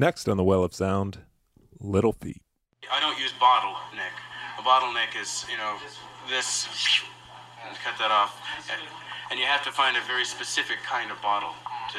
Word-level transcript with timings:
Next 0.00 0.30
on 0.30 0.38
the 0.38 0.42
Well 0.42 0.64
of 0.64 0.72
Sound, 0.72 1.18
Little 1.78 2.14
Feat. 2.14 2.40
I 2.90 3.00
don't 3.00 3.18
use 3.20 3.34
bottleneck. 3.38 4.16
A 4.58 4.62
bottleneck 4.62 5.12
is, 5.20 5.44
you 5.52 5.58
know, 5.58 5.76
this. 6.26 6.66
Cut 7.84 7.98
that 7.98 8.10
off. 8.10 8.32
And 9.30 9.38
you 9.38 9.44
have 9.44 9.62
to 9.64 9.70
find 9.70 9.98
a 9.98 10.00
very 10.08 10.24
specific 10.24 10.78
kind 10.88 11.10
of 11.10 11.20
bottle 11.20 11.52
to. 11.92 11.98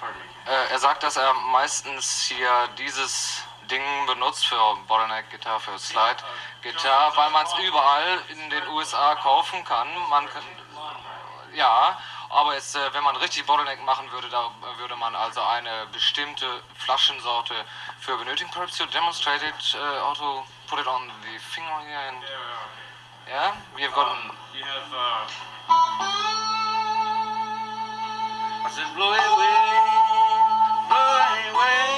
Pardon 0.00 0.18
me. 0.20 0.50
Äh, 0.50 0.72
er 0.72 0.78
sagt, 0.78 1.02
dass 1.02 1.18
er 1.18 1.34
meistens 1.52 2.22
hier 2.22 2.48
dieses 2.78 3.42
Ding 3.70 3.82
benutzt 4.06 4.46
für 4.46 4.56
Bottleneck 4.88 5.28
Gitarre, 5.28 5.60
für 5.60 5.78
Slide 5.78 6.24
Gitarre, 6.62 7.14
weil 7.14 7.30
man 7.30 7.44
es 7.44 7.52
überall 7.68 8.22
in 8.30 8.48
den 8.48 8.68
USA 8.68 9.16
kaufen 9.16 9.62
kann. 9.64 9.88
Man 10.08 10.26
kann, 10.30 10.44
ja, 11.54 11.98
aber 12.30 12.54
jetzt, 12.54 12.76
äh, 12.76 12.92
wenn 12.92 13.04
man 13.04 13.16
richtig 13.16 13.46
Bottleneck 13.46 13.82
machen 13.84 14.10
würde, 14.12 14.28
da 14.28 14.50
würde 14.78 14.96
man 14.96 15.14
also 15.14 15.42
eine 15.42 15.86
bestimmte 15.92 16.46
Flaschensorte 16.78 17.54
für 18.00 18.16
benötigen. 18.16 18.50
Perhaps 18.50 18.78
you 18.78 18.86
demonstrate 18.86 19.42
it, 19.42 19.76
uh, 19.76 20.00
how 20.00 20.14
to 20.14 20.44
put 20.68 20.78
it 20.78 20.86
on 20.86 21.08
the 21.22 21.38
finger 21.38 21.80
here 21.86 21.98
and 22.08 22.22
yeah, 23.28 23.54
we 23.74 23.82
have 23.82 23.94
got. 23.94 24.08
Um, 24.08 24.36
you 24.56 24.64
have. 24.64 24.92
Uh, 24.92 25.26
I 28.66 28.70
said, 28.70 28.94
blow 28.96 29.12
away, 29.12 29.54
blow 30.88 31.58
away 31.58 31.93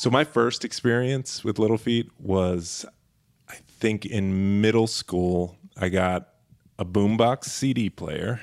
So 0.00 0.08
my 0.08 0.24
first 0.24 0.64
experience 0.64 1.44
with 1.44 1.58
Little 1.58 1.76
Feat 1.76 2.10
was, 2.18 2.86
I 3.50 3.56
think, 3.68 4.06
in 4.06 4.62
middle 4.62 4.86
school. 4.86 5.58
I 5.76 5.90
got 5.90 6.30
a 6.78 6.86
boombox 6.86 7.44
CD 7.44 7.90
player, 7.90 8.40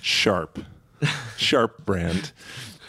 Sharp, 0.00 0.58
Sharp 1.36 1.86
brand. 1.86 2.32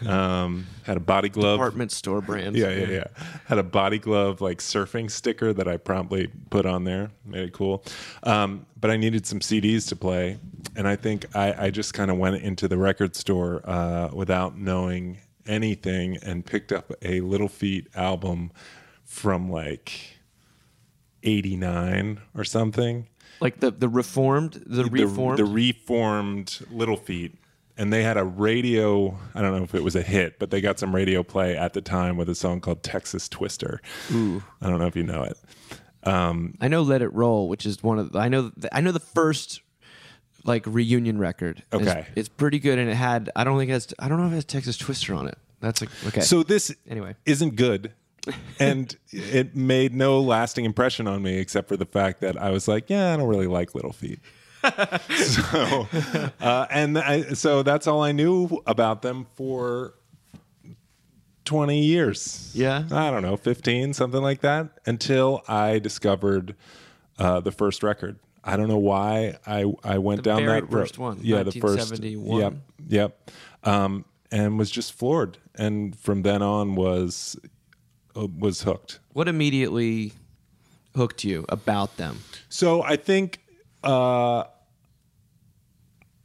Um, 0.03 0.65
had 0.81 0.97
a 0.97 0.99
body 0.99 1.29
glove. 1.29 1.59
Department 1.59 1.91
store 1.91 2.21
brand. 2.21 2.55
Yeah, 2.55 2.71
yeah, 2.71 2.87
yeah. 2.87 3.03
Had 3.45 3.59
a 3.59 3.63
body 3.63 3.99
glove 3.99 4.41
like 4.41 4.57
surfing 4.57 5.11
sticker 5.11 5.53
that 5.53 5.67
I 5.67 5.77
promptly 5.77 6.31
put 6.49 6.65
on 6.65 6.85
there, 6.85 7.11
made 7.23 7.49
it 7.49 7.53
cool. 7.53 7.85
Um, 8.23 8.65
but 8.81 8.89
I 8.89 8.97
needed 8.97 9.27
some 9.27 9.41
CDs 9.41 9.87
to 9.89 9.95
play, 9.95 10.39
and 10.75 10.87
I 10.87 10.95
think 10.95 11.27
I, 11.35 11.65
I 11.65 11.69
just 11.69 11.93
kind 11.93 12.09
of 12.09 12.17
went 12.17 12.37
into 12.37 12.67
the 12.67 12.79
record 12.79 13.15
store 13.15 13.61
uh, 13.63 14.09
without 14.11 14.57
knowing 14.57 15.19
anything 15.47 16.17
and 16.17 16.45
picked 16.45 16.71
up 16.71 16.91
a 17.01 17.21
Little 17.21 17.47
Feat 17.47 17.87
album 17.95 18.51
from 19.03 19.51
like 19.51 20.17
'89 21.23 22.21
or 22.35 22.43
something. 22.43 23.07
Like 23.39 23.59
the 23.59 23.71
the 23.71 23.89
reformed, 23.89 24.63
the, 24.65 24.85
reformed. 24.85 25.39
the 25.39 25.45
reformed 25.45 26.59
Little 26.71 26.97
Feat, 26.97 27.35
and 27.77 27.91
they 27.91 28.03
had 28.03 28.17
a 28.17 28.23
radio. 28.23 29.17
I 29.35 29.41
don't 29.41 29.57
know 29.57 29.63
if 29.63 29.75
it 29.75 29.83
was 29.83 29.95
a 29.95 30.01
hit, 30.01 30.39
but 30.39 30.51
they 30.51 30.61
got 30.61 30.79
some 30.79 30.95
radio 30.95 31.23
play 31.23 31.57
at 31.57 31.73
the 31.73 31.81
time 31.81 32.15
with 32.15 32.29
a 32.29 32.35
song 32.35 32.61
called 32.61 32.83
Texas 32.83 33.27
Twister. 33.27 33.81
Ooh. 34.11 34.43
I 34.61 34.69
don't 34.69 34.79
know 34.79 34.87
if 34.87 34.95
you 34.95 35.03
know 35.03 35.23
it. 35.23 35.37
I 36.05 36.67
know 36.67 36.81
Let 36.81 37.01
It 37.01 37.13
Roll, 37.13 37.47
which 37.47 37.65
is 37.65 37.81
one 37.81 37.99
of 37.99 38.11
the, 38.11 38.19
I 38.19 38.29
know 38.29 38.51
I 38.71 38.81
know 38.81 38.91
the 38.91 38.99
first 38.99 39.61
like 40.45 40.65
reunion 40.67 41.17
record. 41.17 41.63
Okay. 41.71 42.05
it's 42.15 42.29
pretty 42.29 42.59
good, 42.59 42.79
and 42.79 42.89
it 42.89 42.95
had 42.95 43.29
I 43.35 43.43
don't 43.43 43.57
think 43.57 43.69
it 43.69 43.73
has 43.73 43.93
I 43.99 44.07
don't 44.09 44.19
know 44.19 44.27
if 44.27 44.31
it 44.33 44.35
has 44.35 44.45
Texas 44.45 44.77
Twister 44.77 45.13
on 45.13 45.27
it. 45.27 45.37
That's 45.59 45.81
like 45.81 45.89
okay. 46.07 46.21
So 46.21 46.43
this 46.43 46.73
Anyway. 46.89 47.15
isn't 47.25 47.55
good. 47.55 47.93
and 48.59 48.95
it 49.11 49.55
made 49.55 49.93
no 49.93 50.19
lasting 50.21 50.65
impression 50.65 51.07
on 51.07 51.21
me 51.21 51.37
except 51.37 51.67
for 51.67 51.77
the 51.77 51.85
fact 51.85 52.21
that 52.21 52.41
I 52.41 52.49
was 52.51 52.67
like, 52.67 52.89
yeah, 52.89 53.13
I 53.13 53.17
don't 53.17 53.27
really 53.27 53.47
like 53.47 53.75
Little 53.75 53.93
Feat. 53.93 54.19
so, 55.17 55.87
uh, 56.39 56.65
and 56.69 56.97
I, 56.97 57.33
so 57.33 57.63
that's 57.63 57.85
all 57.85 58.01
I 58.01 58.13
knew 58.13 58.61
about 58.65 59.01
them 59.01 59.27
for 59.35 59.95
20 61.45 61.83
years. 61.83 62.51
Yeah. 62.53 62.85
I 62.89 63.11
don't 63.11 63.21
know, 63.23 63.35
15, 63.35 63.93
something 63.93 64.21
like 64.21 64.39
that, 64.41 64.69
until 64.85 65.43
I 65.49 65.79
discovered 65.79 66.55
uh, 67.19 67.41
the 67.41 67.51
first 67.51 67.83
record. 67.83 68.19
I 68.43 68.57
don't 68.57 68.67
know 68.67 68.77
why 68.77 69.37
I, 69.47 69.65
I 69.83 69.97
went 69.99 70.23
The 70.23 70.29
down 70.31 70.45
that 70.45 70.63
road. 70.63 70.71
first 70.71 70.97
one, 70.97 71.19
Yeah, 71.21 71.43
the 71.43 71.51
first. 71.51 71.91
1971. 71.91 72.41
Yep. 72.41 72.53
Yep. 72.87 73.31
Um, 73.63 74.05
and 74.31 74.57
was 74.57 74.69
just 74.69 74.93
floored. 74.93 75.37
And 75.55 75.97
from 75.97 76.23
then 76.23 76.41
on 76.41 76.75
was 76.75 77.37
uh, 78.17 78.27
was 78.27 78.63
hooked. 78.63 78.99
what 79.13 79.27
immediately 79.27 80.13
hooked 80.95 81.23
you 81.23 81.45
about 81.49 81.97
them? 81.97 82.19
So 82.49 82.83
I 82.83 82.95
think 82.97 83.39
uh, 83.83 84.43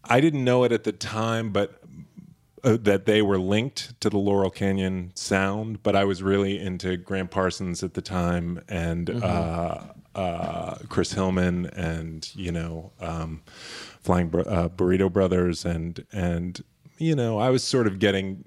I 0.04 0.20
didn't 0.20 0.44
know 0.44 0.64
it 0.64 0.72
at 0.72 0.84
the 0.84 0.92
time, 0.92 1.50
but 1.50 1.80
uh, 2.64 2.76
that 2.80 3.06
they 3.06 3.22
were 3.22 3.38
linked 3.38 4.00
to 4.00 4.10
the 4.10 4.18
Laurel 4.18 4.50
Canyon 4.50 5.12
sound. 5.14 5.82
But 5.82 5.96
I 5.96 6.04
was 6.04 6.22
really 6.22 6.58
into 6.58 6.96
Gram 6.96 7.28
Parsons 7.28 7.82
at 7.82 7.94
the 7.94 8.02
time 8.02 8.62
and 8.68 9.10
uh, 9.22 9.82
uh, 10.14 10.76
Chris 10.88 11.12
Hillman 11.12 11.66
and 11.66 12.28
you 12.34 12.52
know 12.52 12.92
um, 13.00 13.42
Flying 14.00 14.28
uh, 14.34 14.68
Burrito 14.68 15.12
Brothers 15.12 15.64
and 15.64 16.04
and 16.12 16.62
you 16.98 17.14
know 17.14 17.38
I 17.38 17.50
was 17.50 17.62
sort 17.62 17.86
of 17.86 17.98
getting 17.98 18.44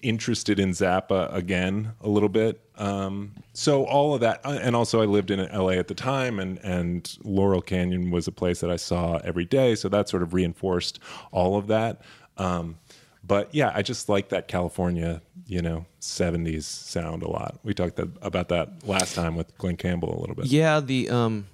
interested 0.00 0.58
in 0.58 0.70
Zappa 0.70 1.32
again 1.34 1.92
a 2.00 2.08
little 2.08 2.28
bit. 2.28 2.60
Um, 2.76 3.34
so 3.52 3.84
all 3.84 4.14
of 4.14 4.20
that, 4.20 4.40
uh, 4.44 4.58
and 4.62 4.74
also 4.76 5.02
I 5.02 5.04
lived 5.04 5.30
in 5.30 5.40
LA 5.52 5.72
at 5.72 5.88
the 5.88 5.94
time, 5.94 6.38
and 6.38 6.58
and 6.58 7.16
Laurel 7.24 7.60
Canyon 7.60 8.10
was 8.10 8.26
a 8.28 8.32
place 8.32 8.60
that 8.60 8.70
I 8.70 8.76
saw 8.76 9.16
every 9.24 9.44
day. 9.44 9.74
So 9.74 9.88
that 9.88 10.08
sort 10.08 10.22
of 10.22 10.34
reinforced 10.34 11.00
all 11.32 11.56
of 11.56 11.66
that. 11.68 12.02
Um, 12.36 12.78
but 13.28 13.54
yeah, 13.54 13.70
I 13.74 13.82
just 13.82 14.08
like 14.08 14.30
that 14.30 14.48
California, 14.48 15.20
you 15.46 15.62
know, 15.62 15.84
'70s 16.00 16.64
sound 16.64 17.22
a 17.22 17.28
lot. 17.28 17.58
We 17.62 17.74
talked 17.74 17.96
that, 17.96 18.08
about 18.22 18.48
that 18.48 18.86
last 18.86 19.14
time 19.14 19.36
with 19.36 19.56
Glen 19.58 19.76
Campbell 19.76 20.18
a 20.18 20.20
little 20.20 20.34
bit. 20.34 20.46
Yeah, 20.46 20.80
the 20.80 21.10
um, 21.10 21.46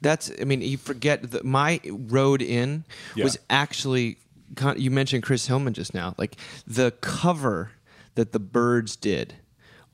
that's 0.00 0.32
I 0.40 0.44
mean 0.44 0.62
you 0.62 0.78
forget 0.78 1.30
that 1.30 1.44
my 1.44 1.80
road 1.86 2.42
in 2.42 2.84
was 3.16 3.38
actually 3.50 4.18
you 4.76 4.90
mentioned 4.90 5.22
Chris 5.22 5.46
Hillman 5.46 5.74
just 5.74 5.92
now, 5.92 6.14
like 6.16 6.36
the 6.66 6.90
cover 7.02 7.72
that 8.14 8.32
the 8.32 8.40
Byrds 8.40 8.96
did 8.96 9.34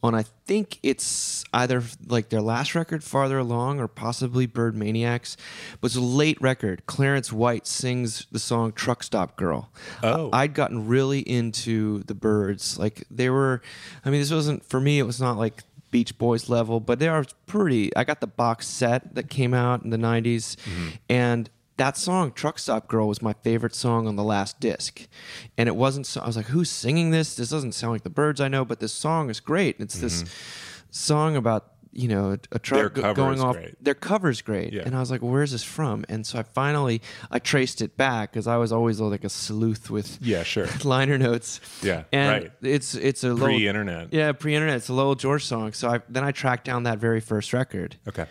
on 0.05 0.15
I 0.15 0.25
think 0.45 0.79
it's 0.83 1.45
either 1.55 1.83
like 2.07 2.29
their 2.29 2.43
last 2.43 2.75
record 2.75 3.03
farther 3.03 3.39
along 3.39 3.81
or 3.81 3.89
possibly 3.89 4.47
Byrdmaniax, 4.47 5.37
but 5.81 5.87
it's 5.87 5.97
a 5.97 6.01
late 6.01 6.41
record. 6.43 6.85
Clarence 6.85 7.33
White 7.33 7.67
sings 7.67 8.27
the 8.31 8.39
song 8.39 8.73
Truck 8.73 9.03
Stop 9.03 9.37
Girl. 9.37 9.71
Oh. 10.03 10.29
I- 10.31 10.45
I'd 10.45 10.53
gotten 10.53 10.87
really 10.87 11.21
into 11.21 12.03
the 12.03 12.15
Byrds. 12.15 12.79
Like 12.79 13.05
they 13.11 13.31
were 13.31 13.63
I 14.05 14.11
mean 14.11 14.21
this 14.21 14.31
wasn't 14.31 14.62
for 14.62 14.79
me 14.79 14.99
it 14.99 15.05
was 15.05 15.21
not 15.21 15.39
like 15.39 15.62
Beach 15.91 16.19
Boys 16.19 16.50
level, 16.50 16.81
but 16.81 16.99
they 16.99 17.09
are 17.09 17.25
pretty. 17.47 17.95
I 17.97 18.05
got 18.05 18.21
the 18.21 18.27
box 18.27 18.67
set 18.67 19.15
that 19.15 19.31
came 19.31 19.55
out 19.55 19.85
in 19.85 19.91
the 19.91 19.97
90s, 19.97 20.57
mm-hmm. 20.57 20.89
and 21.09 21.49
that 21.76 21.97
song, 21.97 22.32
Truck 22.32 22.59
Stop 22.59 22.88
Girl, 22.88 23.09
was 23.09 23.21
my 23.21 23.32
favorite 23.32 23.75
song 23.75 24.06
on 24.06 24.17
the 24.17 24.23
last 24.23 24.61
disc. 24.61 25.06
And 25.59 25.69
it 25.69 25.76
wasn't, 25.76 26.06
so, 26.06 26.21
I 26.21 26.26
was 26.26 26.37
like, 26.37 26.47
who's 26.47 26.71
singing 26.71 27.11
this? 27.11 27.35
This 27.35 27.50
doesn't 27.50 27.73
sound 27.73 27.93
like 27.94 28.03
the 28.03 28.11
Byrds 28.11 28.41
I 28.41 28.49
know, 28.49 28.65
but 28.65 28.81
this 28.81 28.93
song 28.93 29.31
is 29.31 29.41
great. 29.41 29.76
It's 29.81 29.99
this 29.99 30.23
mm-hmm. 30.23 30.31
song 30.91 31.37
about, 31.37 31.73
you 31.93 32.09
know, 32.09 32.37
a, 32.53 32.59
truck 32.59 32.81
Their 32.81 32.91
cover 32.91 33.15
going 33.15 33.35
is 33.35 33.41
off. 33.41 33.56
great. 33.56 33.82
Their 33.82 33.94
cover's 33.94 34.43
great. 34.43 34.73
Yeah. 34.73 34.82
And 34.85 34.97
I 34.97 35.00
was 35.00 35.11
like, 35.11 35.21
where's 35.21 35.53
this 35.53 35.62
from? 35.62 36.05
And 36.09 36.26
so 36.26 36.38
I 36.38 36.43
finally, 36.43 37.03
I 37.31 37.38
traced 37.38 37.82
it 37.82 37.97
back 37.97 38.32
because 38.32 38.47
I 38.47 38.56
was 38.56 38.73
always 38.73 39.00
like 39.00 39.25
a 39.25 39.29
sleuth 39.29 39.91
with 39.91 40.19
Yeah, 40.21 40.43
sure. 40.43 40.67
liner 40.85 41.19
notes. 41.19 41.61
Yeah, 41.82 42.05
and 42.12 42.44
right. 42.44 42.53
It's 42.62 42.94
it's 42.94 43.23
a 43.25 43.29
little- 43.32 43.47
Pre-internet. 43.47 44.12
Yeah, 44.12 44.32
pre-internet. 44.32 44.76
It's 44.76 44.88
a 44.88 44.93
Lowell 44.93 45.15
George 45.15 45.44
song. 45.44 45.73
So 45.73 45.88
I 45.88 46.00
then 46.09 46.25
I 46.25 46.32
tracked 46.32 46.65
down 46.65 46.85
that 46.85 46.99
very 46.99 47.21
first 47.21 47.53
record, 47.53 47.97
Okay. 48.09 48.26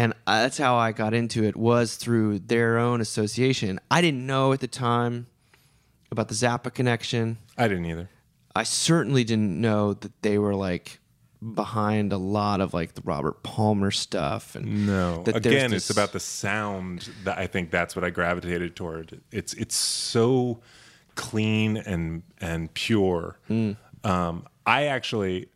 And 0.00 0.14
uh, 0.26 0.42
that's 0.42 0.56
how 0.56 0.76
I 0.76 0.92
got 0.92 1.12
into 1.12 1.44
it. 1.44 1.56
Was 1.56 1.96
through 1.96 2.38
their 2.38 2.78
own 2.78 3.02
association. 3.02 3.78
I 3.90 4.00
didn't 4.00 4.26
know 4.26 4.52
at 4.54 4.60
the 4.60 4.66
time 4.66 5.26
about 6.10 6.28
the 6.28 6.34
Zappa 6.34 6.72
connection. 6.72 7.36
I 7.58 7.68
didn't 7.68 7.84
either. 7.84 8.08
I 8.56 8.62
certainly 8.62 9.24
didn't 9.24 9.60
know 9.60 9.92
that 9.92 10.22
they 10.22 10.38
were 10.38 10.54
like 10.54 11.00
behind 11.54 12.12
a 12.14 12.16
lot 12.16 12.62
of 12.62 12.72
like 12.72 12.94
the 12.94 13.02
Robert 13.04 13.42
Palmer 13.42 13.90
stuff. 13.90 14.54
And 14.54 14.86
No. 14.86 15.22
Again, 15.26 15.70
this- 15.70 15.82
it's 15.84 15.90
about 15.90 16.12
the 16.12 16.20
sound 16.20 17.10
that 17.24 17.38
I 17.38 17.46
think 17.46 17.70
that's 17.70 17.94
what 17.94 18.02
I 18.04 18.08
gravitated 18.10 18.74
toward. 18.76 19.20
It's 19.30 19.52
it's 19.54 19.76
so 19.76 20.60
clean 21.14 21.76
and 21.76 22.22
and 22.40 22.72
pure. 22.72 23.38
Mm. 23.50 23.76
Um, 24.02 24.46
I 24.66 24.86
actually, 24.86 25.48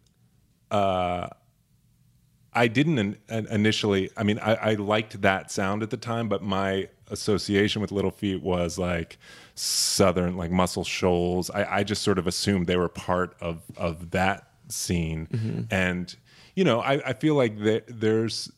uh, 0.70 1.28
I 2.54 2.68
didn't 2.68 2.98
in, 2.98 3.16
in- 3.28 3.46
initially. 3.48 4.10
I 4.16 4.22
mean, 4.22 4.38
I, 4.38 4.54
I 4.54 4.74
liked 4.74 5.20
that 5.22 5.50
sound 5.50 5.82
at 5.82 5.90
the 5.90 5.96
time, 5.96 6.28
but 6.28 6.42
my 6.42 6.88
association 7.10 7.82
with 7.82 7.90
Little 7.92 8.10
Feat 8.10 8.42
was 8.42 8.78
like 8.78 9.18
southern, 9.54 10.36
like 10.36 10.50
Muscle 10.50 10.84
Shoals. 10.84 11.50
I, 11.50 11.78
I 11.78 11.82
just 11.84 12.02
sort 12.02 12.18
of 12.18 12.26
assumed 12.26 12.66
they 12.66 12.76
were 12.76 12.88
part 12.88 13.36
of 13.40 13.62
of 13.76 14.10
that 14.10 14.48
scene, 14.68 15.26
Mm-hmm. 15.32 15.60
and 15.70 16.14
you 16.56 16.62
know, 16.64 16.80
I, 16.80 16.92
I 17.10 17.12
feel 17.14 17.34
like 17.34 17.58
there, 17.58 17.82
there's 17.88 18.50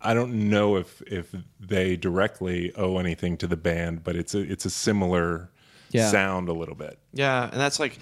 I 0.00 0.12
don't 0.14 0.48
know 0.50 0.76
if 0.76 1.00
if 1.02 1.34
they 1.60 1.96
directly 1.96 2.74
owe 2.76 2.98
anything 2.98 3.36
to 3.38 3.46
the 3.46 3.56
band, 3.56 4.04
but 4.04 4.16
it's 4.16 4.34
a 4.34 4.40
it's 4.40 4.64
a 4.66 4.70
similar 4.70 5.50
Yeah. 5.90 6.10
sound 6.10 6.48
a 6.48 6.52
little 6.52 6.74
bit. 6.74 6.98
Yeah, 7.12 7.44
and 7.50 7.58
that's 7.60 7.78
like 7.80 7.98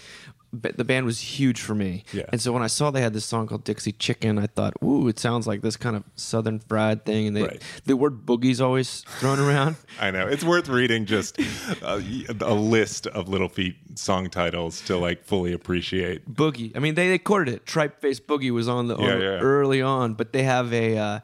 the 0.53 0.85
band 0.85 1.07
was 1.07 1.19
huge 1.21 1.61
for 1.61 1.75
me. 1.75 2.05
Yeah. 2.13 2.25
And 2.31 2.41
so 2.41 2.53
when 2.53 2.63
I 2.63 2.67
saw 2.67 2.91
they 2.91 3.01
had 3.01 3.15
this 3.15 3.25
song 3.25 3.47
called 3.47 3.65
Dixie 3.65 3.93
Chicken, 3.93 4.39
I 4.39 4.47
thought, 4.47 4.75
"Ooh, 4.85 5.09
it 5.09 5.19
sounds 5.19 5.47
like 5.47 5.63
this 5.63 5.77
kind 5.77 5.97
of 5.97 6.05
southern 6.15 6.61
fried 6.61 7.05
thing." 7.07 7.29
And 7.29 7.37
they, 7.37 7.43
Right. 7.43 7.63
the 7.87 7.97
word 7.97 8.27
boogie's 8.27 8.61
always 8.61 9.01
thrown 9.19 9.39
around. 9.39 9.77
I 10.01 10.11
know 10.11 10.27
it's 10.27 10.45
worth 10.45 10.69
reading 10.69 11.07
just 11.07 11.39
a, 11.83 12.03
a 12.41 12.53
list 12.55 13.07
of 13.07 13.29
Little 13.29 13.49
Feat 13.49 13.77
song 13.95 14.29
titles 14.31 14.81
to 14.83 14.97
like 14.99 15.25
fully 15.25 15.53
appreciate. 15.53 16.33
Boogie. 16.33 16.77
I 16.77 16.81
mean, 16.81 16.95
they, 16.97 17.09
they 17.09 17.19
quoted 17.19 17.55
it. 17.55 17.67
Tripe 17.67 18.01
Face 18.01 18.21
Boogie 18.21 18.51
was 18.51 18.69
on 18.69 18.89
the 18.89 18.97
on 18.97 19.05
Yeah, 19.05 19.17
yeah. 19.19 19.25
early 19.41 19.81
on, 19.81 20.15
but 20.15 20.33
they 20.33 20.43
have 20.43 20.73
a 20.73 20.99
uh, 20.99 21.21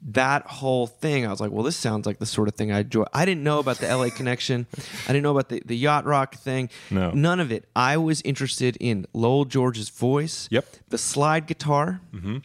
that 0.00 0.46
whole 0.46 0.86
thing. 0.86 1.26
I 1.26 1.30
was 1.30 1.40
like, 1.40 1.50
well, 1.50 1.64
this 1.64 1.76
sounds 1.76 2.06
like 2.06 2.18
the 2.18 2.26
sort 2.26 2.48
of 2.48 2.54
thing 2.54 2.70
I 2.70 2.80
enjoy. 2.80 3.04
I 3.12 3.24
didn't 3.24 3.42
know 3.42 3.58
about 3.58 3.78
the 3.78 3.94
LA 3.94 4.10
connection. 4.16 4.66
I 5.04 5.08
didn't 5.08 5.22
know 5.22 5.32
about 5.32 5.48
the, 5.48 5.62
the 5.64 5.76
yacht 5.76 6.04
rock 6.04 6.36
thing. 6.36 6.70
No. 6.90 7.10
none 7.10 7.40
of 7.40 7.50
it. 7.50 7.68
I 7.74 7.96
was 7.96 8.20
interested 8.22 8.76
in 8.80 9.06
Lowell 9.12 9.44
George's 9.44 9.88
voice. 9.88 10.48
Yep. 10.50 10.66
The 10.88 10.98
slide 10.98 11.46
guitar. 11.46 12.00
Mm-hmm. 12.12 12.38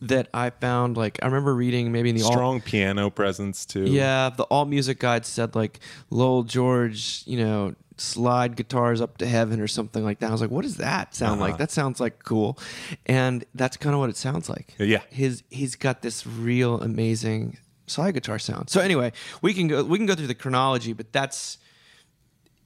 That 0.00 0.26
I 0.34 0.50
found, 0.50 0.96
like 0.96 1.20
I 1.22 1.26
remember 1.26 1.54
reading 1.54 1.92
maybe 1.92 2.10
in 2.10 2.16
the 2.16 2.24
all, 2.24 2.32
Strong 2.32 2.62
piano 2.62 3.08
presence 3.08 3.64
too. 3.64 3.84
yeah, 3.84 4.30
the 4.36 4.42
All 4.44 4.64
Music 4.64 4.98
Guide 4.98 5.24
said 5.24 5.54
like 5.54 5.78
Lowell 6.10 6.42
George, 6.42 7.22
you 7.24 7.36
know, 7.38 7.76
slide 7.98 8.56
guitars 8.56 9.00
up 9.00 9.18
to 9.18 9.26
heaven 9.26 9.60
or 9.60 9.66
something 9.68 10.02
like 10.04 10.18
that. 10.20 10.28
I 10.28 10.32
was 10.32 10.40
like, 10.40 10.50
what 10.50 10.62
does 10.62 10.76
that 10.78 11.14
sound 11.14 11.40
Uh-huh. 11.40 11.50
like? 11.50 11.58
That 11.58 11.70
sounds 11.70 12.00
like 12.00 12.24
cool, 12.24 12.58
and 13.06 13.44
that's 13.54 13.76
kind 13.76 13.94
of 13.94 14.00
what 14.00 14.10
it 14.10 14.16
sounds 14.16 14.48
like. 14.48 14.74
Yeah. 14.78 15.02
his 15.10 15.42
he's 15.50 15.76
got 15.76 16.02
this 16.02 16.26
real 16.26 16.80
amazing 16.80 17.58
slide 17.86 18.12
guitar 18.14 18.38
sound. 18.38 18.70
So 18.70 18.80
anyway, 18.80 19.12
we 19.42 19.52
can 19.54 19.68
go 19.68 19.84
we 19.84 19.98
can 19.98 20.06
go 20.06 20.14
through 20.14 20.28
the 20.28 20.34
chronology, 20.34 20.92
but 20.92 21.12
that's. 21.12 21.58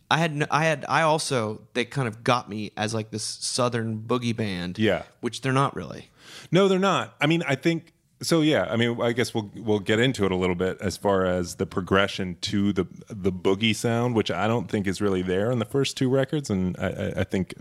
I 0.09 0.19
had 0.19 0.47
I 0.53 0.65
had 0.65 0.85
I 0.89 1.03
also 1.03 1.63
they 1.75 1.85
kind 1.85 2.07
of 2.07 2.23
got 2.23 2.49
me 2.49 2.71
as 2.77 2.95
like 2.95 3.11
this 3.11 3.25
southern 3.25 3.99
boogie 4.03 4.37
band, 4.37 4.79
Yeah. 4.79 5.03
which 5.21 5.41
they're 5.41 5.53
not 5.53 5.75
really. 5.75 6.11
No, 6.53 6.69
they're 6.69 6.79
not. 6.79 7.17
I 7.21 7.27
mean, 7.27 7.43
I 7.43 7.57
think 7.57 7.93
so. 8.23 8.41
Yeah, 8.41 8.67
I 8.71 8.77
mean, 8.77 9.01
I 9.01 9.13
guess 9.13 9.35
we'll 9.35 9.51
we'll 9.55 9.79
get 9.79 9.99
into 10.01 10.25
it 10.25 10.33
a 10.33 10.37
little 10.37 10.55
bit 10.55 10.79
as 10.81 10.97
far 10.97 11.27
as 11.27 11.57
the 11.57 11.67
progression 11.67 12.37
to 12.43 12.73
the 12.73 12.87
the 13.09 13.33
boogie 13.33 13.75
sound, 13.75 14.15
which 14.15 14.31
I 14.31 14.47
don't 14.47 14.71
think 14.71 14.87
is 14.87 15.01
really 15.01 15.23
there 15.23 15.51
in 15.51 15.59
the 15.59 15.65
first 15.65 15.97
two 15.97 16.09
records, 16.09 16.51
and 16.51 16.77
I, 16.79 17.13
I- 17.21 17.25
think 17.25 17.55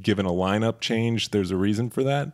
given 0.00 0.26
a 0.26 0.30
lineup 0.30 0.80
change, 0.80 1.30
there's 1.30 1.50
a 1.50 1.56
reason 1.56 1.90
for 1.90 2.02
that. 2.04 2.32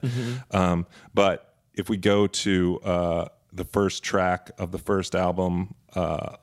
Um, 0.51 0.87
but 1.15 1.55
if 1.75 1.89
we 1.89 1.97
go 1.97 2.27
to 2.27 2.81
uh, 2.85 3.29
the 3.53 3.65
first 3.65 4.03
track 4.03 4.51
of 4.59 4.73
the 4.73 4.79
first 4.79 5.15
album, 5.15 5.75
uh, 5.95 6.37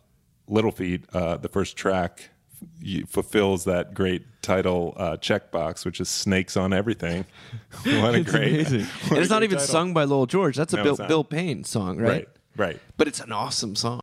Little 0.48 0.72
Feat, 0.72 1.04
uh, 1.14 1.38
the 1.38 1.50
first 1.50 1.76
track 1.78 2.30
fulfills 3.08 3.66
that 3.66 3.94
great 3.94 4.24
title 4.42 4.94
uh, 4.98 5.18
checkbox, 5.18 5.86
which 5.86 6.00
is 6.00 6.10
"Snakes 6.10 6.56
on 6.58 6.74
Everything." 6.74 7.26
what 7.84 8.16
a 8.16 8.24
great! 8.24 8.68
and 8.68 8.86
what 8.86 9.18
a 9.18 9.22
it's 9.22 9.30
not 9.32 9.44
even 9.44 9.58
title. 9.58 9.72
sung 9.72 9.94
by 9.94 10.04
Lowell 10.04 10.26
George. 10.26 10.56
That's 10.56 10.74
a 10.74 10.78
No, 10.78 10.84
Bill. 10.84 11.08
Bill 11.08 11.24
Payne 11.24 11.64
song, 11.64 11.98
right? 11.98 12.10
Right, 12.10 12.28
right. 12.56 12.80
But 12.98 13.08
it's 13.08 13.20
an 13.20 13.32
awesome 13.32 13.76
song. 13.76 14.02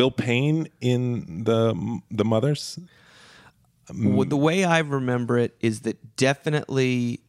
Bill 0.00 0.10
Payne 0.10 0.66
in 0.80 1.44
the 1.44 2.00
the 2.10 2.24
Mothers? 2.24 2.78
Well, 3.94 4.24
the 4.26 4.36
way 4.36 4.64
I 4.64 4.78
remember 4.78 5.36
it 5.36 5.54
is 5.60 5.80
that 5.80 6.16
definitely 6.16 7.20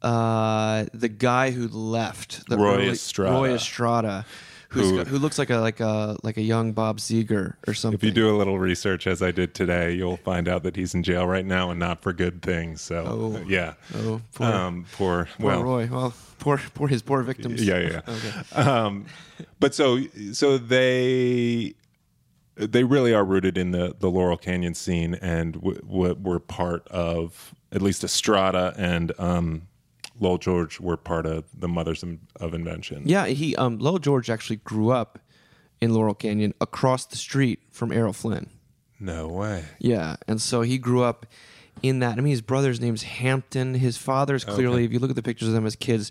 uh, 0.00 0.84
the 0.92 1.08
guy 1.08 1.50
who 1.50 1.66
left, 1.66 2.46
the 2.48 2.56
Roy 2.56 2.74
early- 2.74 2.88
Estrada. 2.90 3.32
Roy 3.34 3.54
Estrada, 3.54 4.26
who's 4.68 4.90
Who- 4.90 5.04
who 5.04 5.18
looks 5.18 5.38
like 5.40 5.50
a 5.50 5.56
like 5.58 5.80
a 5.80 6.16
like 6.22 6.36
a 6.36 6.42
young 6.42 6.72
Bob 6.72 6.98
Seger 6.98 7.54
or 7.66 7.74
something. 7.74 7.98
If 7.98 8.04
you 8.04 8.12
do 8.12 8.28
a 8.32 8.36
little 8.36 8.58
research, 8.60 9.08
as 9.08 9.20
I 9.22 9.32
did 9.32 9.54
today, 9.54 9.92
you'll 9.92 10.18
find 10.18 10.46
out 10.46 10.62
that 10.62 10.76
he's 10.76 10.94
in 10.94 11.02
jail 11.02 11.26
right 11.26 11.44
now 11.46 11.70
and 11.70 11.80
not 11.80 12.00
for 12.02 12.12
good 12.12 12.42
things. 12.42 12.80
So, 12.80 13.04
Oh. 13.08 13.44
yeah. 13.48 13.74
Oh, 13.96 14.20
poor- 14.34 14.46
um, 14.46 14.86
poor. 14.92 15.28
Poor 15.38 15.46
well, 15.46 15.62
Roy. 15.64 15.88
Well, 15.90 16.14
poor 16.38 16.60
poor 16.74 16.86
his 16.86 17.02
poor 17.02 17.22
victims. 17.22 17.64
Yeah, 17.66 17.78
yeah. 17.78 18.00
Okay. 18.06 18.60
um, 18.60 19.06
but 19.58 19.74
so 19.74 19.98
so 20.32 20.58
they 20.58 21.74
they 22.56 22.84
really 22.84 23.12
are 23.14 23.24
rooted 23.24 23.58
in 23.58 23.70
the 23.72 23.94
the 23.98 24.10
Laurel 24.10 24.36
Canyon 24.36 24.74
scene 24.74 25.14
and 25.16 25.54
w- 25.54 25.80
w- 25.80 26.14
were 26.22 26.38
part 26.40 26.86
of 26.88 27.54
at 27.72 27.82
least 27.82 28.04
Estrada 28.04 28.72
and 28.76 29.12
um, 29.18 29.62
Lowell 30.20 30.38
George 30.38 30.78
were 30.80 30.96
part 30.96 31.26
of 31.26 31.44
the 31.58 31.66
Mothers 31.68 32.04
of- 32.40 32.54
Invention. 32.54 33.02
Yeah, 33.06 33.26
he 33.26 33.56
um 33.56 33.78
Lowell 33.78 33.98
George 33.98 34.30
actually 34.30 34.56
grew 34.56 34.90
up 34.90 35.18
in 35.80 35.92
Laurel 35.92 36.14
Canyon 36.14 36.54
across 36.60 37.04
the 37.06 37.16
street 37.16 37.60
from 37.70 37.90
Errol 37.92 38.12
Flynn. 38.12 38.48
No 39.00 39.26
way. 39.28 39.64
Yeah, 39.80 40.16
and 40.28 40.40
so 40.40 40.62
he 40.62 40.78
grew 40.78 41.02
up 41.02 41.26
in 41.82 41.98
that. 41.98 42.12
I 42.18 42.20
mean, 42.22 42.30
his 42.30 42.40
brother's 42.40 42.80
name's 42.80 43.02
Hampton. 43.02 43.74
His 43.74 43.96
father's 43.96 44.44
clearly, 44.44 44.84
if 44.84 44.92
you 44.92 44.98
look 44.98 45.10
at 45.10 45.16
the 45.16 45.22
pictures 45.22 45.48
of 45.48 45.54
them 45.54 45.66
as 45.66 45.76
kids, 45.76 46.10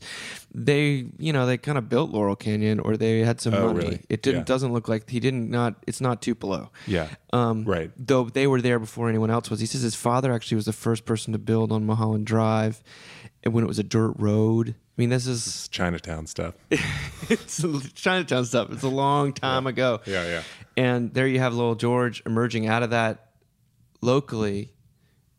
they, 0.53 1.05
you 1.17 1.33
know, 1.33 1.45
they 1.45 1.57
kind 1.57 1.77
of 1.77 1.89
built 1.89 2.11
Laurel 2.11 2.35
Canyon 2.35 2.79
or 2.79 2.95
they 2.97 3.19
had 3.19 3.41
some 3.41 3.53
Oh, 3.53 3.67
money. 3.67 3.77
really? 3.79 4.01
It 4.09 4.21
didn't 4.21 4.41
Yeah. 4.41 4.45
doesn't 4.45 4.71
look 4.73 4.87
like 4.87 5.09
he 5.09 5.19
didn't 5.19 5.49
not. 5.49 5.75
It's 5.87 6.01
not 6.01 6.21
Tupelo. 6.21 6.71
Yeah. 6.85 7.07
Um, 7.31 7.63
Right. 7.65 7.91
Though 7.97 8.25
they 8.25 8.45
were 8.47 8.61
there 8.61 8.77
before 8.79 9.09
anyone 9.09 9.31
else 9.31 9.49
was. 9.49 9.59
He 9.59 9.65
says 9.65 9.81
his 9.81 9.95
father 9.95 10.31
actually 10.31 10.55
was 10.55 10.65
the 10.65 10.73
first 10.73 11.05
person 11.05 11.33
to 11.33 11.39
build 11.39 11.71
on 11.71 11.85
Mulholland 11.85 12.25
Drive, 12.27 12.83
and 13.43 13.53
when 13.53 13.63
it 13.63 13.67
was 13.67 13.79
a 13.79 13.83
dirt 13.83 14.13
road. 14.19 14.75
I 14.95 15.01
mean, 15.01 15.09
this 15.09 15.25
is 15.25 15.47
It's 15.47 15.67
Chinatown 15.69 16.27
stuff. 16.27 16.53
it's 17.29 17.65
Chinatown 17.95 18.45
stuff. 18.45 18.71
It's 18.71 18.83
a 18.83 18.87
long 18.89 19.33
time 19.33 19.65
ago. 19.65 20.01
Yeah, 20.05 20.23
yeah. 20.27 20.43
And 20.77 21.11
there 21.15 21.25
you 21.27 21.39
have 21.39 21.55
Lowell 21.55 21.73
George 21.73 22.21
emerging 22.27 22.67
out 22.67 22.83
of 22.83 22.91
that 22.91 23.29
locally, 24.01 24.73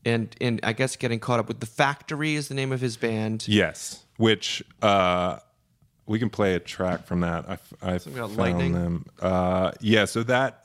and 0.04 0.34
and 0.40 0.60
I 0.62 0.72
guess 0.72 0.96
getting 0.96 1.20
caught 1.20 1.40
up 1.40 1.48
with 1.48 1.60
the 1.60 1.66
Factory 1.66 2.34
is 2.34 2.48
the 2.48 2.54
name 2.54 2.72
of 2.72 2.80
his 2.80 2.96
band. 2.96 3.46
Yes, 3.48 4.04
which 4.16 4.62
uh, 4.82 5.38
we 6.06 6.18
can 6.18 6.30
play 6.30 6.54
a 6.54 6.60
track 6.60 7.06
from 7.06 7.20
that. 7.20 7.48
I, 7.48 7.58
I 7.82 7.98
Something 7.98 8.22
found 8.22 8.36
lightning? 8.36 8.72
them. 8.72 9.06
Uh, 9.20 9.72
yeah, 9.80 10.04
so 10.04 10.22
that 10.24 10.64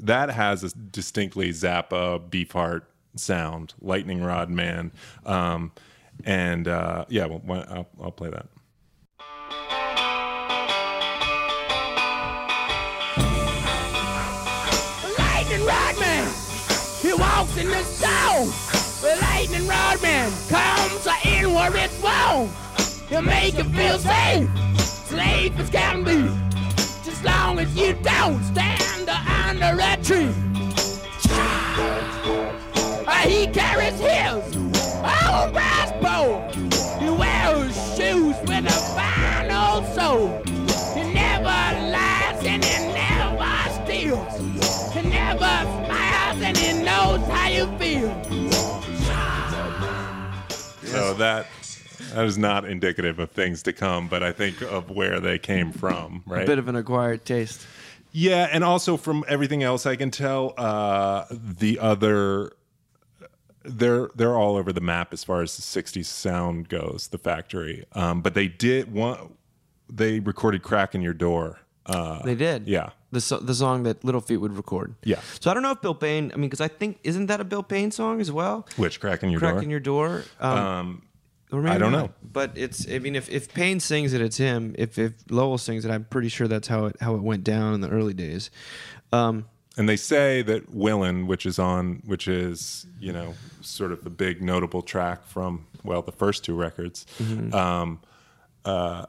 that 0.00 0.30
has 0.30 0.64
a 0.64 0.70
distinctly 0.70 1.50
Zappa 1.50 2.20
Beefheart 2.28 2.82
sound, 3.16 3.74
Lightning 3.80 4.22
Rod 4.22 4.48
Man, 4.50 4.92
um, 5.26 5.72
and 6.24 6.68
uh, 6.68 7.04
yeah, 7.08 7.26
well, 7.26 7.64
I'll, 7.68 7.88
I'll 8.00 8.12
play 8.12 8.30
that. 8.30 8.46
Walks 17.48 17.56
in 17.58 17.68
the 17.68 17.82
stone. 17.82 18.48
The 19.00 19.20
lightning 19.22 19.66
rod 19.66 20.02
man 20.02 20.30
comes 20.48 21.06
in 21.24 21.52
where 21.52 21.74
it's 21.76 21.98
wrong. 22.00 22.50
He'll 23.08 23.22
make 23.22 23.56
you 23.56 23.64
feel 23.64 23.98
safe, 23.98 24.48
safe 24.78 25.58
as 25.58 25.70
can 25.70 26.04
be. 26.04 26.28
Just 27.04 27.24
long 27.24 27.58
as 27.58 27.74
you 27.76 27.94
don't 28.02 28.42
stand 28.44 29.08
under 29.08 29.80
a 29.80 29.96
tree. 30.02 30.34
Uh, 33.06 33.26
he 33.26 33.46
carries 33.46 33.98
his 33.98 34.56
old 34.56 35.52
brass 35.52 35.92
bow. 36.02 36.48
He 37.00 37.10
wears 37.10 37.74
shoes 37.96 38.36
with 38.46 38.66
a 38.66 38.78
fine 38.94 39.50
old 39.50 39.86
sole. 39.94 40.47
You 47.58 47.66
feel. 47.78 48.22
So 50.84 51.14
that 51.14 51.46
that 52.14 52.24
is 52.24 52.38
not 52.38 52.64
indicative 52.64 53.18
of 53.18 53.30
things 53.32 53.64
to 53.64 53.72
come, 53.72 54.06
but 54.06 54.22
I 54.22 54.30
think 54.32 54.62
of 54.62 54.90
where 54.90 55.18
they 55.18 55.38
came 55.40 55.72
from, 55.72 56.22
right? 56.26 56.44
A 56.44 56.46
bit 56.46 56.58
of 56.58 56.68
an 56.68 56.76
acquired 56.76 57.24
taste. 57.24 57.66
Yeah, 58.12 58.48
and 58.50 58.62
also 58.62 58.96
from 58.96 59.24
everything 59.28 59.62
else 59.64 59.86
I 59.86 59.96
can 59.96 60.10
tell, 60.12 60.54
uh, 60.56 61.24
the 61.30 61.78
other 61.80 62.52
they're 63.64 64.08
they're 64.14 64.36
all 64.36 64.56
over 64.56 64.72
the 64.72 64.80
map 64.80 65.12
as 65.12 65.24
far 65.24 65.42
as 65.42 65.56
the 65.56 65.62
'60s 65.62 66.06
sound 66.06 66.68
goes. 66.68 67.08
The 67.08 67.18
factory, 67.18 67.84
um, 67.92 68.22
but 68.22 68.34
they 68.34 68.46
did 68.46 68.92
one. 68.92 69.34
They 69.90 70.20
recorded 70.20 70.62
"Crack 70.62 70.94
in 70.94 71.02
Your 71.02 71.12
Door." 71.12 71.58
Uh, 71.86 72.22
They 72.22 72.34
did. 72.36 72.68
yeah, 72.68 72.90
The 73.10 73.20
so- 73.22 73.38
the 73.38 73.54
song 73.54 73.84
that 73.84 74.04
Little 74.04 74.20
Feat 74.20 74.36
would 74.36 74.54
record. 74.56 74.94
Yeah. 75.04 75.20
So 75.40 75.50
I 75.50 75.54
don't 75.54 75.62
know 75.62 75.70
if 75.70 75.80
Bill 75.80 75.94
Payne. 75.94 76.30
I 76.32 76.36
mean, 76.36 76.50
because 76.50 76.60
I 76.60 76.68
think 76.68 76.98
isn't 77.04 77.26
that 77.26 77.40
a 77.40 77.44
Bill 77.44 77.62
Payne 77.62 77.90
song 77.90 78.20
as 78.20 78.30
well? 78.30 78.66
which 78.76 79.00
"Crack 79.00 79.22
in 79.22 79.30
Your 79.30 79.40
Door"? 79.40 79.62
your 79.62 79.80
door. 79.80 80.24
Um, 80.40 80.58
um, 80.58 81.02
or 81.50 81.62
maybe 81.62 81.76
I 81.76 81.78
don't 81.78 81.92
not. 81.92 81.98
know. 82.06 82.10
But 82.22 82.52
it's. 82.56 82.86
I 82.90 82.98
mean, 82.98 83.16
if 83.16 83.30
if 83.30 83.52
Payne 83.54 83.80
sings 83.80 84.12
it, 84.12 84.20
it's 84.20 84.36
him. 84.36 84.74
If 84.76 84.98
if 84.98 85.12
Lowell 85.30 85.56
sings 85.56 85.86
it, 85.86 85.90
I'm 85.90 86.04
pretty 86.04 86.28
sure 86.28 86.46
that's 86.48 86.68
how 86.68 86.84
it 86.86 86.96
how 87.00 87.14
it 87.14 87.22
went 87.22 87.44
down 87.44 87.72
in 87.72 87.80
the 87.80 87.88
early 87.88 88.12
days. 88.12 88.50
Um, 89.10 89.46
and 89.78 89.88
they 89.88 89.96
say 89.96 90.42
that 90.42 90.68
"Willin," 90.74 91.26
which 91.26 91.46
is 91.46 91.58
on, 91.58 92.02
which 92.04 92.28
is 92.28 92.86
you 93.00 93.14
know 93.14 93.32
sort 93.62 93.92
of 93.92 94.04
the 94.04 94.10
big 94.10 94.42
notable 94.42 94.82
track 94.82 95.24
from 95.24 95.66
well 95.82 96.02
the 96.02 96.12
first 96.12 96.44
two 96.44 96.54
records, 96.54 97.06
Mm-hmm. 97.18 97.54
um, 97.54 98.00
uh, 98.66 99.06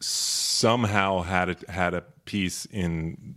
somehow 0.00 1.22
had 1.22 1.50
a, 1.50 1.70
had 1.72 1.94
a 1.94 2.04
piece 2.24 2.66
in 2.66 3.34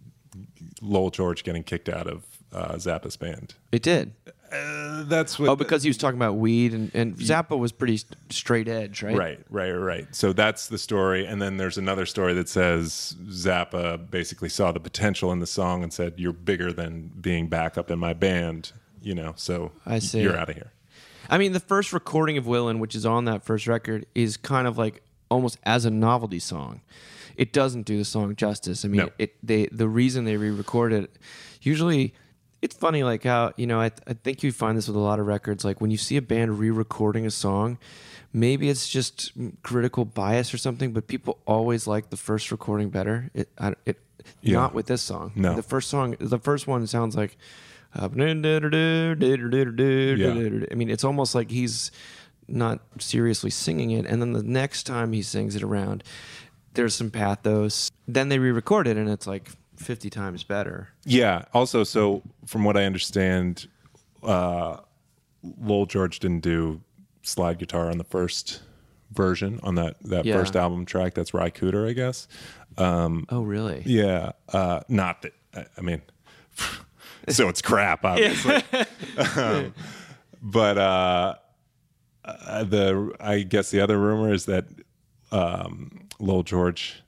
Lowell 0.82 1.10
George 1.12 1.44
getting 1.44 1.64
kicked 1.64 1.90
out 1.90 2.08
of 2.08 2.26
uh, 2.54 2.74
Zappa's 2.76 3.18
band. 3.18 3.56
it 3.72 3.82
did. 3.84 4.14
Uh, 4.52 5.04
that's 5.04 5.38
what. 5.38 5.50
Oh, 5.50 5.56
because 5.58 5.84
he 5.84 5.90
was 5.90 5.98
talking 5.98 6.18
about 6.18 6.38
weed, 6.38 6.74
and, 6.74 6.90
and 6.94 7.16
Zappa 7.18 7.60
was 7.60 7.74
pretty 7.74 7.98
st- 7.98 8.16
straight 8.30 8.70
edge, 8.70 9.04
right? 9.04 9.18
Right, 9.18 9.40
right, 9.50 9.72
right. 9.72 10.16
So 10.16 10.32
that's 10.32 10.68
the 10.68 10.78
story, 10.78 11.26
and 11.26 11.42
then 11.42 11.58
there's 11.58 11.78
another 11.78 12.06
story 12.06 12.34
that 12.36 12.48
says 12.48 13.18
Zappa 13.26 14.10
basically 14.10 14.48
saw 14.48 14.72
the 14.72 14.80
potential 14.80 15.34
in 15.34 15.40
the 15.40 15.48
song 15.48 15.84
and 15.84 15.92
said, 15.92 16.14
"You're 16.16 16.32
bigger 16.32 16.72
than 16.72 17.12
being 17.20 17.48
backup 17.50 17.92
in 17.92 18.00
my 18.00 18.14
band," 18.14 18.72
you 19.02 19.14
know. 19.14 19.34
So 19.36 19.74
I 19.86 20.00
see. 20.00 20.22
You're 20.22 20.38
out 20.38 20.48
of 20.50 20.56
here. 20.56 20.72
I 21.30 21.38
mean, 21.38 21.52
the 21.52 21.60
first 21.60 21.92
recording 21.92 22.38
of 22.38 22.48
Willin, 22.48 22.80
which 22.80 22.96
is 22.96 23.06
on 23.06 23.26
that 23.26 23.44
first 23.44 23.68
record, 23.68 24.06
is 24.16 24.38
kind 24.38 24.66
of 24.66 24.78
like 24.78 25.04
almost 25.30 25.58
as 25.64 25.84
a 25.84 25.90
novelty 25.92 26.40
song. 26.40 26.80
It 27.38 27.54
doesn't 27.54 27.84
do 27.86 27.98
the 27.98 28.06
song 28.06 28.36
justice. 28.36 28.84
I 28.84 28.90
mean, 28.90 29.02
No. 29.02 29.10
it 29.18 29.36
they 29.42 29.68
the 29.72 29.88
reason 29.88 30.26
they 30.26 30.36
re-record 30.38 30.92
it, 30.92 31.16
usually, 31.62 32.14
it's 32.62 32.76
funny 32.76 33.04
like 33.04 33.24
how 33.24 33.54
you 33.58 33.68
know 33.68 33.80
I 33.80 33.92
I 34.08 34.14
think 34.14 34.44
you 34.44 34.52
find 34.52 34.78
this 34.78 34.88
with 34.88 34.98
a 34.98 35.06
lot 35.12 35.20
of 35.20 35.28
records. 35.28 35.64
Like 35.64 35.80
when 35.80 35.92
you 35.92 35.98
see 35.98 36.18
a 36.18 36.22
band 36.22 36.60
re-recording 36.60 37.26
a 37.26 37.32
song, 37.32 37.78
maybe 38.34 38.68
it's 38.70 38.90
just 38.90 39.32
critical 39.64 40.04
bias 40.04 40.54
or 40.54 40.58
something, 40.58 40.92
but 40.94 41.08
people 41.08 41.38
always 41.46 41.86
like 41.88 42.10
the 42.10 42.18
first 42.18 42.52
recording 42.52 42.90
better. 42.90 43.30
It 43.36 43.50
I, 43.60 43.76
it 43.86 43.98
Yeah. 44.42 44.54
not 44.60 44.74
with 44.74 44.88
this 44.88 45.02
song. 45.04 45.32
No. 45.36 45.54
the 45.56 45.62
first 45.64 45.90
song, 45.90 46.16
the 46.20 46.40
first 46.40 46.68
one 46.68 46.86
sounds 46.88 47.16
like. 47.16 47.38
uh, 47.96 48.10
I 48.12 48.16
mean, 50.76 50.90
it's 50.90 51.04
almost 51.04 51.36
like 51.36 51.52
he's 51.52 51.92
not 52.48 52.80
seriously 53.00 53.50
singing 53.50 53.92
it. 53.92 54.06
And 54.06 54.22
then 54.22 54.34
the 54.34 54.44
next 54.44 54.84
time 54.84 55.14
he 55.14 55.22
sings 55.22 55.56
it 55.56 55.64
around, 55.64 56.04
there's 56.78 56.96
some 56.96 57.12
pathos. 57.12 57.92
Then 58.08 58.30
they 58.30 58.40
re-record 58.40 58.88
it, 58.88 58.96
and 58.96 59.10
it's 59.10 59.28
like 59.28 59.50
50 59.76 60.10
times 60.10 60.44
better. 60.44 60.88
Yeah. 61.06 61.44
Also, 61.54 61.84
so 61.84 62.22
from 62.46 62.64
what 62.64 62.78
I 62.78 62.86
understand, 62.86 63.68
uh, 64.24 64.78
Lowell 65.60 65.86
George 65.86 66.20
didn't 66.20 66.40
do 66.42 66.80
slide 67.24 67.60
guitar 67.60 67.90
on 67.92 67.98
the 67.98 68.04
first 68.06 68.62
version 69.12 69.60
on 69.64 69.76
that 69.76 69.96
that 70.04 70.26
Yeah. 70.26 70.36
first 70.38 70.56
album 70.56 70.86
track. 70.86 71.14
That's 71.14 71.34
Ry 71.34 71.50
Cooder, 71.50 71.90
I 71.90 71.94
guess. 71.94 72.28
Oh, 72.78 73.42
really? 73.42 73.82
Yeah. 73.86 74.32
Uh, 74.54 74.82
not 74.88 75.22
that. 75.24 75.34
I, 75.56 75.66
I 75.78 75.82
mean, 75.82 76.02
so 77.30 77.50
it's 77.50 77.62
crap, 77.62 78.04
obviously. 78.06 78.62
Um, 79.36 79.74
but 80.42 80.78
uh, 80.78 81.36
uh, 82.26 82.64
the 82.64 83.14
I 83.20 83.42
guess 83.42 83.72
the 83.72 83.82
other 83.82 83.98
rumor 83.98 84.34
is 84.34 84.46
that 84.46 84.66
um, 85.32 86.07
Lowell 86.20 86.44
George 86.44 87.04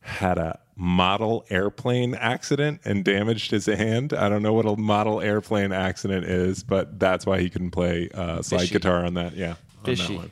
had 0.00 0.38
a 0.38 0.58
model 0.76 1.44
airplane 1.50 2.14
accident 2.14 2.80
and 2.84 3.04
damaged 3.04 3.50
his 3.50 3.66
hand. 3.66 4.12
I 4.12 4.28
don't 4.28 4.42
know 4.42 4.52
what 4.52 4.66
a 4.66 4.76
model 4.76 5.20
airplane 5.20 5.72
accident 5.72 6.26
is, 6.26 6.62
but 6.62 6.98
that's 6.98 7.24
why 7.24 7.40
he 7.40 7.48
couldn't 7.48 7.70
play 7.70 8.08
uh, 8.12 8.42
slide 8.42 8.62
Fishy. 8.62 8.72
guitar 8.74 9.04
on 9.04 9.14
that. 9.14 9.34
Yeah, 9.34 9.50
on 9.50 9.56
that 9.84 9.96
Fishy. 9.96 10.16
one. 10.16 10.30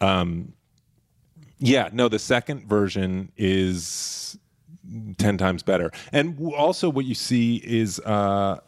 Um, 0.00 0.52
Yeah, 1.58 1.90
no, 1.92 2.08
the 2.08 2.18
second 2.18 2.68
version 2.68 3.32
is 3.36 4.38
10 5.18 5.36
times 5.38 5.62
better. 5.62 5.90
And 6.12 6.38
also, 6.54 6.88
what 6.88 7.04
you 7.04 7.14
see 7.14 7.56
is 7.56 7.98
uh, 8.00 8.60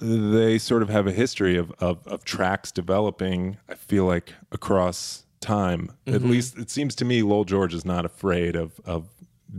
they 0.00 0.58
sort 0.58 0.82
of 0.82 0.88
have 0.90 1.06
a 1.06 1.12
history 1.12 1.56
of, 1.56 1.72
of, 1.78 2.06
of 2.06 2.24
tracks 2.24 2.70
developing, 2.72 3.56
I 3.68 3.74
feel 3.74 4.04
like, 4.04 4.34
across 4.52 5.24
time. 5.40 5.90
At 6.06 6.22
least 6.22 6.58
it 6.58 6.70
seems 6.70 6.94
to 6.96 7.04
me 7.04 7.22
Lowell 7.22 7.44
George 7.44 7.74
is 7.74 7.84
not 7.84 8.04
afraid 8.04 8.56
of, 8.56 8.80
of 8.84 9.08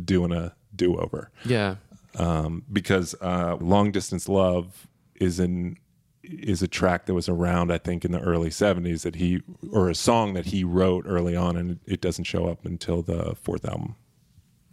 doing 0.06 0.32
a 0.32 0.54
do 0.76 0.98
over 0.98 1.32
Yeah. 1.46 1.76
um, 2.18 2.64
because 2.72 3.14
uh, 3.22 3.58
"Long 3.60 3.92
Distance 3.92 4.30
Love" 4.30 4.88
is 5.16 5.40
in 5.40 5.78
is 6.24 6.62
a 6.62 6.68
track 6.68 7.08
that 7.08 7.14
was 7.16 7.28
around, 7.28 7.72
I 7.74 7.78
think, 7.80 8.06
in 8.06 8.12
the 8.12 8.20
early 8.22 8.50
'70s 8.50 9.02
that 9.04 9.16
he 9.16 9.42
or 9.72 9.90
a 9.90 9.96
song 9.96 10.34
that 10.36 10.46
he 10.48 10.64
wrote 10.64 11.06
early 11.08 11.36
on, 11.36 11.58
and 11.58 11.80
it 11.86 12.00
doesn't 12.00 12.26
show 12.26 12.46
up 12.48 12.66
until 12.66 13.02
the 13.02 13.36
fourth 13.36 13.66
album. 13.66 13.96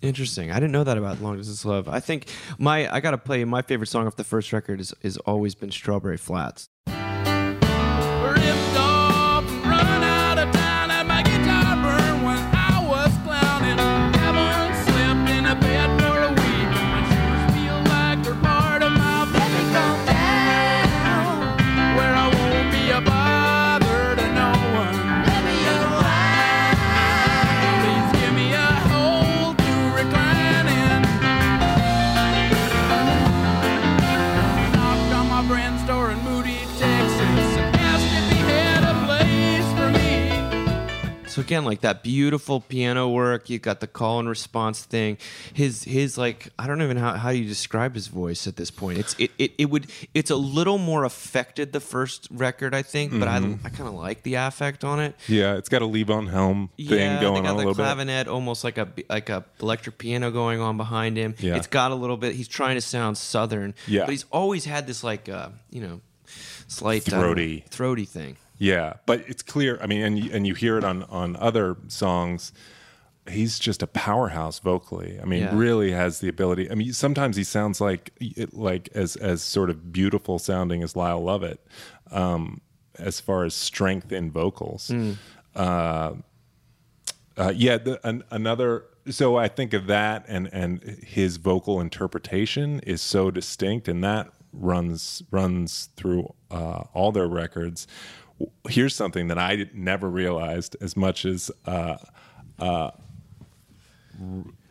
Interesting. 0.00 0.52
I 0.52 0.54
didn't 0.54 0.70
know 0.70 0.84
that 0.84 0.96
about 0.96 1.20
Long 1.20 1.36
Distance 1.38 1.64
Love. 1.64 1.88
I 1.88 1.98
think 1.98 2.26
my 2.58 2.92
I 2.94 3.00
gotta 3.00 3.18
play 3.18 3.44
my 3.44 3.62
favorite 3.62 3.88
song 3.88 4.06
off 4.06 4.14
the 4.16 4.24
first 4.24 4.52
record 4.52 4.80
is 4.80 4.94
is 5.02 5.16
always 5.18 5.54
been 5.56 5.70
Strawberry 5.72 6.16
Flats. 6.18 6.68
Again, 41.48 41.64
like 41.64 41.80
that 41.80 42.02
beautiful 42.02 42.60
piano 42.60 43.08
work, 43.08 43.48
you 43.48 43.58
got 43.58 43.80
the 43.80 43.86
call 43.86 44.18
and 44.20 44.28
response 44.28 44.84
thing. 44.84 45.16
His 45.54 45.82
his 45.84 46.18
like 46.18 46.48
I 46.58 46.66
don't 46.66 46.82
even 46.82 46.98
know 46.98 47.02
how, 47.04 47.14
how 47.14 47.30
you 47.30 47.46
describe 47.46 47.94
his 47.94 48.08
voice 48.08 48.46
at 48.46 48.56
this 48.56 48.70
point. 48.70 48.98
It's 48.98 49.16
it, 49.18 49.30
it, 49.38 49.52
it 49.56 49.70
would 49.70 49.86
it's 50.12 50.30
a 50.30 50.36
little 50.36 50.76
more 50.76 51.04
affected 51.04 51.72
the 51.72 51.80
first 51.80 52.28
record, 52.30 52.74
I 52.74 52.82
think, 52.82 53.18
but 53.18 53.28
I 53.28 53.36
I 53.36 53.68
kind 53.70 53.88
of 53.88 53.94
like 53.94 54.22
the 54.24 54.34
affect 54.34 54.84
on 54.84 55.00
it. 55.00 55.14
Yeah, 55.26 55.56
it's 55.56 55.70
got 55.70 55.80
a 55.80 55.86
Levon 55.86 56.28
Helm 56.30 56.68
thing 56.76 56.86
yeah, 56.86 57.20
going 57.20 57.46
on 57.46 57.46
a 57.46 57.48
the 57.48 57.54
little 57.54 57.74
bit. 57.74 57.82
clavinet, 57.82 58.26
almost 58.28 58.62
like 58.64 58.76
a 58.76 58.88
like 59.08 59.30
a 59.30 59.44
electric 59.60 59.96
piano 59.96 60.30
going 60.30 60.60
on 60.60 60.76
behind 60.76 61.16
him. 61.16 61.34
Yeah. 61.38 61.56
It's 61.56 61.66
got 61.66 61.92
a 61.92 61.94
little 61.94 62.18
bit. 62.18 62.34
He's 62.34 62.48
trying 62.48 62.74
to 62.74 62.82
sound 62.82 63.16
southern, 63.16 63.74
Yeah. 63.86 64.02
but 64.04 64.10
he's 64.10 64.26
always 64.30 64.66
had 64.66 64.86
this 64.86 65.02
like 65.02 65.28
uh, 65.30 65.48
you 65.70 65.80
know 65.80 66.00
slight 66.66 67.04
Throaty. 67.04 67.64
throaty 67.70 68.04
thing. 68.04 68.36
Yeah, 68.58 68.94
but 69.06 69.24
it's 69.28 69.42
clear. 69.42 69.78
I 69.80 69.86
mean, 69.86 70.02
and 70.02 70.18
you, 70.18 70.30
and 70.32 70.46
you 70.46 70.54
hear 70.54 70.76
it 70.78 70.84
on 70.84 71.04
on 71.04 71.36
other 71.36 71.76
songs. 71.88 72.52
he's 73.30 73.58
just 73.58 73.82
a 73.82 73.86
powerhouse 73.86 74.58
vocally. 74.58 75.18
I 75.20 75.26
mean, 75.26 75.42
Yeah. 75.42 75.54
really 75.54 75.92
has 75.92 76.20
the 76.20 76.28
ability. 76.28 76.70
I 76.70 76.74
mean, 76.74 76.94
sometimes 76.94 77.36
he 77.36 77.44
sounds 77.44 77.78
like 77.80 78.12
like 78.52 78.88
as 78.94 79.16
as 79.16 79.42
sort 79.42 79.68
of 79.70 79.92
beautiful 79.92 80.38
sounding 80.38 80.82
as 80.82 80.96
Lyle 80.96 81.22
Lovett, 81.22 81.60
um, 82.10 82.62
as 82.98 83.20
far 83.20 83.44
as 83.44 83.54
strength 83.54 84.12
in 84.12 84.30
vocals. 84.30 84.90
Uh, 85.54 86.14
uh, 87.36 87.52
yeah, 87.54 87.76
the, 87.78 88.00
an, 88.08 88.24
another. 88.30 88.84
So 89.10 89.36
I 89.36 89.48
think 89.48 89.72
of 89.74 89.86
that, 89.86 90.24
and 90.26 90.48
and 90.52 90.82
his 91.06 91.36
vocal 91.36 91.80
interpretation 91.80 92.80
is 92.80 93.00
so 93.02 93.30
distinct, 93.30 93.88
and 93.88 94.02
that 94.04 94.28
runs 94.52 95.22
runs 95.30 95.90
through 95.96 96.34
uh, 96.50 96.84
all 96.94 97.12
their 97.12 97.28
records. 97.28 97.86
Here's 98.68 98.94
something 98.94 99.28
that 99.28 99.38
I 99.38 99.68
never 99.72 100.08
realized 100.08 100.76
as 100.80 100.96
much 100.96 101.24
as 101.24 101.50
uh, 101.66 101.96
uh, 102.58 102.90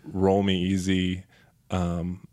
"Roll 0.06 0.44
Me 0.44 0.56
Easy," 0.62 1.24
um, 1.72 2.26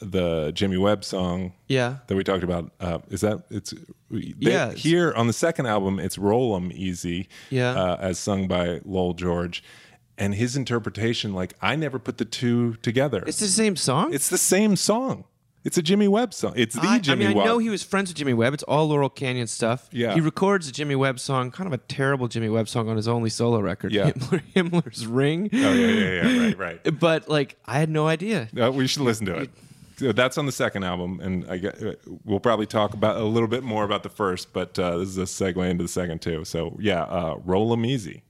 the 0.00 0.50
Jimmy 0.52 0.76
Webb 0.76 1.04
song 1.04 1.52
Yeah. 1.68 1.98
that 2.06 2.14
we 2.16 2.24
talked 2.24 2.42
about. 2.44 2.72
Uh, 2.80 2.98
is 3.10 3.20
that 3.20 3.44
it's 3.50 3.72
they, 4.10 4.34
Yeah, 4.38 4.66
it's- 4.68 4.82
Here 4.82 5.12
on 5.14 5.26
the 5.26 5.32
second 5.32 5.66
album, 5.66 5.98
it's 6.00 6.18
"Roll 6.18 6.56
'Em 6.56 6.70
Easy," 6.74 7.28
Yeah. 7.50 7.70
uh, 7.72 7.96
as 8.00 8.18
sung 8.18 8.48
by 8.48 8.80
Lowell 8.84 9.14
George, 9.14 9.62
and 10.18 10.34
his 10.34 10.56
interpretation. 10.56 11.32
Like 11.34 11.54
I 11.62 11.76
never 11.76 11.98
put 11.98 12.18
the 12.18 12.24
two 12.24 12.74
together. 12.82 13.22
It's 13.26 13.40
the 13.40 13.46
same 13.48 13.76
song. 13.76 14.12
It's 14.12 14.28
the 14.28 14.38
same 14.38 14.76
song. 14.76 15.24
It's 15.62 15.76
a 15.76 15.82
Jimmy 15.82 16.08
Webb 16.08 16.32
song. 16.32 16.54
It's 16.56 16.74
the 16.74 16.86
I, 16.88 16.98
Jimmy 16.98 17.26
I 17.26 17.28
mean, 17.28 17.36
Webb. 17.36 17.44
I 17.44 17.48
know 17.48 17.58
he 17.58 17.68
was 17.68 17.82
friends 17.82 18.08
with 18.10 18.16
Jimmy 18.16 18.32
Webb. 18.32 18.54
It's 18.54 18.62
all 18.62 18.88
Laurel 18.88 19.10
Canyon 19.10 19.46
stuff. 19.46 19.88
Yeah. 19.92 20.14
He 20.14 20.20
records 20.20 20.66
a 20.68 20.72
Jimmy 20.72 20.94
Webb 20.96 21.20
song, 21.20 21.50
kind 21.50 21.66
of 21.66 21.72
a 21.74 21.78
terrible 21.78 22.28
Jimmy 22.28 22.48
Webb 22.48 22.66
song 22.68 22.88
on 22.88 22.96
his 22.96 23.06
only 23.06 23.28
solo 23.28 23.60
record, 23.60 23.92
Yeah. 23.92 24.10
Himmler, 24.10 24.42
Himmler's 24.56 25.06
Ring. 25.06 25.50
oh 25.52 25.56
yeah, 25.56 25.72
yeah, 25.72 26.22
yeah. 26.22 26.44
Right, 26.46 26.58
right. 26.58 26.98
But 26.98 27.28
like, 27.28 27.56
I 27.66 27.78
had 27.78 27.90
no 27.90 28.06
idea. 28.06 28.48
No, 28.52 28.70
we 28.70 28.86
should 28.86 29.02
listen 29.02 29.26
to 29.26 29.36
it. 29.36 29.50
So 29.98 30.12
that's 30.12 30.38
on 30.38 30.46
the 30.46 30.52
second 30.52 30.84
album, 30.84 31.20
and 31.20 31.44
I 31.50 31.58
get, 31.58 31.82
uh, 31.82 31.92
we'll 32.24 32.40
probably 32.40 32.64
talk 32.64 32.94
about 32.94 33.18
a 33.18 33.24
little 33.24 33.48
bit 33.48 33.62
more 33.62 33.84
about 33.84 34.02
the 34.02 34.08
first, 34.08 34.54
but 34.54 34.78
uh, 34.78 34.96
this 34.96 35.08
is 35.10 35.18
a 35.18 35.24
segue 35.24 35.68
into 35.68 35.84
the 35.84 35.88
second 35.88 36.22
too. 36.22 36.46
So 36.46 36.74
yeah, 36.80 37.02
uh, 37.02 37.36
roll 37.44 37.70
'em 37.74 37.84
easy. 37.84 38.22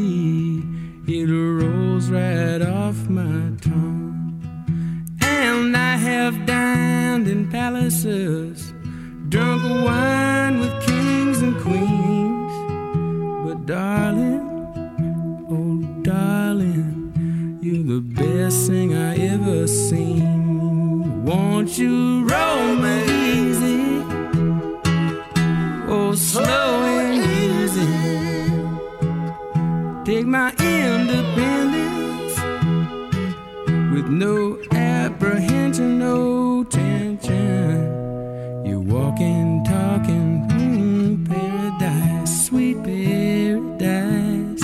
It 0.00 1.26
rolls 1.28 2.10
right 2.10 2.62
off 2.62 3.08
my 3.08 3.52
tongue. 3.60 4.40
And 5.20 5.76
I 5.76 5.96
have 5.96 6.46
dined 6.46 7.26
in 7.28 7.50
palaces, 7.50 8.72
drunk 9.28 9.62
wine 9.84 10.60
with 10.60 10.86
kings 10.86 11.42
and 11.42 11.56
queens. 11.60 12.52
But 13.44 13.66
darling, 13.66 14.44
oh 15.50 16.02
darling, 16.02 17.12
you're 17.60 17.84
the 17.94 18.00
best 18.00 18.68
thing 18.68 18.94
I 18.94 19.16
ever 19.16 19.66
seen. 19.66 21.24
Won't 21.24 21.76
you 21.76 22.24
roll 22.26 22.76
me 22.76 22.96
easy? 23.32 24.02
Oh, 25.90 26.14
slow 26.14 26.67
Take 30.18 30.26
my 30.26 30.50
independence 30.50 32.34
with 33.94 34.08
no 34.08 34.60
apprehension, 34.72 36.00
no 36.00 36.64
tension. 36.64 37.84
You're 38.66 38.80
walking, 38.80 39.62
talking, 39.64 40.48
mm, 40.50 41.24
paradise, 41.28 42.46
sweet 42.46 42.82
paradise. 42.82 44.60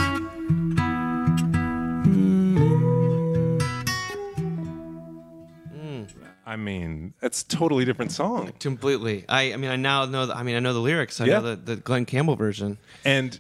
Mm. 5.68 6.08
I 6.44 6.56
mean, 6.56 7.14
that's 7.20 7.42
a 7.42 7.46
totally 7.46 7.84
different 7.84 8.10
song. 8.10 8.52
Completely. 8.58 9.24
I, 9.28 9.52
I 9.52 9.56
mean, 9.56 9.70
I 9.70 9.76
now 9.76 10.04
know. 10.06 10.26
The, 10.26 10.34
I 10.36 10.42
mean, 10.42 10.56
I 10.56 10.58
know 10.58 10.72
the 10.72 10.80
lyrics. 10.80 11.20
I 11.20 11.26
Yeah. 11.26 11.38
know 11.38 11.54
the, 11.54 11.74
the 11.74 11.76
Glen 11.76 12.06
Campbell 12.06 12.34
version. 12.34 12.76
and 13.04 13.38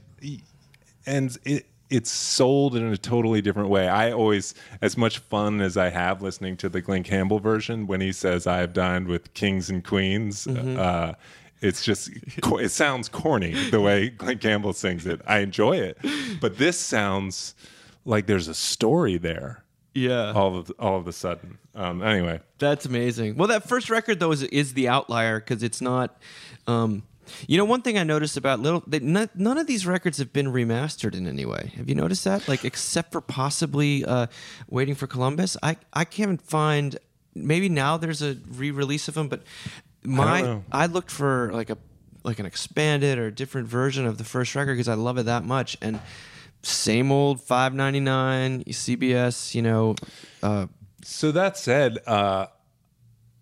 and 1.06 1.36
it 1.44 1.66
it's 1.94 2.10
sold 2.10 2.74
in 2.74 2.84
a 2.92 2.96
totally 2.96 3.40
different 3.40 3.68
way. 3.68 3.88
I 3.88 4.10
always, 4.10 4.54
as 4.82 4.96
much 4.96 5.18
fun 5.18 5.60
as 5.60 5.76
I 5.76 5.90
have 5.90 6.22
listening 6.22 6.56
to 6.58 6.68
the 6.68 6.80
Glen 6.80 7.04
Campbell 7.04 7.38
version, 7.38 7.86
when 7.86 8.00
he 8.00 8.12
says 8.12 8.46
"I 8.46 8.58
have 8.58 8.72
dined 8.72 9.06
with 9.06 9.32
kings 9.34 9.70
and 9.70 9.84
queens," 9.84 10.46
uh, 10.46 11.14
it's 11.60 11.84
just 11.84 12.10
it 12.34 12.70
sounds 12.70 13.08
corny 13.08 13.70
the 13.70 13.80
way 13.80 14.10
Glen 14.18 14.38
Campbell 14.38 14.72
sings 14.72 15.06
it. 15.06 15.20
I 15.26 15.38
enjoy 15.38 15.76
it, 15.76 15.98
but 16.40 16.58
this 16.58 16.78
sounds 16.78 17.54
like 18.04 18.26
there's 18.26 18.48
a 18.48 18.54
story 18.54 19.16
there. 19.16 19.64
Yeah. 19.94 20.32
All 20.32 20.56
of 20.56 20.72
all 20.80 20.98
of 20.98 21.06
a 21.06 21.12
sudden. 21.12 21.58
Um, 21.76 22.02
anyway, 22.02 22.40
That's 22.58 22.84
amazing. 22.86 23.36
Well, 23.36 23.48
that 23.48 23.68
first 23.68 23.88
record 23.88 24.18
though 24.18 24.32
is 24.32 24.42
is 24.42 24.74
the 24.74 24.88
outlier 24.88 25.38
because 25.38 25.62
it's 25.62 25.80
not. 25.80 26.16
Um, 26.66 27.04
you 27.46 27.56
know, 27.58 27.64
one 27.64 27.82
thing 27.82 27.98
I 27.98 28.04
noticed 28.04 28.36
about 28.36 28.60
little, 28.60 28.82
that 28.86 29.02
none, 29.02 29.30
none 29.34 29.58
of 29.58 29.66
these 29.66 29.86
records 29.86 30.18
have 30.18 30.32
been 30.32 30.46
remastered 30.52 31.14
in 31.14 31.26
any 31.26 31.44
way. 31.44 31.72
Have 31.76 31.88
you 31.88 31.94
noticed 31.94 32.24
that? 32.24 32.48
Like, 32.48 32.64
except 32.64 33.12
for 33.12 33.20
possibly 33.20 34.04
uh, 34.04 34.26
"Waiting 34.68 34.94
for 34.94 35.06
Columbus," 35.06 35.56
I 35.62 35.76
I 35.92 36.04
can't 36.04 36.40
find. 36.40 36.98
Maybe 37.34 37.68
now 37.68 37.96
there's 37.96 38.22
a 38.22 38.36
re-release 38.48 39.08
of 39.08 39.14
them, 39.14 39.28
but 39.28 39.42
my 40.04 40.42
know. 40.42 40.64
I, 40.70 40.86
looked 40.86 41.10
for 41.10 41.50
like 41.52 41.70
a 41.70 41.78
like 42.22 42.38
an 42.38 42.46
expanded 42.46 43.18
or 43.18 43.30
different 43.30 43.66
version 43.68 44.06
of 44.06 44.18
the 44.18 44.24
first 44.24 44.54
record 44.54 44.74
because 44.74 44.88
I 44.88 44.94
love 44.94 45.18
it 45.18 45.24
that 45.24 45.44
much 45.44 45.76
and. 45.82 46.00
Same 46.62 47.12
old 47.12 47.42
five 47.42 47.74
ninety 47.74 48.00
nine 48.00 48.64
CBS, 48.64 49.54
you 49.54 49.60
know, 49.60 49.96
uh, 50.42 50.66
So 51.02 51.30
that 51.32 51.58
said, 51.58 51.98
uh, 52.06 52.46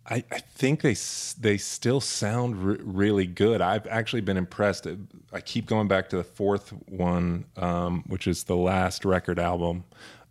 I, 0.05 0.25
I 0.33 0.39
think 0.39 0.81
they 0.83 0.97
they 1.41 1.57
still 1.59 2.01
sound 2.01 2.57
re- 2.63 2.77
really 2.81 3.27
good. 3.27 3.61
I've 3.61 3.87
actually 3.87 4.23
been 4.23 4.37
impressed. 4.37 4.87
I 5.33 5.41
keep 5.41 5.67
going 5.67 5.87
back 5.89 6.09
to 6.11 6.17
the 6.17 6.25
fourth 6.25 6.71
one, 6.89 7.45
um, 7.57 8.03
which 8.09 8.27
is 8.27 8.45
the 8.45 8.57
last 8.57 9.05
record 9.05 9.39
album. 9.39 9.85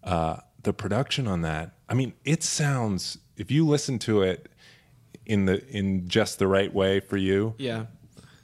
Uh, 0.03 0.38
the 0.63 0.73
production 0.73 1.27
on 1.27 1.41
that, 1.41 1.71
I 1.88 1.93
mean, 1.93 2.13
it 2.25 2.43
sounds. 2.43 3.17
If 3.38 3.49
you 3.49 3.65
listen 3.65 3.97
to 3.99 4.21
it 4.23 4.49
in 5.25 5.45
the 5.45 5.65
in 5.69 6.07
just 6.10 6.38
the 6.38 6.47
right 6.47 6.73
way 6.73 6.99
for 6.99 7.15
you, 7.17 7.55
yeah, 7.57 7.86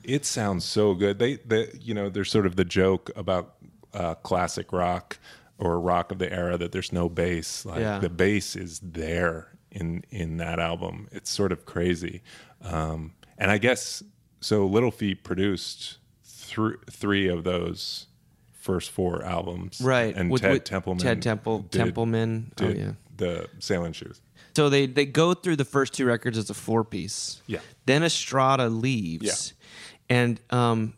it 0.03 0.25
sounds 0.25 0.63
so 0.63 0.93
good. 0.93 1.19
They, 1.19 1.35
they, 1.35 1.69
you 1.79 1.93
know, 1.93 2.09
there's 2.09 2.31
sort 2.31 2.45
of 2.45 2.55
the 2.55 2.65
joke 2.65 3.11
about 3.17 3.55
uh, 3.93 4.15
classic 4.15 4.71
rock 4.71 5.19
or 5.59 5.79
rock 5.79 6.11
of 6.11 6.19
the 6.19 6.31
era 6.31 6.57
that 6.57 6.71
there's 6.71 6.93
no 6.93 7.09
bass. 7.09 7.65
Like 7.65 7.79
Yeah. 7.81 7.99
the 7.99 8.09
bass 8.09 8.55
is 8.55 8.79
there 8.79 9.57
in 9.79 10.03
in 10.09 10.37
that 10.37 10.59
album. 10.59 11.07
It's 11.11 11.29
sort 11.29 11.51
of 11.51 11.65
crazy. 11.65 12.21
Um, 12.61 13.13
and 13.37 13.51
I 13.51 13.57
guess 13.57 14.03
so. 14.41 14.65
Little 14.65 14.91
Feat 14.91 15.23
produced 15.23 15.97
thr- 16.25 16.81
three 16.89 17.27
of 17.27 17.43
those 17.43 18.07
first 18.59 18.89
four 18.91 19.23
albums, 19.23 19.79
right. 19.81 20.13
And 20.15 20.29
With- 20.29 20.41
Ted 20.41 20.51
with 20.53 20.63
Templeman, 20.65 21.01
Ted 21.03 21.21
Temple, 21.21 21.59
did- 21.59 21.79
Templeman. 21.79 22.51
oh 22.61 22.67
yeah. 22.69 22.91
the 23.15 23.47
Sailing 23.59 23.93
Shoes. 23.93 24.19
So 24.55 24.69
they 24.69 24.87
they 24.87 25.05
go 25.05 25.33
through 25.33 25.55
the 25.57 25.65
first 25.65 25.93
two 25.93 26.05
records 26.05 26.37
as 26.37 26.49
a 26.49 26.53
four 26.53 26.83
piece. 26.83 27.41
Yeah. 27.47 27.59
Then 27.85 28.03
Estrada 28.03 28.69
leaves. 28.69 29.25
yeah. 29.25 29.53
And 30.17 30.41
um, 30.49 30.93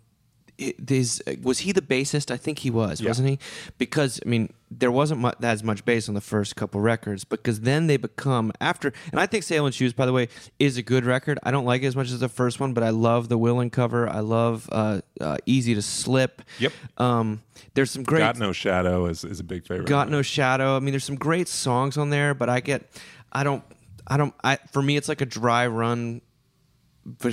it, 0.60 1.42
was 1.44 1.60
he 1.60 1.72
the 1.72 1.82
bassist? 1.82 2.32
I 2.32 2.38
think 2.38 2.60
he 2.60 2.70
was, 2.70 3.02
Yeah. 3.02 3.10
wasn't 3.10 3.30
he? 3.30 3.40
Because 3.78 4.20
I 4.26 4.30
mean, 4.30 4.52
there 4.72 4.92
wasn't 4.92 5.22
mu- 5.22 5.32
as 5.42 5.64
much 5.64 5.84
bass 5.86 6.08
on 6.10 6.16
the 6.16 6.22
first 6.22 6.56
couple 6.56 6.80
records. 6.82 7.24
Because 7.24 7.62
then 7.62 7.88
they 7.88 7.98
become 7.98 8.52
after, 8.62 8.94
and 9.12 9.20
I 9.20 9.26
think 9.26 9.44
"Sailin' 9.44 9.74
Shoes," 9.74 9.94
by 9.94 10.06
the 10.06 10.14
way, 10.14 10.28
is 10.60 10.78
a 10.78 10.84
good 10.84 11.06
record. 11.06 11.40
I 11.44 11.52
don't 11.52 11.66
like 11.66 11.82
it 11.84 11.88
as 11.88 11.96
much 11.96 12.12
as 12.12 12.20
the 12.20 12.30
first 12.30 12.60
one, 12.60 12.74
but 12.74 12.84
I 12.84 12.90
love 12.90 13.30
the 13.30 13.38
Willing 13.38 13.70
cover. 13.70 14.08
I 14.10 14.20
love 14.20 14.68
uh, 14.72 15.02
uh, 15.20 15.38
"Easy 15.46 15.74
to 15.76 15.82
Slip." 15.82 16.42
Yep. 16.60 16.72
Um, 16.98 17.42
there's 17.74 17.92
some 17.92 18.04
great 18.04 18.20
Got 18.20 18.38
No 18.38 18.52
Shadow 18.52 19.06
is, 19.06 19.24
is 19.24 19.40
a 19.40 19.44
big 19.44 19.66
favorite. 19.66 19.88
Got 19.88 20.10
No 20.10 20.22
Shadow. 20.22 20.76
I 20.76 20.80
mean, 20.80 20.92
there's 20.92 21.04
some 21.04 21.16
great 21.18 21.48
songs 21.48 21.98
on 21.98 22.10
there, 22.10 22.34
but 22.34 22.50
I 22.50 22.60
get, 22.60 22.90
I 23.32 23.44
don't, 23.44 23.64
I 24.08 24.18
don't, 24.18 24.34
I 24.44 24.58
for 24.72 24.82
me, 24.82 24.98
it's 24.98 25.08
like 25.10 25.22
a 25.22 25.26
dry 25.26 25.68
run 25.68 26.22
for, 27.18 27.32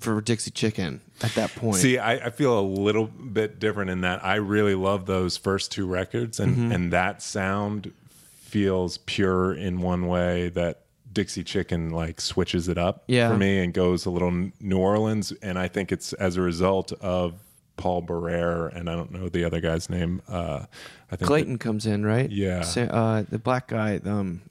for 0.00 0.20
Dixie 0.20 0.50
Chicken 0.50 1.00
at 1.22 1.32
that 1.34 1.54
point. 1.54 1.76
See, 1.76 1.98
I, 1.98 2.14
I 2.26 2.30
feel 2.30 2.58
a 2.58 2.62
little 2.62 3.06
bit 3.06 3.58
different 3.58 3.90
in 3.90 4.00
that 4.02 4.24
I 4.24 4.36
really 4.36 4.74
love 4.74 5.06
those 5.06 5.36
first 5.36 5.72
two 5.72 5.86
records, 5.86 6.40
and 6.40 6.56
Mm-hmm. 6.56 6.72
and 6.72 6.92
that 6.92 7.22
sound 7.22 7.92
feels 8.40 8.98
pure 8.98 9.52
in 9.52 9.80
one 9.80 10.06
way 10.06 10.48
that 10.50 10.82
Dixie 11.12 11.44
Chicken 11.44 11.90
like 11.90 12.20
switches 12.20 12.68
it 12.68 12.78
up 12.78 13.04
Yeah. 13.08 13.30
for 13.30 13.36
me 13.36 13.62
and 13.62 13.74
goes 13.74 14.06
a 14.06 14.10
little 14.10 14.30
New 14.60 14.78
Orleans, 14.78 15.32
and 15.42 15.58
I 15.58 15.68
think 15.68 15.92
it's 15.92 16.12
as 16.14 16.36
a 16.36 16.40
result 16.42 16.92
of 17.00 17.34
Paul 17.76 18.02
Barrere 18.02 18.74
and 18.74 18.88
I 18.90 18.94
don't 18.96 19.12
know 19.12 19.28
the 19.28 19.44
other 19.44 19.60
guy's 19.60 19.88
name. 19.90 20.22
Uh, 20.28 20.64
I 21.12 21.16
think 21.16 21.26
Clayton 21.28 21.58
comes 21.58 21.86
in, 21.86 22.04
right? 22.06 22.30
Yeah. 22.30 22.62
Sa- 22.62 22.80
uh, 22.82 23.24
the 23.28 23.38
black 23.38 23.68
guy, 23.68 24.00
um, 24.04 24.42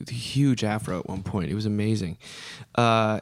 the 0.00 0.12
huge 0.14 0.64
afro 0.64 0.98
at 1.00 1.08
one 1.08 1.22
point. 1.22 1.50
It 1.50 1.54
was 1.54 1.66
amazing. 1.66 2.18
Uh, 2.74 3.20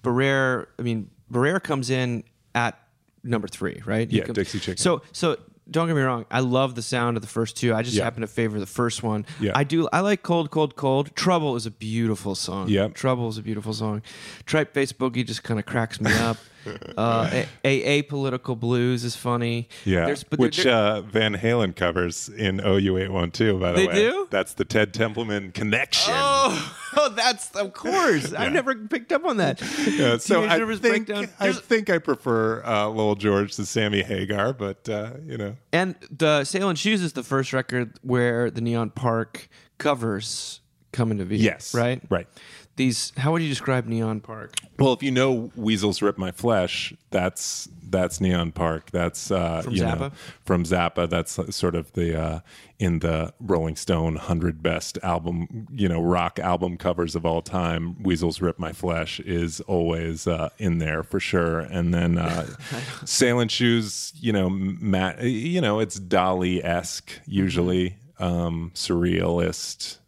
Barrere, 0.00 0.66
I 0.78 0.82
mean, 0.82 1.10
Barrere 1.32 1.62
comes 1.62 1.90
in 1.90 2.24
at 2.54 2.78
number 3.22 3.48
three, 3.48 3.82
right? 3.84 4.10
He 4.10 4.18
Yeah, 4.18 4.24
comes- 4.24 4.36
Dixie 4.36 4.58
Chicken. 4.60 4.76
So, 4.76 5.02
so 5.12 5.36
don't 5.70 5.86
get 5.86 5.96
me 5.96 6.02
wrong. 6.02 6.26
I 6.30 6.40
love 6.40 6.74
the 6.74 6.82
sound 6.82 7.16
of 7.16 7.22
the 7.22 7.28
first 7.28 7.56
two. 7.56 7.72
I 7.74 7.82
just 7.82 7.96
Yeah. 7.96 8.04
happen 8.04 8.20
to 8.20 8.26
favor 8.26 8.60
the 8.60 8.66
first 8.66 9.02
one. 9.02 9.24
Yeah. 9.40 9.52
I 9.54 9.64
do. 9.64 9.88
I 9.92 10.00
like 10.00 10.22
Cold, 10.22 10.50
Cold, 10.50 10.76
Cold. 10.76 11.14
Trouble 11.16 11.56
is 11.56 11.64
a 11.64 11.70
beautiful 11.70 12.34
song. 12.34 12.68
Yeah. 12.68 12.88
Trouble 12.88 13.28
is 13.30 13.38
a 13.38 13.42
beautiful 13.42 13.72
song. 13.72 14.02
Tripe 14.44 14.74
Face 14.74 14.92
Boogie 14.92 15.26
just 15.26 15.42
kind 15.42 15.58
of 15.58 15.64
cracks 15.66 16.00
me 16.00 16.12
up. 16.12 16.36
uh, 16.96 17.30
a, 17.32 17.46
a 17.64 18.02
apolitical 18.02 18.58
blues 18.58 19.04
is 19.04 19.16
funny. 19.16 19.68
Yeah, 19.84 20.06
There's- 20.06 20.24
but 20.24 20.38
which 20.38 20.66
uh, 20.66 21.02
Van 21.02 21.34
Halen 21.36 21.74
covers 21.76 22.28
in 22.28 22.58
OU812, 22.58 23.60
by 23.60 23.72
the 23.72 23.76
They 23.78 23.86
way. 23.88 23.94
do? 23.94 24.28
That's 24.30 24.54
the 24.54 24.64
Ted 24.64 24.92
Templeman 24.94 25.52
connection. 25.52 26.12
Oh, 26.16 26.76
oh, 26.96 27.08
that's 27.10 27.50
of 27.52 27.72
course. 27.72 28.32
Yeah. 28.32 28.42
I've 28.42 28.52
never 28.52 28.74
picked 28.74 29.12
up 29.12 29.24
on 29.24 29.36
that. 29.38 29.60
Yeah, 29.94 30.16
so 30.18 30.40
Teenage 30.40 30.50
I 30.50 30.58
Nervous 30.58 30.78
think, 30.80 31.06
Breakdown. 31.06 31.28
I 31.38 31.52
think 31.52 31.90
I 31.90 31.98
prefer 31.98 32.64
uh, 32.64 32.88
Lowell 32.88 33.14
George 33.14 33.54
to 33.56 33.66
Sammy 33.66 34.02
Hagar, 34.02 34.52
but 34.52 34.88
uh, 34.88 35.12
you 35.26 35.36
know, 35.36 35.56
and 35.72 35.94
the 36.10 36.40
Sailin' 36.40 36.76
Shoes 36.76 37.00
is 37.02 37.12
the 37.12 37.22
first 37.22 37.52
record 37.52 37.98
where 38.02 38.50
the 38.50 38.60
Neon 38.60 38.90
Park 38.90 39.48
covers 39.78 40.60
come 40.92 41.10
into 41.10 41.24
view. 41.24 41.38
yes, 41.38 41.74
right, 41.74 42.00
right. 42.08 42.26
These. 42.76 43.12
How 43.16 43.32
would 43.32 43.42
you 43.42 43.48
describe 43.48 43.86
Neon 43.86 44.20
Park? 44.20 44.54
Well, 44.78 44.92
if 44.92 45.02
you 45.02 45.10
know 45.10 45.50
Weasels 45.56 46.02
Rip 46.02 46.18
My 46.18 46.32
Flesh, 46.32 46.92
that's 47.10 47.68
that's 47.82 48.20
Neon 48.20 48.50
Park. 48.50 48.90
That's 48.90 49.30
uh, 49.30 49.62
From 49.62 49.74
you 49.74 49.82
know, 49.82 49.88
Zappa? 49.92 50.12
from 50.44 50.64
Zappa. 50.64 51.08
That's 51.08 51.54
sort 51.54 51.76
of 51.76 51.92
the 51.92 52.20
uh, 52.20 52.40
in 52.78 52.98
the 52.98 53.32
Rolling 53.38 53.76
Stone 53.76 54.16
hundred 54.16 54.62
best 54.62 54.98
album, 55.02 55.68
you 55.70 55.88
know, 55.88 56.02
rock 56.02 56.38
album 56.38 56.76
covers 56.76 57.14
of 57.14 57.24
all 57.24 57.40
time. 57.42 58.02
Weasels 58.02 58.40
Rip 58.40 58.58
My 58.58 58.72
Flesh 58.72 59.20
is 59.20 59.60
always 59.62 60.26
uh, 60.26 60.50
in 60.58 60.78
there 60.78 61.02
for 61.04 61.20
sure. 61.20 61.60
And 61.60 61.94
then 61.94 62.18
uh, 62.18 62.46
Sailing 63.04 63.48
Shoes, 63.48 64.12
you 64.20 64.32
know, 64.32 64.50
Matt, 64.50 65.22
you 65.22 65.60
know, 65.60 65.78
it's 65.78 65.98
Dalí 66.00 66.64
esque 66.64 67.20
usually, 67.26 67.96
um, 68.18 68.72
surrealist. 68.74 69.98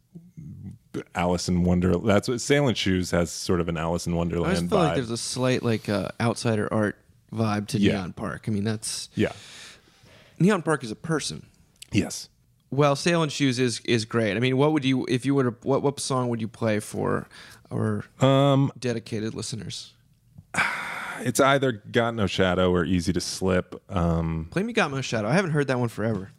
Alice 1.15 1.49
in 1.49 1.63
Wonderland. 1.65 2.07
That's 2.09 2.29
what 2.29 2.41
Sailing 2.41 2.75
Shoes 2.75 3.11
has 3.11 3.31
sort 3.31 3.61
of 3.61 3.69
an 3.69 3.77
Alice 3.77 4.07
in 4.07 4.13
I 4.15 4.17
Wonderland 4.17 4.57
just 4.59 4.71
feel 4.71 4.79
vibe. 4.79 4.83
like 4.85 4.95
there's 4.97 5.11
a 5.11 5.17
slight 5.17 5.63
like 5.63 5.89
uh, 5.89 6.09
outsider 6.21 6.73
art 6.73 6.97
vibe 7.33 7.67
to 7.69 7.79
Yeah. 7.79 7.93
Neon 7.93 8.13
Park. 8.13 8.45
I 8.49 8.51
mean, 8.51 8.65
that's 8.65 9.09
yeah. 9.15 9.33
Neon 10.39 10.63
Park 10.63 10.85
is 10.85 10.91
a 10.91 10.97
person. 10.97 11.47
Yes. 11.93 12.29
Well, 12.71 12.95
Sailin' 12.97 13.31
Shoes 13.31 13.59
is 13.59 13.81
is 13.85 14.05
great. 14.05 14.37
I 14.37 14.41
mean, 14.41 14.57
what 14.57 14.73
would 14.73 14.85
you 14.85 15.07
if 15.09 15.25
you 15.25 15.35
were 15.35 15.45
to 15.51 15.55
what 15.63 15.83
what 15.83 15.99
song 16.01 16.29
would 16.29 16.41
you 16.41 16.49
play 16.49 16.81
for 16.81 17.29
our 17.71 18.05
Um, 18.21 18.73
dedicated 18.79 19.35
listeners? 19.35 19.93
it's 21.21 21.41
either 21.41 21.73
Got 21.73 22.15
No 22.15 22.27
Shadow 22.27 22.71
or 22.73 22.85
Easy 22.85 23.13
to 23.13 23.21
Slip. 23.21 23.81
Um, 23.91 24.49
Play 24.51 24.63
Me 24.63 24.73
Got 24.73 24.91
No 24.91 25.01
Shadow. 25.01 25.29
I 25.29 25.33
haven't 25.35 25.53
heard 25.53 25.69
that 25.69 25.79
one 25.79 25.89
forever. 25.89 26.31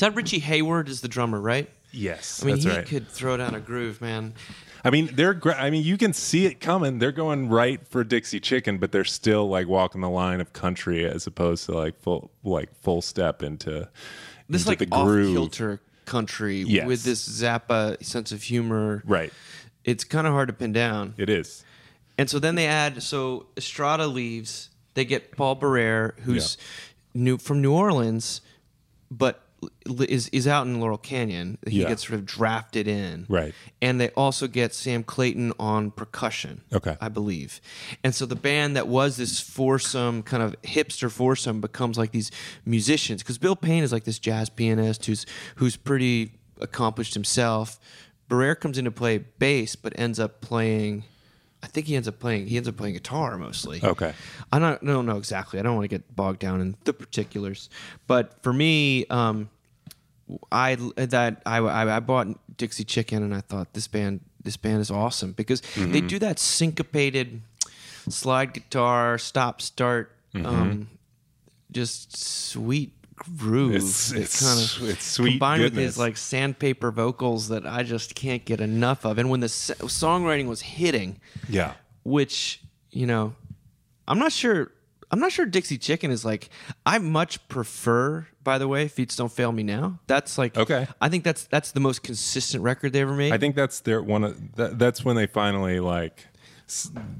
Is 0.00 0.02
that 0.02 0.14
Richie 0.16 0.38
Hayward 0.38 0.88
is 0.88 1.02
the 1.02 1.08
drummer, 1.08 1.38
right? 1.38 1.68
yes, 1.92 2.42
I 2.42 2.46
mean, 2.46 2.56
he 2.56 2.70
right. 2.70 2.86
could 2.86 3.06
throw 3.06 3.36
down 3.36 3.54
a 3.54 3.60
groove, 3.60 4.00
man. 4.00 4.32
I 4.82 4.88
mean, 4.88 5.10
they're. 5.12 5.34
Gra- 5.34 5.60
I 5.60 5.68
mean, 5.68 5.84
you 5.84 5.98
can 5.98 6.14
see 6.14 6.46
it 6.46 6.58
coming. 6.58 7.00
They're 7.00 7.12
going 7.12 7.50
right 7.50 7.86
for 7.86 8.02
Dixie 8.02 8.40
Chicken, 8.40 8.78
but 8.78 8.92
they're 8.92 9.04
still 9.04 9.46
like 9.50 9.68
walking 9.68 10.00
the 10.00 10.08
line 10.08 10.40
of 10.40 10.54
country 10.54 11.04
as 11.04 11.26
opposed 11.26 11.66
to 11.66 11.72
like 11.72 12.00
full, 12.00 12.30
like 12.42 12.74
full 12.80 13.02
step 13.02 13.42
into 13.42 13.90
This 14.48 14.62
into 14.62 14.70
like 14.70 14.78
the 14.78 14.88
off 14.90 15.04
groove. 15.04 15.34
kilter 15.34 15.82
country 16.06 16.62
Yes. 16.62 16.86
with 16.86 17.04
this 17.04 17.28
Zappa 17.28 18.02
sense 18.02 18.32
of 18.32 18.42
humor. 18.42 19.02
Right. 19.04 19.34
It's 19.84 20.04
kind 20.04 20.26
of 20.26 20.32
hard 20.32 20.48
to 20.48 20.54
pin 20.54 20.72
down. 20.72 21.12
It 21.18 21.28
is. 21.28 21.62
And 22.16 22.30
so 22.30 22.38
then 22.38 22.54
they 22.54 22.66
add 22.66 23.02
so 23.02 23.48
Estrada 23.54 24.06
leaves. 24.06 24.70
They 24.94 25.04
get 25.04 25.36
Paul 25.36 25.56
Barrere, 25.56 26.18
who's 26.20 26.56
new 27.12 27.36
from 27.36 27.60
New 27.60 27.74
Orleans, 27.74 28.40
but 29.10 29.42
is 30.08 30.28
is 30.28 30.46
out 30.46 30.66
in 30.66 30.80
Laurel 30.80 30.96
Canyon. 30.98 31.58
He 31.66 31.80
Yeah. 31.82 31.88
gets 31.88 32.06
sort 32.06 32.18
of 32.18 32.24
drafted 32.26 32.86
in, 32.88 33.26
Right. 33.28 33.54
And 33.82 34.00
they 34.00 34.08
also 34.10 34.46
get 34.46 34.74
Sam 34.74 35.02
Clayton 35.02 35.52
on 35.58 35.90
percussion, 35.90 36.62
Okay. 36.72 36.96
I 37.00 37.08
believe. 37.08 37.60
And 38.04 38.14
so 38.14 38.24
the 38.26 38.36
band 38.36 38.76
that 38.76 38.88
was 38.88 39.16
this 39.16 39.40
foursome 39.40 40.22
kind 40.22 40.42
of 40.42 40.54
hipster 40.62 41.10
foursome 41.10 41.60
becomes 41.60 41.98
like 41.98 42.12
these 42.12 42.30
musicians 42.64 43.22
because 43.22 43.38
Bill 43.38 43.56
Payne 43.56 43.82
is 43.82 43.92
like 43.92 44.04
this 44.04 44.18
jazz 44.18 44.48
pianist 44.48 45.06
who's 45.06 45.26
who's 45.56 45.76
pretty 45.76 46.32
accomplished 46.60 47.14
himself. 47.14 47.78
Barrere 48.30 48.58
comes 48.58 48.78
in 48.78 48.84
to 48.84 48.90
play 48.92 49.18
bass, 49.18 49.74
but 49.76 49.92
ends 49.98 50.20
up 50.20 50.40
playing. 50.40 51.04
I 51.62 51.66
think 51.66 51.86
he 51.86 51.96
ends 51.96 52.08
up 52.08 52.18
playing. 52.18 52.46
He 52.46 52.56
ends 52.56 52.68
up 52.68 52.76
playing 52.76 52.94
guitar 52.94 53.36
mostly. 53.36 53.80
Okay. 53.82 54.14
I 54.50 54.58
don't, 54.58 54.82
I 54.82 54.86
don't 54.86 55.06
know 55.06 55.18
exactly. 55.18 55.58
I 55.60 55.62
don't 55.62 55.74
want 55.74 55.84
to 55.84 55.88
get 55.88 56.14
bogged 56.16 56.38
down 56.40 56.60
in 56.60 56.76
the 56.84 56.92
particulars, 56.92 57.68
but 58.06 58.42
for 58.42 58.52
me, 58.52 59.06
um, 59.06 59.50
I 60.50 60.76
that 60.96 61.42
I, 61.44 61.58
I 61.58 61.96
I 61.96 62.00
bought 62.00 62.28
Dixie 62.56 62.84
Chicken 62.84 63.22
and 63.22 63.34
I 63.34 63.40
thought 63.40 63.72
this 63.74 63.88
band 63.88 64.20
this 64.42 64.56
band 64.56 64.80
is 64.80 64.90
awesome 64.90 65.32
because 65.32 65.60
they 65.76 66.00
do 66.00 66.18
that 66.20 66.38
syncopated 66.38 67.42
slide 68.08 68.54
guitar 68.54 69.18
stop 69.18 69.60
start, 69.60 70.12
um, 70.34 70.88
just 71.72 72.16
sweet 72.16 72.92
groove. 73.38 73.74
It's- 73.76 74.12
it's- 74.12 74.40
kinda- 74.78 74.92
it's 74.92 75.04
sweet 75.04 75.30
combined 75.32 75.62
with 75.62 75.74
his 75.76 75.98
like 75.98 76.16
sandpaper 76.16 76.90
vocals 76.90 77.48
that 77.48 77.66
I 77.66 77.82
just 77.82 78.14
can't 78.14 78.44
get 78.44 78.60
enough 78.60 79.04
of. 79.04 79.18
And 79.18 79.30
when 79.30 79.40
the 79.40 79.46
s- 79.46 79.70
songwriting 79.82 80.46
was 80.46 80.60
hitting, 80.62 81.18
Yeah. 81.48 81.74
which 82.02 82.60
you 82.92 83.06
know, 83.06 83.34
I'm 84.08 84.18
not 84.18 84.32
sure. 84.32 84.72
I'm 85.12 85.18
not 85.20 85.32
sure 85.32 85.44
Dixie 85.46 85.78
Chicken 85.78 86.10
is 86.10 86.24
like. 86.24 86.50
I 86.86 86.98
much 86.98 87.46
prefer, 87.48 88.26
by 88.44 88.58
the 88.58 88.68
way, 88.68 88.86
Feet 88.88 89.12
Don't 89.16 89.30
Fail 89.30 89.50
Me 89.52 89.62
Now. 89.64 89.98
That's 90.06 90.38
like 90.38 90.56
Okay. 90.56 90.86
I 91.00 91.08
think 91.08 91.24
that's 91.24 91.44
that's 91.44 91.72
the 91.72 91.80
most 91.80 92.02
consistent 92.02 92.62
record 92.64 92.92
they 92.92 93.00
ever 93.00 93.14
made. 93.14 93.32
I 93.32 93.38
think 93.38 93.54
that's 93.56 93.80
their 93.80 94.02
one 94.02 94.24
of 94.24 94.54
that, 94.56 94.78
that's 94.78 95.04
when 95.04 95.16
they 95.16 95.26
finally 95.26 95.78
like 95.80 96.26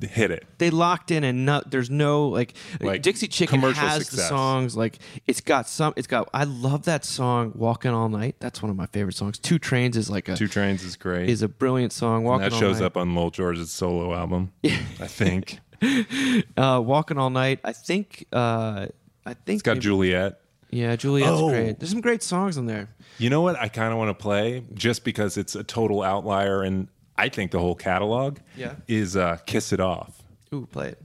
hit 0.03 0.31
it. 0.31 0.47
they 0.59 0.71
locked 0.71 1.11
in 1.11 1.25
and 1.25 1.45
not 1.47 1.71
there's 1.71 1.91
no 1.91 2.29
like, 2.29 2.55
Like, 2.81 3.03
Dixie 3.03 3.27
Chicken 3.29 3.61
commercial 3.61 3.87
has 3.87 4.09
the 4.09 4.23
songs 4.23 4.77
like 4.77 4.99
it's 5.27 5.41
got 5.41 5.69
some 5.69 5.93
it's 5.97 6.07
got 6.07 6.29
I 6.35 6.45
love 6.45 6.85
that 6.85 7.05
song 7.05 7.53
Walking 7.55 7.91
All 7.93 8.09
Night 8.09 8.37
that's 8.41 8.63
one 8.63 8.71
of 8.71 8.77
my 8.77 8.87
favorite 8.87 9.15
songs 9.17 9.39
Two 9.39 9.59
Trains 9.59 9.97
is 9.97 10.09
like 10.11 10.29
a 10.29 10.37
Two 10.37 10.49
Trains 10.49 10.83
is 10.85 10.97
great. 10.97 11.29
is 11.29 11.43
a 11.43 11.49
brilliant 11.49 11.93
song 11.93 12.25
Walking 12.25 12.45
and 12.45 12.53
that 12.53 12.59
shows 12.59 12.81
Night 12.81 12.87
up 12.87 12.97
on 12.97 13.15
Lowell 13.15 13.31
George's 13.31 13.71
solo 13.71 14.15
album. 14.15 14.53
I 14.65 15.07
think. 15.07 15.61
uh, 16.57 16.81
Walking 16.85 17.19
All 17.19 17.31
Night 17.31 17.61
I 17.65 17.73
think 17.73 18.27
uh, 18.33 18.87
I 19.27 19.35
think 19.35 19.57
It's 19.57 19.63
got 19.63 19.73
maybe- 19.73 19.83
Juliet. 19.85 20.41
yeah 20.71 20.97
Juliet's 20.97 21.31
Oh. 21.33 21.49
great 21.51 21.79
there's 21.81 21.91
some 21.91 22.01
great 22.01 22.23
songs 22.23 22.57
on 22.59 22.67
there 22.67 22.89
You 23.19 23.29
know 23.31 23.41
what? 23.43 23.57
I 23.59 23.69
kind 23.69 23.93
of 23.93 23.99
want 23.99 24.09
to 24.17 24.23
play 24.23 24.63
just 24.75 25.05
because 25.05 25.37
it's 25.37 25.55
a 25.55 25.63
total 25.65 26.03
outlier, 26.03 26.63
and 26.63 26.89
I 27.25 27.29
think 27.29 27.51
the 27.51 27.59
whole 27.59 27.75
catalog 27.75 28.39
Yeah. 28.57 28.75
is 28.89 29.17
uh, 29.17 29.37
"Kiss 29.47 29.73
It 29.73 29.81
Off." 29.81 30.23
ooh 30.53 30.67
play 30.67 30.89
it 30.89 30.99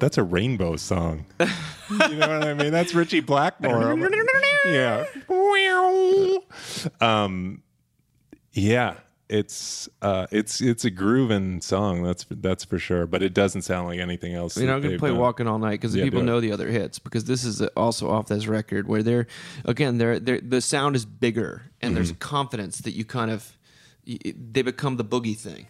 that's 0.00 0.18
a 0.18 0.22
rainbow 0.22 0.76
song. 0.76 1.24
you 1.40 1.46
know 2.16 2.38
what 2.38 2.48
I 2.48 2.54
mean? 2.54 2.72
That's 2.72 2.94
Ritchie 2.94 3.20
Blackmore. 3.20 3.98
yeah. 4.66 5.04
Um, 7.00 7.62
yeah. 8.52 8.94
It's 9.30 9.90
uh, 10.00 10.26
it's 10.30 10.62
it's 10.62 10.86
a 10.86 10.90
grooving 10.90 11.60
song. 11.60 12.02
That's 12.02 12.24
that's 12.30 12.64
for 12.64 12.78
sure. 12.78 13.06
But 13.06 13.22
it 13.22 13.34
doesn't 13.34 13.60
sound 13.60 13.86
like 13.88 13.98
anything 14.00 14.32
else. 14.34 14.56
You 14.56 14.66
know, 14.66 14.74
I'm 14.76 14.80
gonna 14.80 14.98
play 14.98 15.10
done. 15.10 15.18
"Walking 15.18 15.46
All 15.46 15.58
Night" 15.58 15.72
because 15.72 15.94
Yeah, 15.94 16.04
people 16.04 16.22
know 16.22 16.40
the 16.40 16.50
other 16.50 16.68
hits. 16.68 16.98
Because 16.98 17.24
this 17.24 17.44
is 17.44 17.60
also 17.76 18.08
off 18.08 18.28
this 18.28 18.46
record 18.46 18.88
where 18.88 19.02
they're, 19.02 19.26
again, 19.66 19.98
they're, 19.98 20.18
they're 20.18 20.40
the 20.40 20.62
sound 20.62 20.96
is 20.96 21.04
bigger 21.04 21.64
and 21.82 21.94
there's 21.94 22.08
a 22.08 22.14
Mm-hmm. 22.14 22.20
confidence 22.20 22.78
that 22.78 22.92
you 22.92 23.04
kind 23.04 23.30
of, 23.30 23.58
they 24.06 24.62
become 24.62 24.96
the 24.96 25.04
boogie 25.04 25.36
thing. 25.36 25.66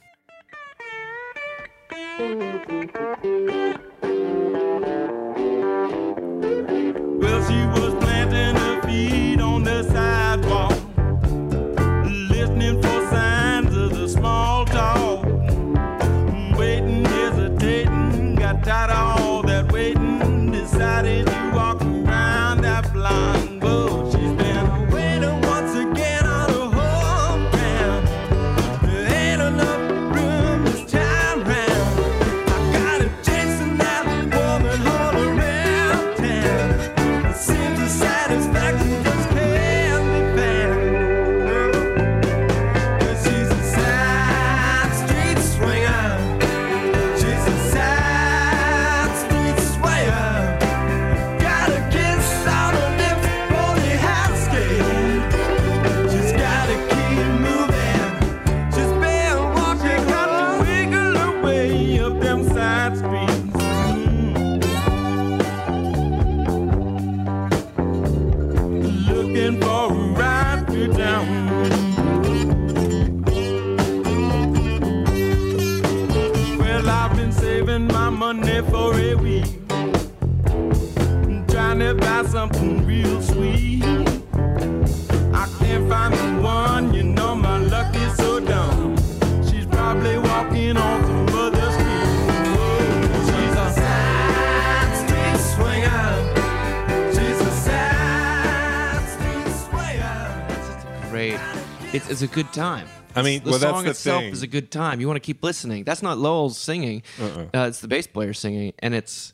It's 102.10 102.22
a 102.22 102.26
good 102.26 102.52
time. 102.52 102.86
I 103.14 103.22
mean, 103.22 103.42
the 103.42 103.50
well, 103.50 103.58
that's 103.58 103.72
song 103.72 103.86
itself 103.86 104.22
thing. 104.22 104.32
is 104.32 104.42
a 104.42 104.46
good 104.46 104.70
time. 104.70 105.00
You 105.00 105.06
want 105.06 105.16
to 105.16 105.26
keep 105.26 105.42
listening. 105.42 105.84
That's 105.84 106.02
not 106.02 106.18
Lowell 106.18 106.50
singing. 106.50 107.02
Uh-uh. 107.20 107.46
Uh, 107.54 107.66
it's 107.68 107.80
the 107.80 107.88
bass 107.88 108.06
player 108.06 108.32
singing, 108.32 108.72
and 108.80 108.94
it's 108.94 109.32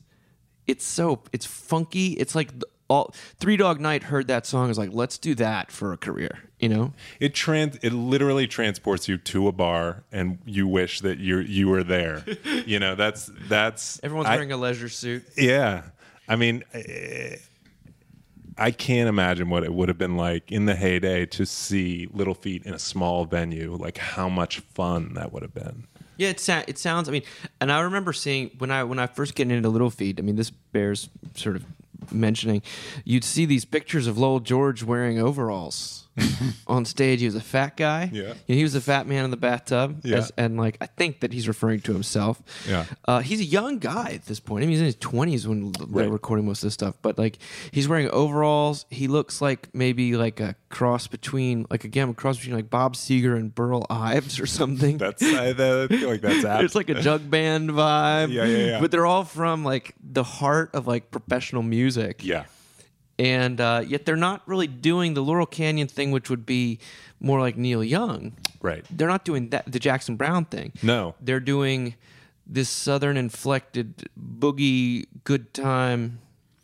it's 0.67 0.85
so 0.85 1.21
it's 1.33 1.45
funky. 1.47 2.13
It's 2.13 2.35
like 2.35 2.51
all 2.89 3.15
Three 3.39 3.57
Dog 3.57 3.81
Night 3.81 4.05
heard 4.05 4.29
that 4.29 4.47
song 4.47 4.71
is 4.71 4.79
like, 4.79 4.91
let's 4.93 5.19
do 5.19 5.35
that 5.37 5.71
for 5.71 5.93
a 5.93 5.97
career. 5.97 6.39
You 6.61 6.69
know, 6.71 6.93
It 7.21 7.35
trans 7.35 7.77
it 7.83 7.93
literally 7.93 8.47
transports 8.47 9.07
you 9.09 9.19
to 9.19 9.49
a 9.49 9.53
bar 9.53 10.05
and 10.11 10.39
you 10.47 10.67
wish 10.67 11.01
that 11.01 11.19
you 11.19 11.39
you 11.41 11.69
were 11.69 11.85
there. 11.85 12.25
you 12.65 12.79
know, 12.79 12.95
that's 12.95 13.31
that's 13.49 14.01
everyone's 14.03 14.29
I- 14.29 14.37
wearing 14.37 14.53
a 14.53 14.57
leisure 14.57 14.89
suit. 14.89 15.25
Yeah. 15.37 15.83
I 16.27 16.37
mean, 16.37 16.65
eh, 16.73 17.37
I 18.57 18.71
can't 18.71 19.09
imagine 19.09 19.49
what 19.51 19.65
it 19.65 19.73
would 19.73 19.89
have 19.89 19.99
been 19.99 20.17
like 20.17 20.51
in 20.53 20.67
the 20.67 20.75
heyday 20.75 21.27
to 21.27 21.45
see 21.45 22.09
Little 22.13 22.35
Feat 22.35 22.65
in 22.65 22.75
a 22.75 22.79
small 22.79 23.25
venue. 23.25 23.75
Like 23.75 23.99
how 23.99 24.29
much 24.29 24.61
fun 24.61 25.15
that 25.15 25.33
would 25.33 25.43
have 25.43 25.55
been. 25.55 25.87
Yeah, 26.17 26.29
it, 26.29 26.39
sa- 26.39 26.63
it 26.69 26.79
sounds. 26.79 27.09
I 27.09 27.13
mean, 27.13 27.25
and 27.61 27.73
I 27.73 27.81
remember 27.81 28.13
seeing 28.13 28.51
when 28.59 28.71
I 28.71 28.85
when 28.85 28.99
I 28.99 29.07
first 29.07 29.35
get 29.35 29.51
into 29.51 29.69
Little 29.69 29.91
Feat. 29.91 30.19
I 30.19 30.23
mean, 30.23 30.37
this 30.37 30.51
bears 30.51 31.09
sort 31.35 31.57
of 31.57 31.65
mentioning. 32.13 32.63
You'd 33.05 33.25
see 33.25 33.47
these 33.47 33.65
pictures 33.65 34.07
of 34.07 34.19
Lowell 34.19 34.41
George 34.41 34.83
wearing 34.85 35.19
overalls 35.19 36.04
on 36.67 36.85
stage. 36.85 37.21
He 37.21 37.27
was 37.27 37.35
a 37.35 37.41
fat 37.41 37.77
guy. 37.77 38.11
Yeah. 38.13 38.35
he 38.47 38.63
was 38.63 38.75
a 38.75 38.81
fat 38.81 39.07
man 39.07 39.25
in 39.25 39.31
the 39.31 39.37
bathtub. 39.37 40.01
Yeah. 40.05 40.19
as- 40.19 40.33
and 40.37 40.57
like 40.57 40.77
I 40.81 40.87
think 40.87 41.21
that 41.21 41.33
he's 41.33 41.49
referring 41.49 41.81
to 41.81 41.93
himself. 41.93 42.43
Yeah. 42.69 42.85
uh, 43.07 43.21
he's 43.21 43.41
a 43.41 43.45
young 43.45 43.79
guy 43.79 44.13
at 44.15 44.27
this 44.27 44.41
point. 44.41 44.63
I 44.63 44.67
mean, 44.67 44.71
he's 44.73 44.81
in 44.81 44.87
his 44.87 44.97
twenties 44.97 45.47
when 45.47 45.73
they're 45.91 46.09
recording 46.09 46.47
most 46.47 46.63
of 46.63 46.67
this 46.69 46.75
stuff. 46.75 46.95
But 47.03 47.19
like, 47.19 47.39
he's 47.71 47.89
wearing 47.89 48.09
overalls. 48.11 48.87
He 48.91 49.09
looks 49.09 49.41
like 49.41 49.69
maybe 49.75 50.17
like 50.17 50.41
a 50.41 50.55
cross 50.69 51.07
between, 51.07 51.67
like 51.71 51.85
again, 51.85 52.09
a 52.11 52.15
cross 52.15 52.37
between 52.39 52.57
like 52.57 52.71
Bob 52.71 52.95
Seger 52.95 53.37
and 53.37 53.55
Burl 53.55 53.85
Ives 53.91 54.39
or 54.41 54.47
something. 54.47 54.99
That's 54.99 55.23
I, 55.23 55.49
I 55.51 55.87
feel 55.89 56.09
like 56.11 56.21
that's 56.21 56.45
apt. 56.45 56.65
It's 56.65 56.75
like 56.75 56.89
a 56.91 57.01
jug 57.01 57.29
band 57.31 57.71
vibe. 57.71 58.31
Yeah, 58.35 58.45
yeah, 58.45 58.57
yeah. 58.67 58.81
But 58.81 58.91
they're 58.91 59.07
all 59.07 59.25
from 59.25 59.65
like 59.65 59.95
the 60.03 60.23
heart 60.25 60.71
of 60.75 60.87
like 60.87 61.11
professional 61.11 61.63
music. 61.63 62.25
yeah. 62.25 62.45
And 63.19 63.61
uh, 63.61 63.83
yet 63.87 64.07
they're 64.07 64.17
not 64.17 64.43
really 64.47 64.67
doing 64.67 65.15
the 65.15 65.23
Laurel 65.23 65.47
Canyon 65.47 65.89
thing, 65.89 66.11
which 66.11 66.29
would 66.31 66.45
be 66.45 66.81
more 67.21 67.41
like 67.41 67.57
Neil 67.57 67.85
Young. 67.85 68.33
Right. 68.61 68.85
They're 68.91 69.09
not 69.09 69.25
doing 69.25 69.51
that 69.51 69.71
the 69.71 69.79
Jackson 69.79 70.17
Browne 70.17 70.45
thing. 70.47 70.73
No. 70.83 71.15
They're 71.21 71.41
doing 71.41 71.95
this 72.47 72.69
southern 72.69 73.17
inflected 73.17 74.09
boogie 74.19 75.07
good 75.25 75.55
time. 75.55 76.19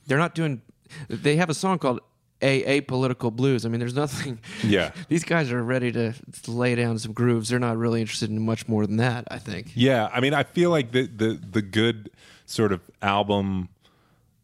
They're 0.07 0.19
not 0.19 0.35
doing 0.35 0.63
they 1.09 1.37
have 1.37 1.51
a 1.51 1.55
song 1.55 1.79
called 1.79 2.01
A 2.43 2.81
Political 2.83 3.31
Blues. 3.31 3.65
I 3.65 3.69
mean, 3.69 3.79
there's 3.79 3.95
nothing 3.95 4.41
Yeah. 4.65 4.93
These 5.09 5.25
guys 5.25 5.53
are 5.53 5.63
ready 5.63 5.93
to 5.93 6.15
lay 6.49 6.75
down 6.75 6.99
some 6.99 7.13
grooves. 7.13 7.49
They're 7.49 7.59
not 7.59 7.77
really 7.77 8.01
interested 8.01 8.29
in 8.31 8.45
much 8.45 8.67
more 8.67 8.87
than 8.87 8.97
that, 8.97 9.29
I 9.31 9.39
think. 9.39 9.71
Yeah, 9.75 10.09
I 10.13 10.21
mean, 10.21 10.35
I 10.35 10.43
feel 10.43 10.71
like 10.71 10.91
the 10.93 11.07
the 11.07 11.41
the 11.51 11.63
good 11.63 12.11
sort 12.47 12.73
of 12.73 12.81
album 13.03 13.69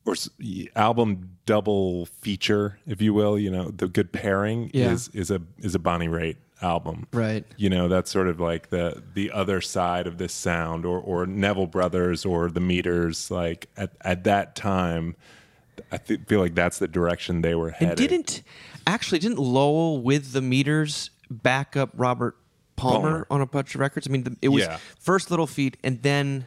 or 0.07 0.15
album 0.75 1.31
double 1.47 2.07
feature, 2.07 2.79
if 2.87 3.01
you 3.03 3.13
will, 3.15 3.39
you 3.39 3.51
know, 3.51 3.71
the 3.71 3.89
good 3.89 4.13
pairing 4.13 4.71
Yeah. 4.73 4.93
is 4.93 5.09
is 5.09 5.31
a 5.31 5.41
is 5.59 5.75
a 5.75 5.79
Bonnie 5.79 6.09
Raitt 6.09 6.37
album, 6.63 7.07
Right. 7.13 7.45
You 7.59 7.69
know, 7.69 7.87
that's 7.89 8.11
sort 8.11 8.29
of 8.29 8.41
like 8.41 8.71
the 8.71 9.03
the 9.15 9.31
other 9.31 9.61
side 9.61 10.07
of 10.07 10.19
this 10.19 10.33
sound, 10.33 10.85
or 10.87 10.99
or 11.01 11.27
Neville 11.27 11.67
Brothers 11.67 12.25
or 12.25 12.51
the 12.51 12.61
Meters. 12.61 13.31
Like 13.31 13.69
at 13.77 13.93
at 14.01 14.25
that 14.25 14.57
time, 14.57 15.17
I 15.93 15.99
th- 15.99 16.21
feel 16.27 16.41
like 16.41 16.55
that's 16.55 16.79
the 16.79 16.89
direction 16.89 17.43
they 17.43 17.55
were 17.55 17.71
headed. 17.71 18.01
And 18.01 18.09
didn't 18.09 18.43
actually 18.87 19.19
didn't 19.19 19.39
Lowell 19.39 20.01
with 20.01 20.33
the 20.33 20.41
meters 20.41 21.11
back 21.31 21.77
up 21.77 21.91
Robert 21.95 22.37
Palmer, 22.77 23.01
Palmer. 23.01 23.27
on 23.31 23.41
a 23.43 23.47
bunch 23.47 23.75
of 23.75 23.81
records? 23.81 24.07
I 24.09 24.11
mean, 24.11 24.23
the, 24.25 24.37
it 24.41 24.49
was 24.49 24.63
Yeah. 24.65 24.79
first 24.99 25.31
Little 25.31 25.47
Feat 25.47 25.77
and 25.85 26.03
then 26.03 26.47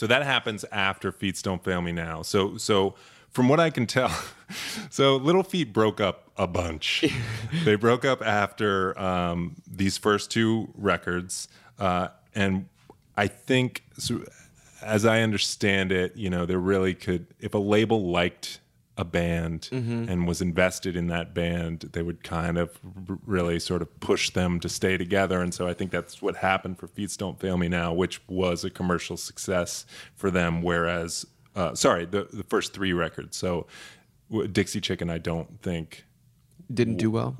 So 0.00 0.06
that 0.06 0.22
happens 0.22 0.64
after 0.72 1.12
Feats 1.12 1.42
Don't 1.42 1.62
Fail 1.62 1.82
Me 1.82 1.92
Now. 1.92 2.22
So 2.22 2.56
so 2.56 2.94
from 3.28 3.50
what 3.50 3.60
I 3.60 3.68
can 3.68 3.86
tell, 3.86 4.10
so 4.90 5.16
Little 5.16 5.42
Feat 5.42 5.74
broke 5.74 6.00
up 6.00 6.30
a 6.38 6.46
bunch. 6.46 7.04
they 7.66 7.74
broke 7.74 8.06
up 8.06 8.22
after 8.22 8.98
um, 8.98 9.56
these 9.70 9.98
first 9.98 10.30
two 10.30 10.70
records, 10.74 11.48
uh, 11.78 12.08
and 12.34 12.66
I 13.14 13.26
think, 13.26 13.84
so, 13.98 14.24
as 14.80 15.04
I 15.04 15.20
understand 15.20 15.92
it, 15.92 16.16
you 16.16 16.30
know, 16.30 16.46
there 16.46 16.58
really 16.58 16.94
could 16.94 17.26
if 17.38 17.52
a 17.52 17.58
label 17.58 18.10
liked 18.10 18.60
a 19.00 19.04
band 19.04 19.68
and 19.72 20.28
was 20.28 20.42
invested 20.42 20.94
in 20.94 21.06
that 21.08 21.32
band, 21.34 21.88
they 21.92 22.02
would 22.02 22.22
kind 22.22 22.58
of 22.58 22.78
r- 23.08 23.18
really 23.24 23.58
sort 23.58 23.80
of 23.82 24.00
push 24.00 24.30
them 24.30 24.60
to 24.60 24.68
stay 24.68 24.96
together. 24.98 25.40
And 25.40 25.54
so 25.54 25.66
I 25.66 25.72
think 25.74 25.90
that's 25.90 26.20
what 26.20 26.36
happened 26.36 26.78
for 26.78 26.86
Feet 26.86 27.14
Don't 27.18 27.40
Fail 27.40 27.56
Me 27.56 27.66
Now, 27.68 27.92
which 27.94 28.20
was 28.28 28.62
a 28.64 28.70
commercial 28.70 29.16
success 29.16 29.86
for 30.14 30.30
them. 30.30 30.60
Whereas, 30.62 31.26
uh, 31.56 31.74
sorry, 31.74 32.04
the, 32.04 32.28
the 32.32 32.44
first 32.44 32.72
three 32.74 32.92
records. 32.92 33.36
So 33.36 33.66
Dixie 34.52 34.80
Chicken, 34.80 35.08
I 35.10 35.18
don't 35.18 35.60
think. 35.62 36.04
didn't 36.72 36.96
do 36.98 37.10
well. 37.10 37.36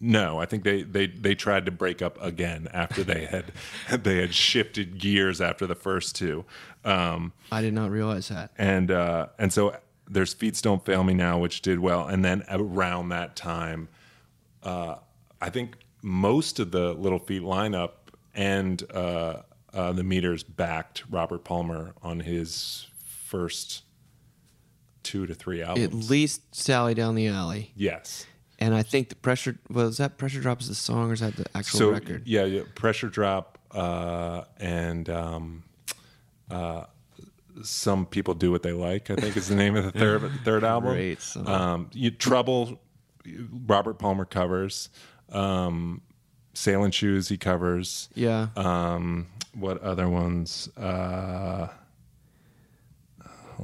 No, 0.00 0.38
I 0.38 0.46
think 0.46 0.62
they, 0.62 0.82
they, 0.82 1.06
they 1.08 1.34
tried 1.34 1.64
to 1.66 1.72
break 1.72 2.02
up 2.02 2.22
again 2.22 2.68
after 2.72 3.02
they 3.02 3.24
had 3.26 3.52
they 4.04 4.18
had 4.20 4.32
shifted 4.34 4.98
gears 4.98 5.40
after 5.40 5.66
the 5.66 5.74
first 5.74 6.14
two. 6.16 6.44
Um, 6.84 7.32
I 7.50 7.62
did 7.62 7.74
not 7.74 7.90
realize 7.90 8.28
that. 8.28 8.52
and 8.58 8.90
uh, 8.92 9.26
and 9.38 9.52
so 9.52 9.74
there's 10.10 10.34
Feet 10.34 10.58
Don't 10.62 10.84
Fail 10.84 11.04
Me 11.04 11.14
Now, 11.14 11.38
which 11.38 11.62
did 11.62 11.78
well, 11.80 12.06
and 12.06 12.24
then 12.24 12.42
around 12.48 13.10
that 13.10 13.36
time, 13.36 13.88
uh, 14.62 14.96
I 15.40 15.50
think 15.50 15.76
most 16.02 16.58
of 16.58 16.70
the 16.70 16.92
Little 16.94 17.18
Feat 17.18 17.42
lineup 17.42 17.90
and 18.34 18.82
uh, 18.92 19.42
uh, 19.72 19.92
the 19.92 20.04
Meters 20.04 20.42
backed 20.42 21.04
Robert 21.10 21.44
Palmer 21.44 21.94
on 22.02 22.20
his 22.20 22.86
first 23.06 23.82
two 25.02 25.26
to 25.26 25.34
three 25.34 25.62
albums. 25.62 25.86
At 25.86 25.94
least 26.10 26.54
Sally 26.54 26.94
Down 26.94 27.14
the 27.14 27.26
Alley. 27.28 27.72
yes. 27.76 28.26
And 28.60 28.74
I 28.74 28.82
think 28.82 29.08
the 29.08 29.14
pressure 29.14 29.56
was 29.70 29.98
that 29.98 30.18
pressure 30.18 30.40
drop 30.40 30.60
is 30.60 30.66
the 30.66 30.74
song 30.74 31.10
or 31.10 31.12
is 31.12 31.20
that 31.20 31.36
the 31.36 31.46
actual 31.54 31.78
So 31.78 31.90
record? 31.92 32.26
yeah, 32.26 32.44
yeah, 32.44 32.62
Pressure 32.74 33.08
Drop 33.08 33.56
uh, 33.70 34.42
and 34.58 35.08
um, 35.08 35.62
uh, 36.50 36.84
some 37.62 38.06
people 38.06 38.34
do 38.34 38.50
what 38.50 38.62
they 38.62 38.72
like. 38.72 39.10
I 39.10 39.16
think 39.16 39.36
is 39.36 39.48
the 39.48 39.54
name 39.56 39.76
of 39.76 39.84
the 39.84 39.92
third 39.92 40.30
third 40.44 40.64
album. 40.64 40.92
Great. 40.92 41.36
Um, 41.44 41.90
you, 41.92 42.10
Trouble, 42.10 42.80
Robert 43.66 43.98
Palmer 43.98 44.24
covers. 44.24 44.88
Um, 45.30 46.02
Sailin' 46.54 46.92
Shoes 46.92 47.28
he 47.28 47.36
covers. 47.36 48.08
Yeah. 48.14 48.48
Um, 48.56 49.28
what 49.54 49.80
other 49.82 50.08
ones? 50.08 50.68
Uh, 50.76 51.68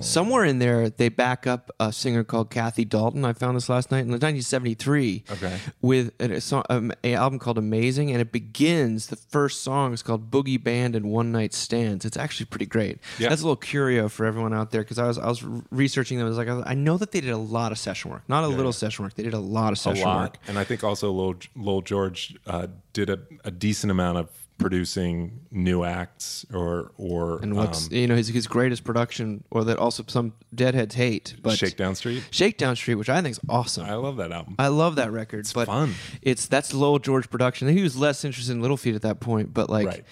Somewhere 0.01 0.45
in 0.45 0.59
there, 0.59 0.91
they 0.91 1.09
back 1.09 1.47
up 1.47 1.71
a 1.81 1.93
singer 1.93 2.25
called 2.25 2.51
Kathy 2.51 2.85
Dalton. 2.85 3.25
I 3.25 3.33
found 3.33 3.57
this 3.57 3.69
last 3.69 3.91
night 3.91 4.01
in 4.01 4.09
1973. 4.09 5.25
Okay. 5.31 5.59
With 5.81 6.13
a, 6.21 6.35
a 6.35 6.73
um, 6.73 6.93
a 7.03 7.15
album 7.15 7.39
called 7.39 7.59
Amazing, 7.59 8.11
and 8.11 8.21
it 8.21 8.33
begins. 8.33 9.09
The 9.09 9.17
first 9.17 9.63
song 9.63 9.93
is 9.93 10.03
called 10.03 10.31
Boogie 10.31 10.63
Band 10.63 10.97
and 10.97 11.07
One 11.11 11.33
Night 11.33 11.55
Stands. 11.55 12.05
It's 12.05 12.17
actually 12.17 12.47
pretty 12.47 12.67
great. 12.67 12.99
Yeah. 13.19 13.29
That's 13.29 13.43
a 13.43 13.45
little 13.45 13.57
curio 13.57 14.09
for 14.09 14.27
everyone 14.27 14.53
out 14.53 14.71
there 14.71 14.83
because 14.83 14.99
I 14.99 15.07
was 15.07 15.19
I 15.19 15.29
was 15.29 15.43
researching 15.71 16.19
them. 16.19 16.27
I 16.27 16.29
was 16.29 16.39
like, 16.39 16.49
I 16.49 16.75
know 16.75 16.97
that 16.99 17.13
they 17.13 17.21
did 17.21 17.31
a 17.31 17.37
lot 17.37 17.73
of 17.73 17.79
session 17.79 18.11
work, 18.11 18.23
not 18.29 18.45
a 18.45 18.49
little 18.49 18.73
session 18.73 19.05
work. 19.05 19.15
They 19.15 19.23
did 19.23 19.35
a 19.35 19.39
lot 19.39 19.69
of 19.69 19.75
a 19.75 19.77
session 19.77 20.05
lot, 20.05 20.21
work. 20.23 20.39
and 20.49 20.59
I 20.59 20.65
think 20.65 20.85
also 20.85 21.11
Lowell 21.11 21.83
George 21.83 22.37
uh, 22.47 22.69
did 22.93 23.11
a, 23.11 23.21
a 23.45 23.51
decent 23.51 23.91
amount 23.91 24.19
of 24.19 24.29
producing 24.59 25.41
new 25.51 25.85
acts 25.85 26.47
or 26.53 26.93
or 26.97 27.39
And 27.41 27.57
what's 27.57 27.89
um, 27.89 27.95
you 27.95 28.07
know 28.07 28.15
his 28.17 28.29
his 28.29 28.47
greatest 28.47 28.85
production, 28.85 29.45
or 29.51 29.65
that 29.65 29.79
also 29.79 30.05
some 30.07 30.33
Deadheads 30.55 30.95
hate, 30.95 31.37
but 31.43 31.59
Shakedown 31.59 31.95
Street. 31.95 32.23
Shakedown 32.31 32.77
Street, 32.77 32.95
which 32.95 33.09
I 33.09 33.21
think 33.21 33.33
is 33.33 33.41
awesome. 33.49 33.85
I 33.87 33.95
love 33.95 34.17
that 34.19 34.33
album. 34.33 34.55
I 34.59 34.69
love 34.69 34.97
that 34.97 35.11
record. 35.13 35.41
It's 35.41 35.53
but 35.53 35.67
fun. 35.67 35.95
It's 36.23 36.47
that's 36.47 36.73
Lowell 36.73 36.99
George 36.99 37.29
production. 37.31 37.69
He 37.69 37.83
was 37.83 37.97
less 37.97 38.25
interested 38.25 38.53
in 38.53 38.63
Little 38.63 38.77
Feat 38.77 38.95
at 38.95 39.03
that 39.03 39.21
point, 39.21 39.53
but 39.53 39.69
like 39.69 39.87
Right. 39.87 40.05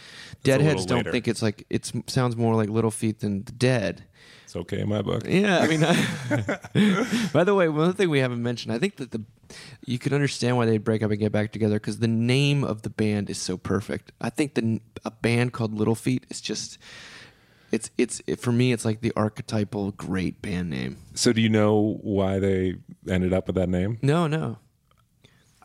Deadheads 0.42 0.86
don't 0.86 0.98
later. 0.98 1.12
think 1.12 1.28
it's 1.28 1.40
like 1.42 1.64
it 1.70 1.90
sounds 2.08 2.36
more 2.36 2.56
like 2.56 2.68
Little 2.68 2.90
Feat 2.90 3.20
than 3.20 3.44
the 3.44 3.52
Dead. 3.52 4.04
It's 4.52 4.56
okay 4.58 4.80
in 4.80 4.88
my 4.90 5.00
book. 5.00 5.22
Yeah, 5.26 5.60
I 5.60 5.66
mean. 5.66 5.82
I- 5.82 6.58
by 7.32 7.42
the 7.42 7.54
way, 7.54 7.70
one 7.70 7.94
thing 7.94 8.10
we 8.10 8.18
haven't 8.18 8.42
mentioned, 8.42 8.74
I 8.74 8.78
think 8.78 8.96
that 8.96 9.10
the 9.10 9.24
you 9.86 9.98
could 9.98 10.12
understand 10.12 10.58
why 10.58 10.66
they'd 10.66 10.84
break 10.84 11.02
up 11.02 11.10
and 11.10 11.18
get 11.18 11.32
back 11.32 11.52
together 11.52 11.76
because 11.76 12.00
the 12.00 12.08
name 12.08 12.62
of 12.62 12.82
the 12.82 12.90
band 12.90 13.30
is 13.30 13.38
so 13.38 13.56
perfect. 13.56 14.12
I 14.20 14.28
think 14.28 14.52
the 14.52 14.80
a 15.06 15.10
band 15.10 15.54
called 15.54 15.72
Little 15.72 15.94
Feat 15.94 16.26
is 16.28 16.42
just. 16.42 16.76
It's 17.70 17.90
it's 17.96 18.20
it, 18.26 18.40
for 18.40 18.52
me. 18.52 18.74
It's 18.74 18.84
like 18.84 19.00
the 19.00 19.14
archetypal 19.16 19.92
great 19.92 20.42
band 20.42 20.68
name. 20.68 20.98
So 21.14 21.32
do 21.32 21.40
you 21.40 21.48
know 21.48 21.98
why 22.02 22.38
they 22.38 22.74
ended 23.08 23.32
up 23.32 23.46
with 23.46 23.56
that 23.56 23.70
name? 23.70 24.00
No, 24.02 24.26
no. 24.26 24.58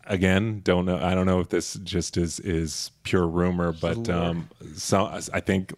Again, 0.05 0.61
don't 0.64 0.86
know. 0.86 0.97
I 0.97 1.14
don't 1.14 1.26
know 1.26 1.41
if 1.41 1.49
this 1.49 1.74
just 1.74 2.16
is 2.16 2.39
is 2.39 2.91
pure 3.03 3.28
rumor, 3.28 3.74
but 3.74 4.07
um, 4.07 4.47
so 4.76 5.20
I 5.34 5.41
think 5.41 5.74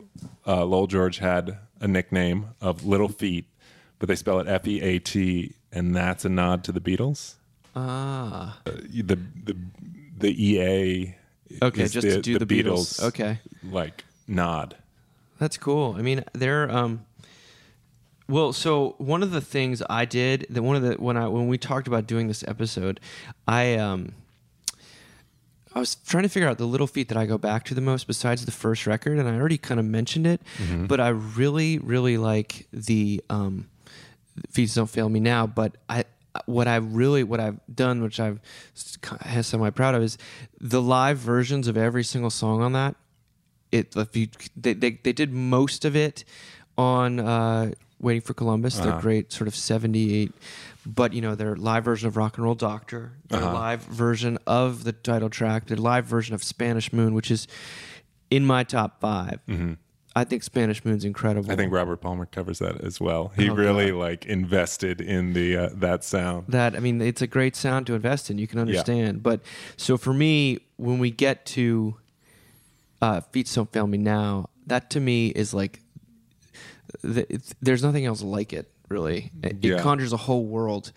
uh, 0.46 0.64
Lowell 0.64 0.86
George 0.86 1.18
had 1.18 1.58
a 1.80 1.88
nickname 1.88 2.48
of 2.62 2.86
Little 2.86 3.10
Feet, 3.10 3.46
but 4.00 4.08
they 4.10 4.16
spell 4.16 4.40
it 4.40 4.48
F 4.48 4.68
E 4.68 4.82
A 4.82 5.00
T, 5.00 5.54
and 5.72 5.96
that's 5.96 6.26
a 6.26 6.30
nod 6.30 6.64
to 6.66 6.72
the 6.72 6.82
Beatles. 6.82 7.36
Ah. 7.76 8.60
Uh, 8.66 8.72
the 8.94 9.16
the 9.44 9.56
the 10.18 10.46
EA. 10.46 11.16
Okay, 11.62 11.84
is 11.84 11.94
just 11.94 12.08
to 12.08 12.22
do 12.22 12.38
the 12.38 12.46
Beatles. 12.46 13.02
Okay. 13.02 13.40
like 13.64 14.04
nod. 14.28 14.76
That's 15.40 15.58
cool. 15.58 15.96
I 15.98 16.02
mean, 16.02 16.24
they're 16.34 16.70
um, 16.70 17.06
Well, 18.28 18.54
so 18.54 18.96
one 18.98 19.24
of 19.24 19.32
the 19.32 19.42
things 19.42 19.82
I 19.90 20.06
did 20.06 20.46
that 20.50 20.62
one 20.62 20.76
of 20.76 20.82
the 20.84 20.94
when 20.96 21.18
I 21.18 21.28
when 21.28 21.48
we 21.48 21.58
talked 21.58 21.88
about 21.88 22.06
doing 22.06 22.28
this 22.28 22.44
episode, 22.48 23.00
I 23.48 23.76
um 23.76 24.14
I 25.76 25.80
was 25.80 25.96
trying 25.96 26.24
to 26.24 26.30
figure 26.30 26.50
out 26.50 26.58
the 26.58 26.66
little 26.66 26.88
feat 26.88 27.10
that 27.10 27.18
I 27.18 27.26
go 27.28 27.38
back 27.38 27.64
to 27.66 27.76
the 27.76 27.82
most 27.82 28.08
besides 28.08 28.46
the 28.46 28.52
first 28.52 28.88
record, 28.88 29.18
and 29.20 29.28
I 29.30 29.36
already 29.36 29.58
kind 29.58 29.80
of 29.80 29.86
mentioned 29.86 30.26
it, 30.26 30.42
but 30.88 31.00
I 31.00 31.10
really, 31.10 31.78
really 31.78 32.18
like 32.18 32.66
the 32.74 33.24
um, 33.30 33.70
feats 34.50 34.74
don't 34.76 34.90
fail 34.90 35.10
me 35.10 35.20
now. 35.20 35.46
But 35.46 35.76
I, 35.88 36.06
what 36.46 36.68
I 36.68 36.78
really, 36.78 37.24
what 37.24 37.40
I've 37.40 37.60
done, 37.74 38.02
which 38.02 38.20
I've 38.20 38.40
semi 38.74 39.70
proud 39.70 39.94
of, 39.96 40.02
is 40.02 40.18
the 40.60 40.82
live 40.82 41.18
versions 41.20 41.68
of 41.68 41.78
every 41.78 42.04
single 42.04 42.32
song 42.32 42.62
on 42.62 42.74
that. 42.74 42.96
It, 43.72 43.96
if 43.96 44.16
you, 44.18 44.28
they, 44.58 44.74
they, 44.74 44.92
they 45.04 45.14
did 45.14 45.32
most 45.32 45.86
of 45.86 45.96
it 45.96 46.24
on 46.78 47.20
uh, 47.20 47.72
Waiting 48.02 48.22
for 48.22 48.34
Columbus, 48.34 48.78
their 48.78 48.94
great 49.02 49.32
sort 49.34 49.48
of 49.48 49.56
'78 49.56 50.32
but 50.96 51.14
you 51.14 51.22
know 51.22 51.36
their 51.36 51.56
live 51.56 51.86
version 51.86 52.08
of 52.08 52.18
Rock 52.18 52.38
and 52.38 52.46
Roll 52.46 52.56
Doctor, 52.56 53.14
their 53.28 53.42
live 53.42 53.84
version 53.84 54.38
of 54.48 54.84
the 54.84 54.92
title 54.94 55.30
track, 55.30 55.68
their 55.68 55.78
live 55.78 56.06
version 56.06 56.34
of 56.36 56.44
Spanish 56.44 56.92
Moon, 56.92 57.14
which 57.14 57.30
is 57.32 57.48
in 58.32 58.46
my 58.46 58.64
top 58.64 59.00
5 59.02 59.40
I 60.16 60.24
think 60.24 60.42
Spanish 60.42 60.84
Moon's 60.84 61.06
incredible. 61.06 61.52
I 61.52 61.56
think 61.56 61.72
Robert 61.72 61.98
Palmer 62.02 62.26
covers 62.26 62.60
that 62.60 62.82
as 62.82 63.00
well. 63.00 63.32
He 63.36 63.48
Oh, 63.50 63.54
really 63.54 63.92
God. 63.92 64.00
like 64.00 64.26
invested 64.26 65.00
in 65.02 65.34
the 65.34 65.56
uh, 65.56 65.70
that 65.76 66.04
sound. 66.04 66.46
that 66.50 66.76
I 66.76 66.80
mean 66.80 67.00
it's 67.00 67.22
a 67.22 67.28
great 67.28 67.56
sound 67.56 67.86
to 67.88 67.94
invest 67.94 68.30
in. 68.32 68.38
You 68.40 68.48
can 68.48 68.58
understand, 68.60 69.22
but 69.22 69.42
so 69.78 69.98
for 69.98 70.12
me, 70.14 70.60
when 70.78 70.98
we 70.98 71.12
get 71.12 71.46
to 71.58 71.96
uh, 73.02 73.22
Feet 73.32 73.50
Don't 73.54 73.72
Fail 73.72 73.86
Me 73.88 74.00
Now, 74.00 74.50
that 74.66 74.90
to 74.90 75.00
me 75.00 75.28
is 75.28 75.54
like 75.54 75.80
th- 77.04 77.28
it's- 77.30 77.54
there's 77.62 77.84
nothing 77.84 78.06
else 78.06 78.22
like 78.24 78.52
it. 78.52 78.72
Really, 78.90 79.32
it, 79.44 79.64
it 79.64 79.82
conjures 79.82 80.14
a 80.14 80.18
whole 80.18 80.46
world. 80.46 80.92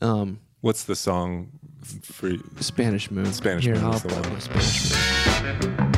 Um, 0.00 0.40
What's 0.60 0.84
the 0.84 0.94
song 0.94 1.50
for 2.02 2.28
you? 2.28 2.42
Spanish 2.60 3.10
Moon. 3.10 3.32
Spanish 3.32 3.64
Here, 3.64 3.74
Moon 3.74 3.84
I'll 3.84 3.94
is 3.94 4.02
the 4.02 4.14
one. 4.14 4.40
Spanish 4.40 5.68
Moon. 5.68 5.91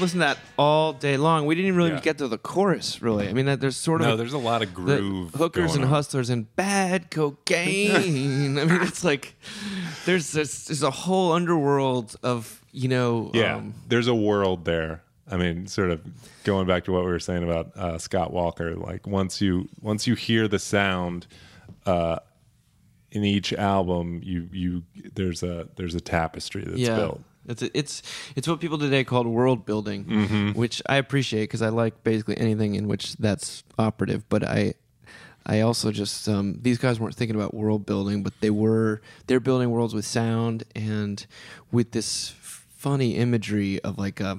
Could 0.00 0.04
listen 0.04 0.18
to 0.20 0.26
that 0.26 0.38
all 0.58 0.92
day 0.92 1.16
long. 1.16 1.46
We 1.46 1.54
didn't 1.54 1.68
even 1.68 1.76
really 1.78 1.90
Yeah. 1.90 2.00
get 2.00 2.18
to 2.18 2.28
the 2.28 2.38
chorus, 2.38 3.00
really. 3.02 3.28
I 3.28 3.32
mean, 3.32 3.46
that 3.46 3.60
there's 3.60 3.76
sort 3.76 4.00
of 4.00 4.06
No, 4.06 4.16
there's 4.16 4.32
a 4.32 4.38
lot 4.38 4.62
of 4.62 4.72
groove. 4.74 5.34
hookers 5.34 5.74
and 5.74 5.84
on. 5.84 5.90
hustlers 5.90 6.30
and 6.30 6.54
bad 6.56 7.10
cocaine. 7.10 8.58
I 8.58 8.64
mean, 8.64 8.80
it's 8.82 9.04
like 9.04 9.34
there's 10.06 10.32
this, 10.32 10.66
there's 10.66 10.82
a 10.82 10.90
whole 10.90 11.32
underworld 11.32 12.16
of 12.22 12.64
you 12.72 12.88
know. 12.88 13.30
Yeah, 13.34 13.56
um, 13.56 13.74
there's 13.88 14.06
a 14.06 14.14
world 14.14 14.64
there. 14.64 15.02
I 15.30 15.36
mean, 15.36 15.66
sort 15.66 15.90
of 15.90 16.00
going 16.44 16.66
back 16.66 16.84
to 16.84 16.92
what 16.92 17.04
we 17.04 17.10
were 17.10 17.20
saying 17.20 17.44
about 17.44 17.76
uh, 17.76 17.98
Scott 17.98 18.32
Walker. 18.32 18.74
Like 18.74 19.06
once 19.06 19.40
you 19.40 19.68
once 19.80 20.06
you 20.06 20.14
hear 20.14 20.48
the 20.48 20.58
sound 20.58 21.26
uh, 21.86 22.18
in 23.12 23.24
each 23.24 23.52
album, 23.52 24.20
you 24.24 24.48
you 24.52 24.82
there's 25.14 25.42
a 25.42 25.68
there's 25.76 25.94
a 25.94 26.00
tapestry 26.00 26.64
that's 26.64 26.78
yeah. 26.78 26.96
built. 26.96 27.20
It's 27.48 27.62
it's 27.62 28.02
it's 28.36 28.46
what 28.46 28.60
people 28.60 28.78
today 28.78 29.02
call 29.04 29.24
world 29.24 29.64
building, 29.66 30.04
Mm-hmm. 30.04 30.50
which 30.58 30.82
I 30.88 30.96
appreciate 30.96 31.44
because 31.44 31.62
I 31.62 31.68
like 31.70 32.04
basically 32.04 32.36
anything 32.38 32.74
in 32.74 32.86
which 32.86 33.16
that's 33.16 33.64
operative. 33.78 34.28
But 34.28 34.44
I 34.44 34.74
I 35.46 35.60
also 35.60 35.90
just 35.90 36.28
um, 36.28 36.58
these 36.60 36.78
guys 36.78 37.00
weren't 37.00 37.14
thinking 37.14 37.34
about 37.36 37.54
world 37.54 37.86
building, 37.86 38.22
but 38.22 38.34
they 38.40 38.50
were 38.50 39.00
they're 39.26 39.40
building 39.40 39.70
worlds 39.70 39.94
with 39.94 40.04
sound 40.04 40.64
and 40.76 41.26
with 41.72 41.92
this 41.92 42.28
funny 42.40 43.16
imagery 43.16 43.80
of 43.80 43.98
like 43.98 44.20
a 44.20 44.38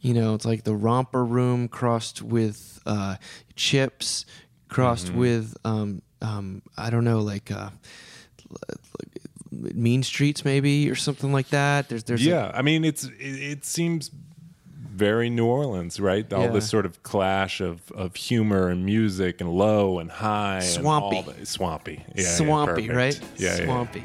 you 0.00 0.14
know 0.14 0.34
it's 0.34 0.44
like 0.46 0.64
the 0.64 0.74
romper 0.74 1.24
room 1.24 1.68
crossed 1.68 2.22
with 2.22 2.80
uh, 2.86 3.16
chips 3.54 4.24
crossed 4.68 5.08
Mm-hmm. 5.08 5.18
with 5.18 5.56
um, 5.64 6.02
um, 6.22 6.62
I 6.76 6.88
don't 6.90 7.04
know 7.04 7.20
like. 7.20 7.50
Uh, 7.50 7.68
mean 9.74 10.02
streets 10.02 10.44
maybe 10.44 10.90
or 10.90 10.94
something 10.94 11.32
like 11.32 11.48
that 11.48 11.88
there's 11.88 12.04
there's 12.04 12.24
Yeah, 12.24 12.50
I 12.54 12.62
mean, 12.62 12.84
it's 12.84 13.04
it, 13.04 13.12
it 13.20 13.64
seems 13.64 14.10
very 14.94 15.28
New 15.28 15.46
Orleans, 15.46 15.98
right? 15.98 16.30
All 16.32 16.42
Yeah. 16.44 16.50
this 16.52 16.68
sort 16.70 16.86
of 16.86 17.02
clash 17.02 17.60
of, 17.60 17.90
of 17.92 18.14
humor 18.14 18.68
and 18.68 18.86
music 18.86 19.40
and 19.40 19.50
low 19.52 19.98
and 19.98 20.08
high, 20.10 20.60
Swampy. 20.60 21.18
and 21.18 21.26
all 21.28 21.34
the, 21.34 21.46
swampy, 21.46 22.04
yeah, 22.14 22.22
yeah, 22.22 22.28
swampy, 22.28 22.86
perfect. 22.88 22.94
right? 22.94 23.20
Yeah, 23.36 23.56
yeah. 23.58 23.64
swampy. 23.64 24.04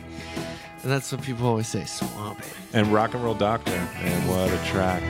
And 0.81 0.91
that's 0.91 1.11
what 1.11 1.21
people 1.21 1.45
always 1.45 1.67
say, 1.67 1.83
swampy. 1.85 2.43
And 2.73 2.87
rock 2.87 3.13
and 3.13 3.23
roll 3.23 3.35
doctor, 3.35 3.71
and 3.73 4.29
what 4.29 4.49
a 4.49 4.57
track! 4.71 5.03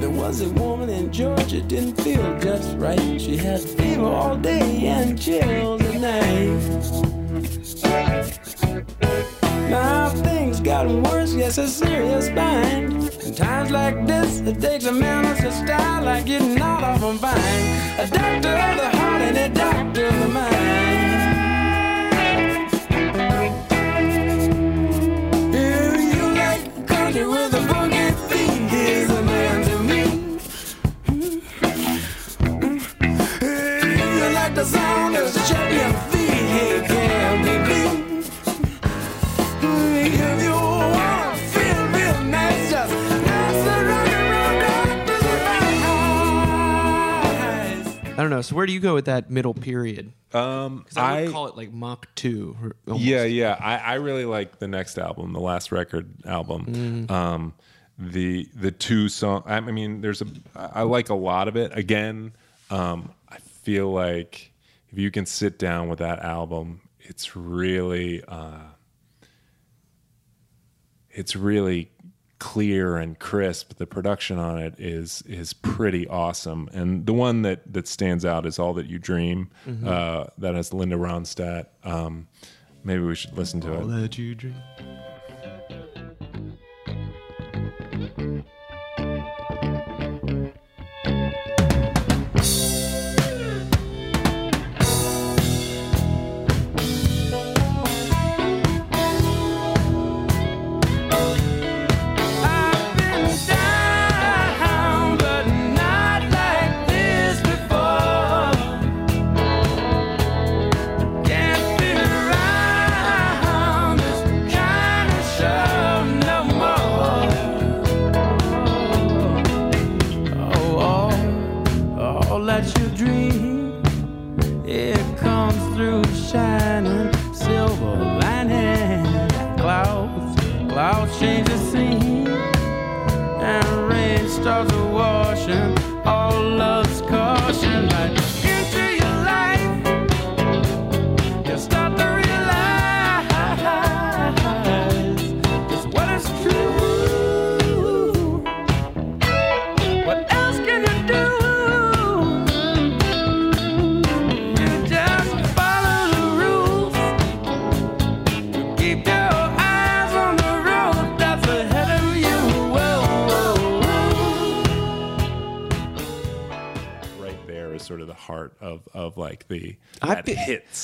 There 0.00 0.08
was 0.08 0.40
a 0.40 0.48
woman 0.50 0.88
in 0.88 1.12
Georgia 1.12 1.60
didn't 1.60 2.00
feel 2.00 2.38
just 2.38 2.76
right. 2.78 3.20
She 3.20 3.36
had 3.36 3.60
fever 3.60 4.04
all 4.04 4.36
day 4.36 4.86
and 4.86 5.20
chills 5.20 5.82
at 5.82 6.00
night. 6.00 6.62
Now 9.70 10.10
things 10.10 10.60
got 10.60 10.86
worse, 10.86 11.34
yes, 11.34 11.58
a 11.58 11.66
serious 11.66 12.28
bind. 12.30 13.10
In 13.24 13.34
times 13.34 13.70
like 13.70 14.06
this, 14.06 14.40
it 14.40 14.60
takes 14.60 14.84
a 14.84 14.92
man 14.92 15.24
a 15.24 15.52
style 15.52 16.04
like 16.04 16.26
getting 16.26 16.60
out 16.60 16.82
of 16.82 17.02
a 17.02 17.18
bind. 17.20 18.00
A 18.00 18.06
doctor 18.06 18.54
of 18.66 18.76
the 18.76 18.88
heart 18.96 19.22
and 19.22 19.36
a 19.36 19.48
doctor 19.48 20.06
of 20.06 20.18
the 20.20 20.28
mind. 20.28 20.66
To 34.46 34.52
the 34.54 34.64
sound 34.64 35.16
of 35.16 35.34
champion 35.48 35.92
feet, 36.10 36.30
he 36.30 36.80
can 36.86 37.44
be 37.44 37.54
beat. 37.68 37.85
I 48.16 48.22
don't 48.22 48.30
know. 48.30 48.40
So 48.40 48.56
where 48.56 48.64
do 48.64 48.72
you 48.72 48.80
go 48.80 48.94
with 48.94 49.04
that 49.04 49.30
middle 49.30 49.52
period? 49.52 50.10
Um, 50.32 50.86
I 50.96 51.24
would 51.24 51.32
call 51.32 51.48
it 51.48 51.56
like 51.56 51.70
Mach 51.70 52.06
2. 52.14 52.72
almost. 52.88 53.04
Yeah, 53.04 53.24
yeah. 53.24 53.58
I, 53.60 53.76
I 53.76 53.94
really 53.94 54.24
like 54.24 54.58
the 54.58 54.68
next 54.68 54.98
album, 54.98 55.34
the 55.34 55.40
last 55.40 55.70
record 55.70 56.08
album. 56.24 57.06
Um, 57.10 57.52
the 57.98 58.48
the 58.54 58.70
two 58.70 59.08
song. 59.10 59.42
I 59.46 59.60
mean, 59.60 60.00
there's 60.00 60.22
a. 60.22 60.26
I 60.54 60.82
like 60.82 61.08
a 61.10 61.14
lot 61.14 61.46
of 61.48 61.56
it. 61.56 61.76
Again, 61.76 62.32
um, 62.70 63.10
I 63.28 63.38
feel 63.38 63.90
like 63.90 64.52
if 64.90 64.98
you 64.98 65.10
can 65.10 65.26
sit 65.26 65.58
down 65.58 65.88
with 65.88 65.98
that 65.98 66.20
album, 66.20 66.80
it's 67.00 67.36
really. 67.36 68.22
Uh, 68.26 68.60
it's 71.16 71.34
really 71.34 71.90
clear 72.38 72.98
and 72.98 73.18
crisp. 73.18 73.76
The 73.76 73.86
production 73.86 74.38
on 74.38 74.58
it 74.58 74.74
is 74.78 75.22
is 75.26 75.52
pretty 75.52 76.06
awesome, 76.06 76.68
and 76.72 77.06
the 77.06 77.14
one 77.14 77.42
that 77.42 77.72
that 77.72 77.88
stands 77.88 78.24
out 78.24 78.46
is 78.46 78.58
"All 78.58 78.74
That 78.74 78.86
You 78.86 78.98
Dream." 78.98 79.50
Uh, 79.84 80.26
that 80.38 80.54
has 80.54 80.72
Linda 80.72 80.96
Ronstadt. 80.96 81.66
Um, 81.82 82.28
maybe 82.84 83.02
we 83.02 83.14
should 83.14 83.36
listen 83.36 83.60
to 83.62 83.72
it. 83.72 83.84
Let 83.84 84.18
you 84.18 84.34
dream. 84.34 84.54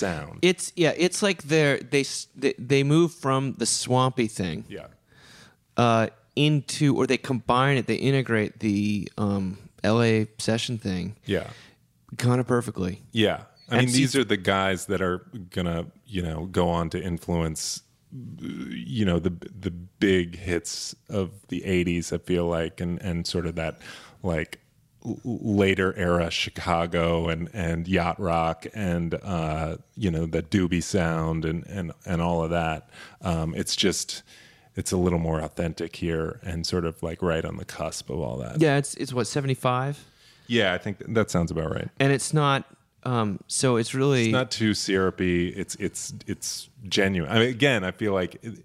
Sound. 0.06 0.38
It's 0.42 0.72
yeah, 0.76 0.92
it's 0.96 1.22
like 1.22 1.42
they're 1.44 1.78
they 1.78 2.04
they, 2.36 2.54
they 2.58 2.82
move 2.82 3.12
from 3.12 3.54
the 3.58 3.66
swampy 3.66 4.26
thing 4.28 4.64
yeah. 4.68 4.86
uh, 5.76 6.08
into 6.36 6.96
or 6.96 7.06
they 7.06 7.18
combine 7.18 7.76
it, 7.76 7.86
they 7.86 7.96
integrate 7.96 8.60
the 8.60 9.08
um, 9.18 9.58
L.A. 9.84 10.28
session 10.38 10.78
thing 10.78 11.16
Yeah. 11.26 11.48
kind 12.18 12.40
of 12.40 12.46
perfectly. 12.46 13.02
Yeah. 13.12 13.42
I 13.70 13.78
mean, 13.78 13.86
these 13.92 14.14
are 14.14 14.24
the 14.24 14.36
guys 14.36 14.86
that 14.86 15.00
are 15.00 15.24
gonna, 15.50 15.86
you 16.06 16.20
know, 16.22 16.44
go 16.46 16.68
on 16.68 16.90
to 16.90 17.02
influence, 17.02 17.82
you 18.38 19.04
know, 19.06 19.18
the 19.18 19.30
the 19.58 19.70
big 19.70 20.36
hits 20.36 20.94
of 21.08 21.30
the 21.48 21.62
'80s. 21.62 22.12
I 22.12 22.18
feel 22.18 22.46
like, 22.46 22.82
and 22.82 23.00
and 23.00 23.26
sort 23.26 23.46
of 23.46 23.54
that 23.54 23.78
like 24.22 24.58
later 25.24 25.94
era 25.96 26.30
Chicago 26.30 27.28
and 27.28 27.48
and 27.52 27.88
yacht 27.88 28.18
rock 28.20 28.66
and 28.74 29.14
uh, 29.22 29.76
you 29.96 30.10
know 30.10 30.26
the 30.26 30.42
doobie 30.42 30.82
sound 30.82 31.44
and 31.44 31.66
and 31.66 31.92
and 32.06 32.22
all 32.22 32.42
of 32.44 32.50
that. 32.50 32.88
Um, 33.20 33.54
it's 33.54 33.76
just. 33.76 34.22
It's 34.74 34.90
a 34.90 34.96
little 34.96 35.18
more 35.18 35.38
authentic 35.42 35.96
here, 35.96 36.40
and 36.42 36.66
sort 36.66 36.86
of 36.86 37.02
like 37.02 37.20
right 37.20 37.44
on 37.44 37.58
the 37.58 37.64
cusp 37.66 38.08
of 38.08 38.18
all 38.18 38.38
that. 38.38 38.58
Yeah, 38.58 38.78
it's 38.78 38.94
it's 38.94 39.12
what 39.12 39.26
seventy 39.26 39.52
five, 39.52 40.02
yeah 40.46 40.72
I 40.72 40.78
think 40.78 40.96
that, 41.12 41.30
sounds 41.30 41.50
about 41.50 41.70
right. 41.70 41.90
and 42.00 42.10
it's 42.10 42.32
not. 42.32 42.64
Um, 43.02 43.38
so 43.48 43.76
it's 43.76 43.94
really 43.94 44.22
It's 44.22 44.32
not 44.32 44.50
too 44.50 44.72
syrupy. 44.72 45.48
It's 45.50 45.74
it's 45.74 46.14
it's 46.26 46.70
genuine. 46.88 47.30
I 47.30 47.38
mean, 47.40 47.48
again, 47.50 47.84
I 47.84 47.90
feel 47.90 48.14
like 48.14 48.36
it- 48.42 48.64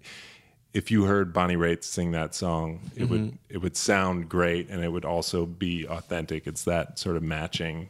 if 0.74 0.90
you 0.90 1.04
heard 1.04 1.32
Bonnie 1.32 1.56
Raitt 1.56 1.82
sing 1.82 2.12
that 2.12 2.34
song, 2.34 2.80
it 2.94 3.08
would 3.08 3.38
it 3.48 3.58
would 3.58 3.76
sound 3.76 4.28
great, 4.28 4.68
and 4.68 4.84
it 4.84 4.90
would 4.90 5.04
also 5.04 5.46
be 5.46 5.86
authentic. 5.86 6.46
It's 6.46 6.64
that 6.64 6.98
sort 6.98 7.16
of 7.16 7.22
matching. 7.22 7.88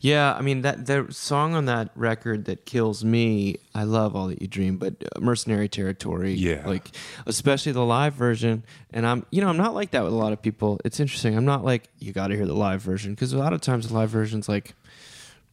Yeah, 0.00 0.34
I 0.34 0.42
mean 0.42 0.62
that 0.62 0.86
the 0.86 1.06
song 1.10 1.54
on 1.54 1.66
that 1.66 1.90
record 1.94 2.46
that 2.46 2.66
kills 2.66 3.04
me. 3.04 3.56
I 3.74 3.84
love 3.84 4.16
all 4.16 4.28
that 4.28 4.42
you 4.42 4.48
dream, 4.48 4.76
but 4.76 4.94
uh, 5.14 5.20
Mercenary 5.20 5.68
Territory. 5.68 6.34
Yeah. 6.34 6.66
like 6.66 6.90
especially 7.26 7.72
the 7.72 7.84
live 7.84 8.14
version. 8.14 8.64
And 8.92 9.06
I'm, 9.06 9.24
you 9.30 9.40
know, 9.40 9.48
I'm 9.48 9.56
not 9.56 9.74
like 9.74 9.92
that 9.92 10.02
with 10.02 10.12
a 10.12 10.16
lot 10.16 10.32
of 10.32 10.42
people. 10.42 10.80
It's 10.84 10.98
interesting. 10.98 11.36
I'm 11.36 11.44
not 11.44 11.64
like 11.64 11.88
you 11.98 12.12
got 12.12 12.28
to 12.28 12.36
hear 12.36 12.46
the 12.46 12.54
live 12.54 12.82
version 12.82 13.14
because 13.14 13.32
a 13.32 13.38
lot 13.38 13.52
of 13.52 13.60
times 13.60 13.88
the 13.88 13.94
live 13.94 14.10
version's 14.10 14.48
like 14.48 14.74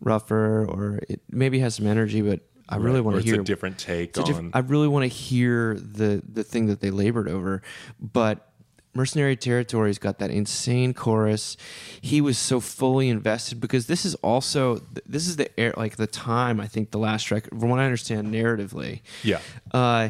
rougher 0.01 0.65
or 0.65 1.01
it 1.07 1.21
maybe 1.29 1.59
has 1.59 1.75
some 1.75 1.85
energy, 1.85 2.21
but 2.21 2.39
I 2.69 2.75
really 2.77 3.01
want 3.01 3.17
to 3.17 3.23
hear 3.23 3.41
a 3.41 3.43
different 3.43 3.77
take 3.79 4.15
a 4.17 4.23
diff- 4.23 4.37
on. 4.37 4.51
I 4.53 4.59
really 4.59 4.87
want 4.87 5.03
to 5.03 5.07
hear 5.07 5.73
the 5.73 6.21
the 6.31 6.43
thing 6.43 6.67
that 6.67 6.79
they 6.81 6.91
labored 6.91 7.27
over, 7.27 7.61
but 7.99 8.45
Mercenary 8.93 9.35
Territory's 9.35 9.97
got 9.99 10.19
that 10.19 10.29
insane 10.31 10.93
chorus. 10.93 11.57
He 12.01 12.21
was 12.21 12.37
so 12.37 12.59
fully 12.59 13.09
invested 13.09 13.59
because 13.59 13.87
this 13.87 14.05
is 14.05 14.15
also 14.15 14.81
this 15.05 15.27
is 15.27 15.35
the 15.37 15.47
air 15.59 15.73
like 15.77 15.95
the 15.97 16.07
time 16.07 16.59
I 16.59 16.67
think 16.67 16.91
the 16.91 16.97
last 16.99 17.31
record 17.31 17.59
from 17.59 17.69
what 17.69 17.79
I 17.79 17.85
understand 17.85 18.33
narratively. 18.33 19.01
yeah, 19.23 19.39
Uh, 19.71 20.09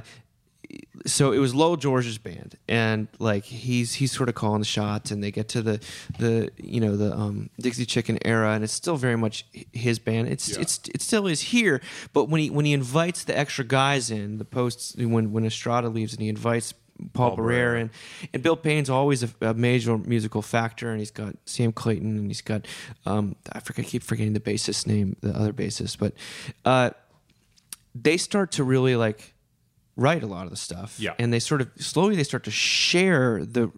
so 1.06 1.32
it 1.32 1.40
was 1.40 1.56
Lowell 1.56 1.78
George's 1.78 2.18
band, 2.18 2.58
and 2.68 3.08
like 3.20 3.46
he's 3.46 3.94
he's 3.96 4.12
sort 4.12 4.30
of 4.30 4.36
calling 4.36 4.60
the 4.60 4.66
shots, 4.66 5.12
and 5.12 5.24
they 5.24 5.32
get 5.32 5.48
to 5.50 5.62
the 5.62 5.80
the 6.20 6.52
you 6.58 6.80
know 6.82 6.96
the 6.98 7.14
um, 7.16 7.50
Dixie 7.60 7.86
Chicken 7.86 8.20
era, 8.26 8.52
and 8.52 8.64
it's 8.64 8.74
still 8.74 8.98
very 8.98 9.16
much 9.16 9.46
his 9.74 10.00
band. 10.00 10.28
It's 10.28 10.50
Yeah. 10.50 10.62
it's 10.62 10.80
it 10.94 11.02
still 11.02 11.28
is 11.28 11.42
here, 11.42 11.82
but 12.14 12.26
when 12.30 12.42
he 12.42 12.50
when 12.50 12.66
he 12.66 12.74
invites 12.74 13.24
the 13.24 13.38
extra 13.38 13.64
guys 13.66 14.12
in, 14.12 14.38
the 14.38 14.46
posts 14.46 14.96
when 14.98 15.32
when 15.32 15.46
Estrada 15.46 15.90
leaves, 15.90 16.14
and 16.14 16.22
he 16.22 16.30
invites. 16.30 16.74
Paul, 17.14 17.38
Paul 17.38 17.46
Barrere. 17.46 17.80
and 17.80 17.90
and 18.34 18.44
Bill 18.44 18.58
Payne's 18.58 18.90
always 18.90 19.24
a, 19.24 19.30
a 19.40 19.54
major 19.54 19.98
musical 19.98 20.42
factor, 20.42 20.90
and 20.90 21.00
he's 21.00 21.12
got 21.12 21.34
Sam 21.46 21.72
Clayton, 21.72 22.18
and 22.18 22.28
he's 22.28 22.42
got 22.42 22.68
um, 23.06 23.38
I 23.54 23.62
forget, 23.62 23.86
I 23.86 23.88
keep 23.88 24.04
forgetting 24.04 24.34
the 24.34 24.42
bassist 24.42 24.86
name, 24.86 25.16
the 25.22 25.30
other 25.30 25.54
bassist, 25.54 25.98
but 25.98 26.14
uh, 26.66 26.90
they 27.96 28.18
start 28.18 28.52
to 28.52 28.66
really 28.66 28.98
like 28.98 29.34
write 30.00 30.24
a 30.24 30.28
lot 30.28 30.46
of 30.46 30.52
the 30.52 30.58
stuff. 30.58 31.00
Yeah. 31.00 31.14
And 31.20 31.34
they 31.34 31.40
sort 31.40 31.62
of 31.62 31.70
slowly 31.78 32.16
they 32.16 32.24
start 32.24 32.44
to 32.46 32.52
share 32.52 33.44
the, 33.44 33.72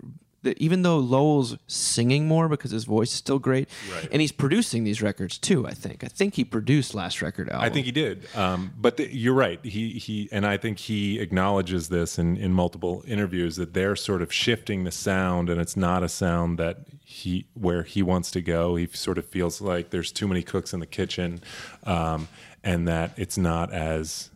the 0.44 0.56
even 0.62 0.84
though 0.84 0.98
Lowell's 0.98 1.58
singing 1.68 2.28
more 2.28 2.48
because 2.48 2.72
his 2.72 2.86
voice 2.86 3.10
is 3.10 3.16
still 3.16 3.40
great. 3.40 3.68
Right. 3.92 4.08
And 4.12 4.22
he's 4.22 4.32
producing 4.32 4.84
these 4.84 5.02
records 5.02 5.38
too, 5.38 5.68
I 5.68 5.74
think. 5.74 6.04
I 6.04 6.08
think 6.08 6.36
he 6.36 6.44
produced 6.44 6.94
last 6.94 7.22
record 7.22 7.50
album. 7.50 7.66
I 7.66 7.70
think 7.70 7.86
he 7.86 7.92
did. 7.92 8.28
Um, 8.36 8.74
but 8.78 8.98
the, 8.98 9.14
you're 9.14 9.34
right. 9.34 9.64
He 9.64 9.94
he 9.94 10.30
and 10.32 10.46
I 10.46 10.58
think 10.58 10.80
he 10.80 11.20
acknowledges 11.20 11.90
this 11.90 12.18
in 12.18 12.38
in 12.38 12.54
multiple 12.54 13.04
interviews 13.08 13.56
that 13.58 13.74
they're 13.74 13.96
sort 13.96 14.22
of 14.22 14.32
shifting 14.32 14.84
the 14.84 14.92
sound, 14.92 15.50
and 15.50 15.60
it's 15.60 15.76
not 15.76 16.04
a 16.04 16.10
sound 16.10 16.58
that 16.60 16.86
he 17.04 17.46
where 17.54 17.84
he 17.84 18.02
wants 18.02 18.32
to 18.32 18.42
go. 18.42 18.76
He 18.76 18.88
sort 18.88 19.18
of 19.18 19.26
feels 19.26 19.62
like 19.62 19.90
there's 19.90 20.12
too 20.12 20.28
many 20.28 20.44
cooks 20.44 20.74
in 20.74 20.80
the 20.80 20.86
kitchen, 20.86 21.42
um, 21.84 22.28
and 22.64 22.88
that 22.88 23.12
it's 23.18 23.38
not 23.38 23.72
as 23.74 24.31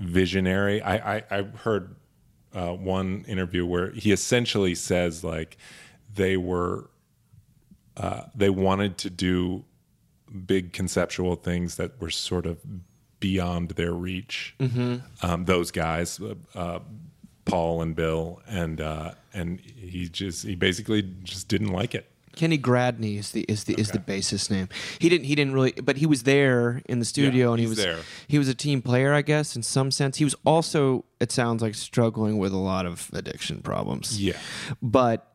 visionary. 0.00 0.82
I 0.82 1.16
I, 1.16 1.22
I 1.30 1.42
heard 1.42 1.94
uh, 2.52 2.72
one 2.72 3.24
interview 3.28 3.64
where 3.64 3.90
he 3.92 4.10
essentially 4.10 4.74
says 4.74 5.22
like 5.22 5.56
they 6.12 6.36
were 6.36 6.90
uh, 7.96 8.22
they 8.34 8.50
wanted 8.50 8.98
to 8.98 9.10
do 9.10 9.64
big 10.46 10.72
conceptual 10.72 11.36
things 11.36 11.76
that 11.76 12.00
were 12.00 12.10
sort 12.10 12.46
of 12.46 12.58
beyond 13.20 13.70
their 13.72 13.92
reach. 13.92 14.54
Um, 15.22 15.44
those 15.44 15.70
guys, 15.70 16.18
uh, 16.20 16.34
uh, 16.54 16.78
Paul 17.44 17.82
and 17.82 17.94
Bill, 17.94 18.40
and 18.48 18.80
uh, 18.80 19.12
and 19.34 19.60
he 19.60 20.08
just 20.08 20.46
he 20.46 20.54
basically 20.54 21.02
just 21.22 21.48
didn't 21.48 21.68
like 21.68 21.94
it. 21.94 22.09
Kenny 22.40 22.56
Gradney 22.56 23.18
is 23.18 23.32
the 23.32 23.42
is 23.42 23.64
the 23.64 23.74
is 23.74 23.90
the 23.90 23.98
bassist 23.98 24.50
name. 24.50 24.70
He 24.98 25.10
didn't 25.10 25.26
he 25.26 25.34
didn't 25.34 25.52
really 25.52 25.72
but 25.72 25.98
he 25.98 26.06
was 26.06 26.22
there 26.22 26.80
in 26.86 26.98
the 26.98 27.04
studio 27.04 27.48
Yeah, 27.48 27.52
and 27.52 27.60
he 27.60 27.66
was 27.66 27.76
there. 27.76 27.98
he 28.28 28.38
was 28.38 28.48
a 28.48 28.54
team 28.54 28.80
player, 28.80 29.12
I 29.12 29.20
guess, 29.20 29.56
in 29.56 29.62
some 29.62 29.90
sense. 29.90 30.16
He 30.16 30.24
was 30.24 30.34
also, 30.46 31.04
it 31.20 31.30
sounds 31.30 31.60
like, 31.60 31.74
struggling 31.74 32.38
with 32.38 32.54
a 32.54 32.56
lot 32.56 32.86
of 32.86 33.10
addiction 33.12 33.60
problems. 33.60 34.18
Yeah. 34.18 34.38
But 34.80 35.29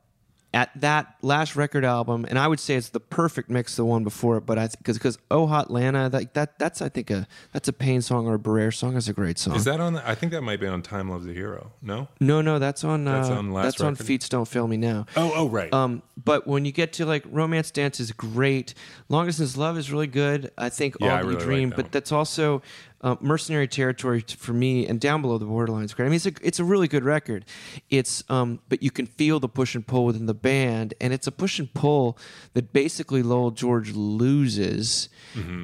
at 0.55 0.71
that 0.79 1.15
last 1.21 1.57
record 1.57 1.83
album, 1.83 2.25
and 2.29 2.39
I 2.39 2.47
would 2.47 2.61
say 2.61 2.75
it's 2.75 2.87
the 2.87 3.01
perfect 3.01 3.49
mix 3.49 3.75
the 3.75 3.83
one 3.83 4.05
before 4.05 4.37
it, 4.37 4.45
but 4.45 4.57
I 4.57 4.69
because 4.69 4.97
because 4.97 5.17
Oh 5.29 5.49
Atlanta, 5.53 6.09
that, 6.09 6.33
that 6.33 6.57
that's 6.57 6.81
I 6.81 6.87
think 6.87 7.11
a 7.11 7.27
that's 7.51 7.67
a 7.67 7.73
Payne 7.73 8.01
song 8.01 8.25
or 8.25 8.35
a 8.35 8.39
Barrere 8.39 8.73
song. 8.73 8.93
That's 8.93 9.09
a 9.09 9.13
great 9.13 9.37
song. 9.37 9.57
Is 9.57 9.65
that 9.65 9.81
on? 9.81 9.93
The, 9.93 10.09
I 10.09 10.15
think 10.15 10.31
that 10.31 10.41
might 10.43 10.61
be 10.61 10.67
on 10.67 10.81
Time 10.81 11.09
Loves 11.09 11.27
a 11.27 11.33
Hero. 11.33 11.73
No. 11.81 12.07
no, 12.21 12.41
no, 12.41 12.57
that's 12.57 12.85
on 12.85 13.03
That's 13.03 13.29
uh, 13.29 13.33
on 13.33 13.51
last 13.51 13.65
that's 13.65 13.81
on? 13.81 13.95
Feats 13.95 14.29
Don't 14.29 14.47
Fail 14.47 14.67
Me 14.67 14.77
Now. 14.77 15.05
Oh, 15.17 15.33
oh, 15.35 15.49
right. 15.49 15.71
Um, 15.73 16.01
but 16.15 16.47
when 16.47 16.63
you 16.63 16.71
get 16.71 16.93
to 16.93 17.05
like 17.05 17.25
Romance 17.29 17.69
Dance 17.69 17.99
is 17.99 18.13
great. 18.13 18.73
Long 19.09 19.25
Distance 19.25 19.57
Love 19.57 19.77
is 19.77 19.91
really 19.91 20.07
good. 20.07 20.51
I 20.57 20.69
think 20.69 20.95
Yeah, 21.01 21.07
All 21.07 21.13
I 21.13 21.17
That 21.17 21.23
You 21.23 21.29
really 21.31 21.35
like 21.39 21.45
Dream, 21.45 21.69
that 21.71 21.75
but 21.75 21.85
one. 21.85 21.91
that's 21.91 22.11
also 22.13 22.61
uh, 23.05 23.15
Mercenary 23.21 23.67
Territory 23.67 24.21
for 24.21 24.51
me, 24.51 24.87
and 24.87 24.99
Down 24.99 25.21
Below 25.21 25.37
the 25.37 25.45
Borderline 25.45 25.85
is 25.85 25.93
great. 25.93 26.07
I 26.07 26.09
mean, 26.09 26.15
it's 26.15 26.25
a 26.25 26.33
it's 26.41 26.59
a 26.59 26.63
really 26.63 26.87
good 26.87 27.05
record. 27.05 27.45
It's 27.91 28.23
um, 28.29 28.59
but 28.67 28.81
you 28.81 28.89
can 28.89 29.05
feel 29.05 29.39
the 29.39 29.47
push 29.47 29.75
and 29.75 29.85
pull 29.85 30.05
within 30.05 30.25
the 30.25 30.33
band, 30.33 30.95
and 30.99 31.13
it's 31.13 31.27
a 31.27 31.31
push 31.31 31.59
and 31.59 31.71
pull 31.73 32.17
that 32.53 32.73
basically 32.73 33.21
Lowell 33.21 33.51
George 33.51 33.93
loses, 33.93 35.07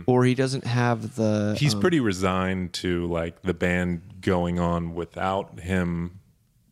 or 0.05 0.23
he 0.23 0.35
doesn't 0.35 0.65
have 0.65 1.15
the. 1.15 1.23
Mm-hmm. 1.23 1.55
He's 1.55 1.73
um, 1.73 1.81
pretty 1.81 1.99
resigned 1.99 2.73
to 2.73 3.07
like 3.07 3.41
the 3.41 3.55
band 3.55 4.21
going 4.21 4.59
on 4.59 4.93
without 4.93 5.61
him, 5.61 6.19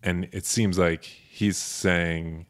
and 0.03 0.29
it 0.31 0.45
seems 0.45 0.77
like 0.77 1.03
he's 1.03 1.57
saying 1.57 2.45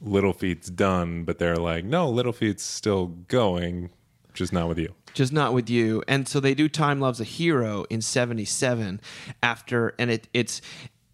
Little 0.00 0.32
Feat's 0.32 0.70
done, 0.70 1.24
but 1.24 1.38
they're 1.38 1.56
like, 1.56 1.84
no, 1.84 2.08
Little 2.08 2.32
Feat's 2.32 2.62
still 2.62 3.08
going, 3.08 3.90
just 4.34 4.52
not 4.52 4.68
with 4.68 4.78
you. 4.78 4.94
just 5.14 5.32
not 5.32 5.52
with 5.52 5.68
you. 5.70 6.02
And 6.08 6.26
so 6.28 6.40
they 6.40 6.54
do 6.54 6.68
Time 6.68 7.00
Loves 7.00 7.20
a 7.20 7.24
Hero 7.24 7.84
in 7.90 8.00
77 8.00 9.00
after 9.42 9.94
and 9.98 10.10
it 10.10 10.28
it's 10.32 10.60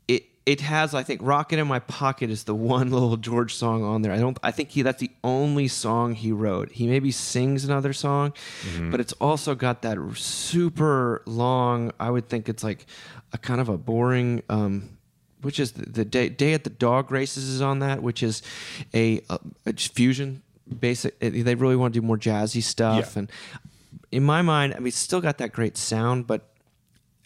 it 0.08 0.24
it 0.44 0.60
has 0.60 0.94
I 0.94 1.02
think 1.02 1.20
"Rocket 1.22 1.58
in 1.58 1.66
My 1.66 1.78
Pocket" 1.80 2.30
is 2.30 2.44
the 2.44 2.54
one 2.54 2.90
little 2.96 3.16
George 3.16 3.54
song 3.54 3.82
on 3.82 4.02
there. 4.02 4.12
I 4.12 4.18
don't. 4.18 4.38
I 4.42 4.50
think 4.50 4.70
he 4.70 4.82
that's 4.82 5.00
the 5.00 5.10
only 5.24 5.68
song 5.68 6.14
he 6.14 6.30
wrote. 6.32 6.70
He 6.72 6.86
maybe 6.86 7.10
sings 7.10 7.64
another 7.64 7.92
song, 7.92 8.32
but 8.90 9.00
it's 9.00 9.12
also 9.14 9.54
got 9.54 9.82
that 9.82 9.98
super 10.16 11.22
long. 11.26 11.92
I 11.98 12.10
would 12.10 12.28
think 12.28 12.48
it's 12.48 12.62
like 12.62 12.86
a 13.32 13.38
kind 13.38 13.60
of 13.60 13.68
a 13.68 13.78
boring. 13.78 14.42
Um, 14.48 14.90
which 15.42 15.60
is 15.60 15.72
the, 15.72 15.88
the 15.88 16.04
day, 16.04 16.28
day 16.28 16.54
at 16.54 16.64
the 16.64 16.70
dog 16.70 17.12
races 17.12 17.44
is 17.48 17.60
on 17.60 17.78
that, 17.80 18.02
which 18.02 18.20
is 18.22 18.42
a, 18.94 19.20
a, 19.30 19.38
a 19.66 19.72
fusion 19.74 20.42
basic. 20.80 21.16
Eh, 21.20 21.42
they 21.42 21.54
really 21.54 21.76
want 21.76 21.94
to 21.94 22.00
do 22.00 22.06
more 22.06 22.18
jazzy 22.18 22.62
stuff, 22.62 23.12
Yeah. 23.14 23.20
and 23.20 23.32
in 24.10 24.22
my 24.22 24.42
mind, 24.42 24.74
I 24.74 24.78
mean, 24.78 24.88
it's 24.88 24.98
still 24.98 25.20
got 25.20 25.38
that 25.38 25.52
great 25.52 25.76
sound, 25.76 26.26
but 26.26 26.48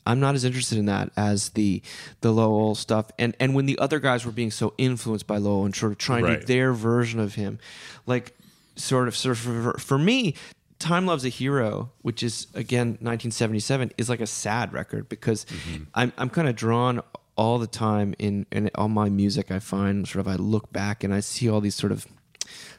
I'm 0.07 0.21
not 0.21 0.35
as 0.35 0.45
interested 0.45 0.79
in 0.79 0.87
that 0.87 1.11
as 1.17 1.51
the 1.51 1.83
the 2.21 2.33
Lowell 2.33 2.75
stuff. 2.75 3.11
And 3.19 3.37
and 3.39 3.55
when 3.55 3.67
the 3.67 3.79
other 3.79 4.01
guys 4.01 4.25
were 4.25 4.33
being 4.33 4.51
so 4.51 4.75
influenced 4.79 5.27
by 5.27 5.37
Lowell 5.39 5.65
and 5.65 5.75
sort 5.75 5.93
of 5.93 5.99
trying 5.99 6.25
to 6.25 6.41
do 6.41 6.47
their 6.47 6.73
version 6.73 7.21
of 7.21 7.35
him, 7.35 7.59
like 8.07 8.35
sort 8.77 9.09
of 9.09 9.17
sort 9.17 9.33
of 9.33 9.39
for, 9.39 9.79
for 9.79 9.99
me. 9.99 10.35
Time 10.79 11.05
Loves 11.05 11.27
a 11.27 11.29
Hero, 11.29 11.91
which 12.01 12.23
is 12.23 12.47
again 12.55 12.93
1977, 13.03 13.93
is 13.99 14.09
like 14.09 14.23
a 14.23 14.27
sad 14.27 14.73
record 14.73 15.11
because 15.11 15.45
mm-hmm. 15.45 15.83
I'm 15.95 16.11
I'm 16.17 16.31
kind 16.31 16.49
of 16.49 16.57
drawn 16.57 17.03
all 17.37 17.59
the 17.59 17.67
time 17.67 18.15
in 18.19 18.47
in 18.51 18.71
all 18.75 18.89
my 18.89 19.11
music. 19.11 19.51
I 19.51 19.59
find 19.59 20.09
sort 20.09 20.27
of 20.27 20.33
I 20.33 20.37
look 20.37 20.73
back 20.73 21.05
and 21.05 21.13
I 21.13 21.21
see 21.21 21.51
all 21.51 21.61
these 21.61 21.75
sort 21.75 21.93
of 21.93 22.07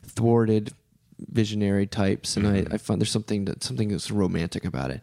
thwarted 0.04 0.74
visionary 1.30 1.86
types 1.86 2.36
and 2.36 2.48
I, 2.48 2.66
I 2.74 2.78
find 2.78 3.00
there's 3.00 3.12
something 3.12 3.46
that 3.46 3.64
something 3.64 3.90
that's 3.90 4.10
romantic 4.10 4.66
about 4.66 4.90
it. 4.92 5.02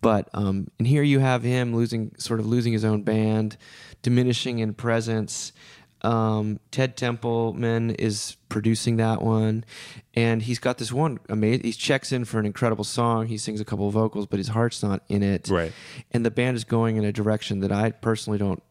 But 0.00 0.28
um 0.34 0.68
and 0.78 0.86
here 0.86 1.02
you 1.02 1.20
have 1.20 1.42
him 1.42 1.74
losing 1.74 2.12
sort 2.18 2.40
of 2.40 2.46
losing 2.46 2.72
his 2.72 2.84
own 2.84 3.02
band 3.02 3.56
diminishing 4.02 4.58
in 4.58 4.74
presence. 4.74 5.52
Um 6.02 6.60
ted 6.70 6.98
templeman 6.98 7.92
is 7.92 8.36
producing 8.50 8.98
that 8.98 9.22
one 9.22 9.64
and 10.12 10.42
he's 10.42 10.58
got 10.58 10.76
this 10.76 10.92
one 10.92 11.18
amazing 11.30 11.64
he 11.64 11.72
checks 11.72 12.12
in 12.12 12.26
for 12.26 12.38
an 12.38 12.44
incredible 12.44 12.84
song. 12.84 13.26
He 13.28 13.38
sings 13.38 13.58
a 13.58 13.64
couple 13.64 13.88
of 13.88 13.94
vocals 13.94 14.26
but 14.26 14.38
his 14.38 14.48
heart's 14.48 14.82
not 14.82 15.02
in 15.08 15.22
it. 15.22 15.48
Right. 15.48 15.72
and 16.12 16.26
the 16.26 16.30
band 16.30 16.58
is 16.58 16.64
going 16.64 16.96
in 16.98 17.04
a 17.06 17.12
direction 17.12 17.60
that 17.60 17.72
i 17.72 17.90
personally 17.90 18.38
don't 18.38 18.62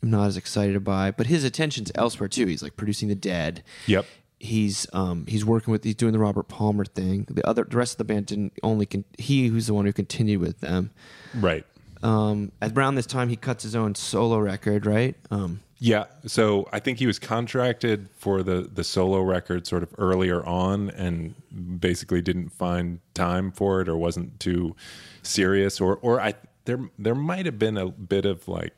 am 0.00 0.10
not 0.10 0.28
as 0.28 0.36
excited 0.36 0.84
by 0.84 1.10
but 1.10 1.26
his 1.26 1.42
attention's 1.42 1.90
elsewhere 1.96 2.28
too. 2.28 2.46
He's 2.46 2.62
like 2.62 2.76
producing 2.76 3.08
the 3.08 3.16
dead. 3.16 3.64
Yep. 3.86 4.06
He's 4.40 4.86
um 4.92 5.26
he's 5.28 5.44
working 5.44 5.70
with 5.70 5.84
he's 5.84 5.94
doing 5.94 6.12
the 6.12 6.18
Robert 6.18 6.48
Palmer 6.48 6.84
thing. 6.84 7.26
The 7.30 7.46
other 7.46 7.62
the 7.64 7.76
rest 7.76 7.92
of 7.94 7.98
the 7.98 8.04
band 8.04 8.26
didn't 8.26 8.54
only 8.62 8.86
con- 8.86 9.04
he 9.18 9.46
who's 9.48 9.66
the 9.68 9.74
one 9.74 9.84
who 9.86 9.92
continued 9.92 10.40
with 10.40 10.60
them. 10.60 10.90
Right. 11.34 11.64
Um, 12.02 12.50
at 12.62 12.76
around 12.76 12.94
this 12.94 13.06
time 13.06 13.28
he 13.28 13.36
cuts 13.36 13.62
his 13.62 13.76
own 13.76 13.94
solo 13.94 14.38
record, 14.38 14.86
right? 14.86 15.14
Um, 15.30 15.60
Yeah. 15.78 16.04
So 16.26 16.66
I 16.72 16.78
think 16.80 16.98
he 16.98 17.06
was 17.06 17.18
contracted 17.18 18.08
for 18.18 18.42
the 18.42 18.62
the 18.62 18.82
solo 18.84 19.20
record 19.20 19.66
sort 19.66 19.82
of 19.82 19.90
earlier 19.98 20.44
on, 20.44 20.88
and 20.90 21.34
basically 21.80 22.22
didn't 22.22 22.48
find 22.50 23.00
time 23.14 23.52
for 23.52 23.82
it, 23.82 23.88
or 23.88 23.96
wasn't 23.98 24.40
too 24.40 24.74
serious, 25.22 25.80
or 25.80 25.96
or 26.00 26.18
I 26.20 26.34
there 26.64 26.80
there 26.98 27.14
might 27.14 27.44
have 27.44 27.58
been 27.58 27.76
a 27.76 27.88
bit 27.88 28.24
of 28.24 28.48
like 28.48 28.72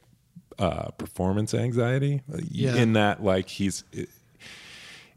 uh, 0.59 0.91
performance 0.99 1.55
anxiety 1.55 2.23
Yeah. 2.51 2.75
in 2.75 2.95
that 2.95 3.23
like 3.23 3.49
he's. 3.49 3.85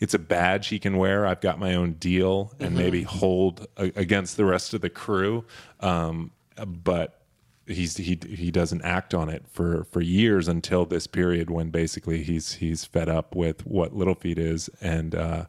It's 0.06 0.14
a 0.14 0.20
badge 0.20 0.68
he 0.68 0.78
can 0.78 0.98
wear. 0.98 1.26
I've 1.26 1.42
got 1.42 1.58
my 1.58 1.74
own 1.74 1.94
deal, 1.94 2.54
and 2.60 2.78
maybe 2.78 3.02
hold 3.02 3.66
a, 3.76 3.86
against 3.96 4.38
the 4.38 4.46
rest 4.46 4.76
of 4.76 4.82
the 4.82 4.90
crew. 4.92 5.46
Um, 5.80 6.30
but 6.64 7.24
he's 7.66 7.98
he 7.98 8.20
he 8.30 8.52
doesn't 8.52 8.84
act 8.84 9.16
on 9.16 9.30
it 9.30 9.46
for 9.50 9.84
for 9.86 10.02
years 10.02 10.48
until 10.48 10.86
this 10.86 11.08
period 11.08 11.50
when 11.50 11.72
basically 11.72 12.22
he's 12.22 12.54
he's 12.54 12.86
fed 12.86 13.10
up 13.10 13.36
with 13.36 13.66
what 13.66 13.96
Little 13.96 14.14
Feat 14.14 14.38
is, 14.38 14.70
and 14.80 15.16
uh, 15.16 15.46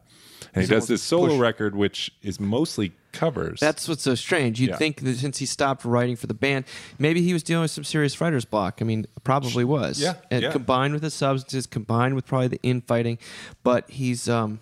and 0.57 0.67
he 0.67 0.73
does 0.75 0.87
this 0.87 1.01
solo 1.03 1.29
push- 1.29 1.39
record, 1.39 1.75
which 1.75 2.11
is 2.21 2.39
mostly 2.39 2.91
covers. 3.11 3.59
that's 3.59 3.87
what's 3.89 4.03
so 4.03 4.13
strange. 4.15 4.59
You'd 4.59 4.71
Yeah. 4.71 4.75
think 4.77 5.01
that 5.01 5.17
since 5.17 5.39
he 5.39 5.45
stopped 5.47 5.83
writing 5.85 6.15
for 6.15 6.27
the 6.27 6.33
band, 6.35 6.65
maybe 6.99 7.21
he 7.21 7.33
was 7.33 7.41
dealing 7.41 7.63
with 7.63 7.71
some 7.71 7.83
serious 7.83 8.19
writer's 8.21 8.45
block. 8.45 8.77
I 8.79 8.83
mean, 8.85 9.07
probably 9.23 9.63
was. 9.63 9.99
Yeah, 9.99 10.15
and 10.29 10.43
yeah. 10.43 10.51
combined 10.51 10.93
with 10.93 11.01
the 11.01 11.09
substances, 11.09 11.65
combined 11.65 12.13
with 12.15 12.25
probably 12.27 12.49
the 12.49 12.61
infighting, 12.61 13.17
but 13.63 13.89
he's 13.89 14.29
um, 14.29 14.59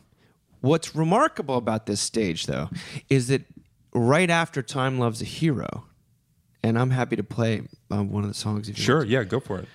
what's 0.62 0.96
remarkable 0.96 1.58
about 1.58 1.86
this 1.86 2.00
stage 2.02 2.46
though 2.46 2.70
is 3.10 3.28
that 3.28 3.44
right 3.94 4.30
after 4.30 4.62
Time 4.62 5.00
Loves 5.00 5.22
a 5.22 5.26
Hero, 5.26 5.86
and 6.64 6.80
I'm 6.80 6.92
happy 6.92 7.16
to 7.18 7.24
play 7.24 7.62
um, 7.92 8.10
one 8.10 8.24
of 8.24 8.30
the 8.30 8.34
songs 8.36 8.70
if 8.70 8.78
you 8.78 8.84
sure, 8.84 8.98
want 9.00 9.10
yeah, 9.10 9.24
go 9.26 9.40
for 9.42 9.60
it. 9.60 9.68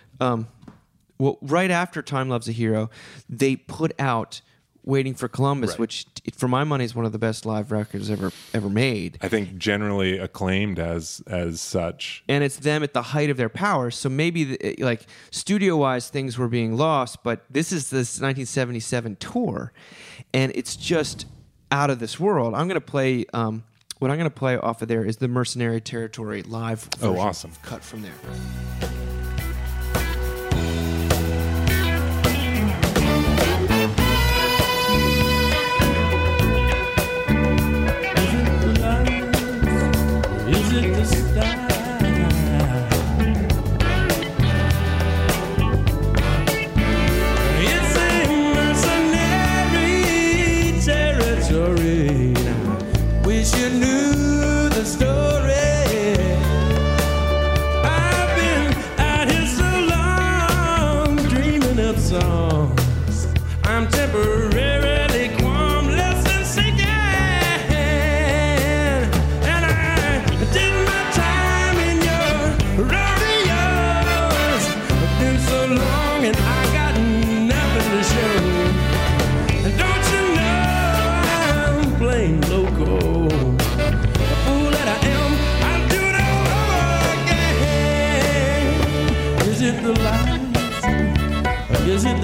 well, 1.19 1.39
right 1.43 1.71
after 1.71 2.01
Time 2.03 2.29
Loves 2.31 2.49
a 2.49 2.53
Hero, 2.53 2.89
they 3.29 3.57
put 3.57 3.93
out 3.99 4.41
Waiting 4.85 5.15
for 5.15 5.29
Columbus, 5.29 5.71
Right. 5.71 5.79
which, 5.81 6.07
for 6.35 6.49
my 6.49 6.65
money, 6.65 6.85
is 6.85 6.95
one 6.95 7.05
of 7.05 7.13
the 7.13 7.19
best 7.19 7.45
live 7.45 7.71
records 7.71 8.11
ever 8.11 8.33
ever 8.55 8.69
made. 8.71 9.19
I 9.21 9.29
think 9.29 9.59
generally 9.59 10.19
acclaimed 10.19 10.79
as 10.79 11.23
as 11.27 11.61
such. 11.61 12.25
And 12.29 12.43
it's 12.43 12.57
them 12.57 12.83
at 12.83 12.95
the 12.95 13.03
height 13.03 13.29
of 13.31 13.37
their 13.37 13.49
power. 13.51 13.91
So 13.91 14.09
maybe, 14.09 14.45
the, 14.57 14.77
like 14.79 15.07
studio 15.31 15.77
wise, 15.77 16.09
things 16.09 16.39
were 16.39 16.49
being 16.49 16.77
lost, 16.77 17.23
but 17.23 17.45
this 17.51 17.73
is 17.73 17.91
this 17.91 18.21
1977 18.21 19.17
tour, 19.17 19.73
and 20.33 20.51
it's 20.55 20.77
just 20.77 21.27
out 21.71 21.91
of 21.91 21.99
this 21.99 22.19
world. 22.19 22.55
I'm 22.55 22.67
going 22.67 22.81
to 22.81 22.81
play. 22.81 23.27
Um, 23.35 23.65
what 23.99 24.11
I'm 24.11 24.17
going 24.17 24.31
to 24.31 24.35
play 24.35 24.57
off 24.57 24.81
of 24.81 24.89
there 24.89 25.05
is 25.05 25.19
the 25.19 25.29
Mercenary 25.29 25.83
Territory 25.83 26.43
live. 26.43 26.89
Oh, 27.03 27.19
awesome. 27.19 27.53
Cut 27.63 27.85
from 27.85 28.01
there. 28.01 29.00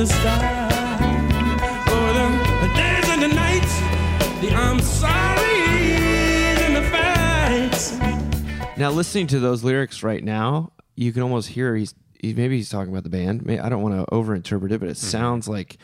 The 0.07 0.15
style? 0.15 0.67
Or 1.93 2.13
the, 2.13 2.67
the 2.67 2.75
days 2.75 3.09
and 3.09 3.23
the 3.23 3.29
nights? 3.29 3.81
The 4.41 4.51
I'm 4.55 4.81
sorry 4.81 5.61
and 6.65 6.77
the 6.77 6.83
fights? 6.91 7.99
Now, 8.77 8.91
listening 8.91 9.27
to 9.29 9.41
those 9.41 9.65
lyrics 9.65 10.03
right 10.03 10.23
now, 10.23 10.73
you 10.95 11.13
can 11.13 11.23
almost 11.23 11.49
hear 11.49 11.75
he's 11.75 11.95
he, 12.21 12.33
maybe 12.35 12.57
he's 12.57 12.71
talking 12.71 12.93
about 12.93 13.03
the 13.03 13.11
band. 13.11 13.51
I 13.61 13.69
don't 13.69 13.83
want 13.83 13.95
to 13.95 14.15
overinterpret 14.15 14.73
it, 14.73 14.81
but 14.81 14.89
it 14.89 14.93
mm-hmm. 14.93 15.07
sounds 15.07 15.49
like 15.49 15.77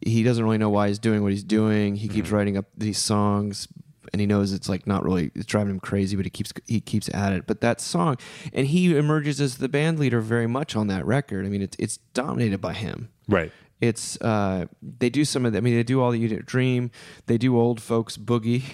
he 0.00 0.22
doesn't 0.22 0.44
really 0.44 0.58
know 0.58 0.70
why 0.70 0.88
he's 0.88 0.98
doing 0.98 1.22
what 1.22 1.32
he's 1.32 1.44
doing. 1.44 1.96
He 1.96 2.08
keeps 2.08 2.28
mm-hmm. 2.28 2.36
writing 2.36 2.56
up 2.56 2.66
these 2.76 2.98
songs, 2.98 3.68
and 4.12 4.20
he 4.20 4.26
knows 4.26 4.52
it's 4.52 4.68
like 4.68 4.86
not 4.86 5.04
really 5.04 5.30
it's 5.34 5.46
driving 5.46 5.70
him 5.74 5.80
crazy, 5.80 6.16
but 6.16 6.26
he 6.26 6.30
keeps 6.30 6.52
he 6.66 6.80
keeps 6.80 7.08
at 7.12 7.32
it. 7.32 7.46
But 7.46 7.60
that 7.60 7.80
song, 7.80 8.16
and 8.52 8.66
he 8.66 8.96
emerges 8.96 9.40
as 9.40 9.58
the 9.58 9.68
band 9.68 9.98
leader 9.98 10.20
very 10.20 10.46
much 10.46 10.76
on 10.76 10.86
that 10.88 11.06
record. 11.06 11.46
I 11.46 11.48
mean, 11.48 11.62
it's 11.62 11.76
it's 11.78 11.98
dominated 12.14 12.60
by 12.60 12.72
him 12.74 13.08
Right. 13.28 13.52
It's 13.80 14.20
uh 14.20 14.66
they 14.82 15.08
do 15.08 15.24
some 15.24 15.46
of 15.46 15.52
the, 15.52 15.58
I 15.58 15.60
mean 15.60 15.76
they 15.76 15.84
do 15.84 16.02
all 16.02 16.10
the 16.10 16.18
Unit 16.18 16.44
Dream, 16.44 16.90
they 17.26 17.38
do 17.38 17.58
old 17.58 17.80
folks 17.80 18.16
boogie 18.16 18.64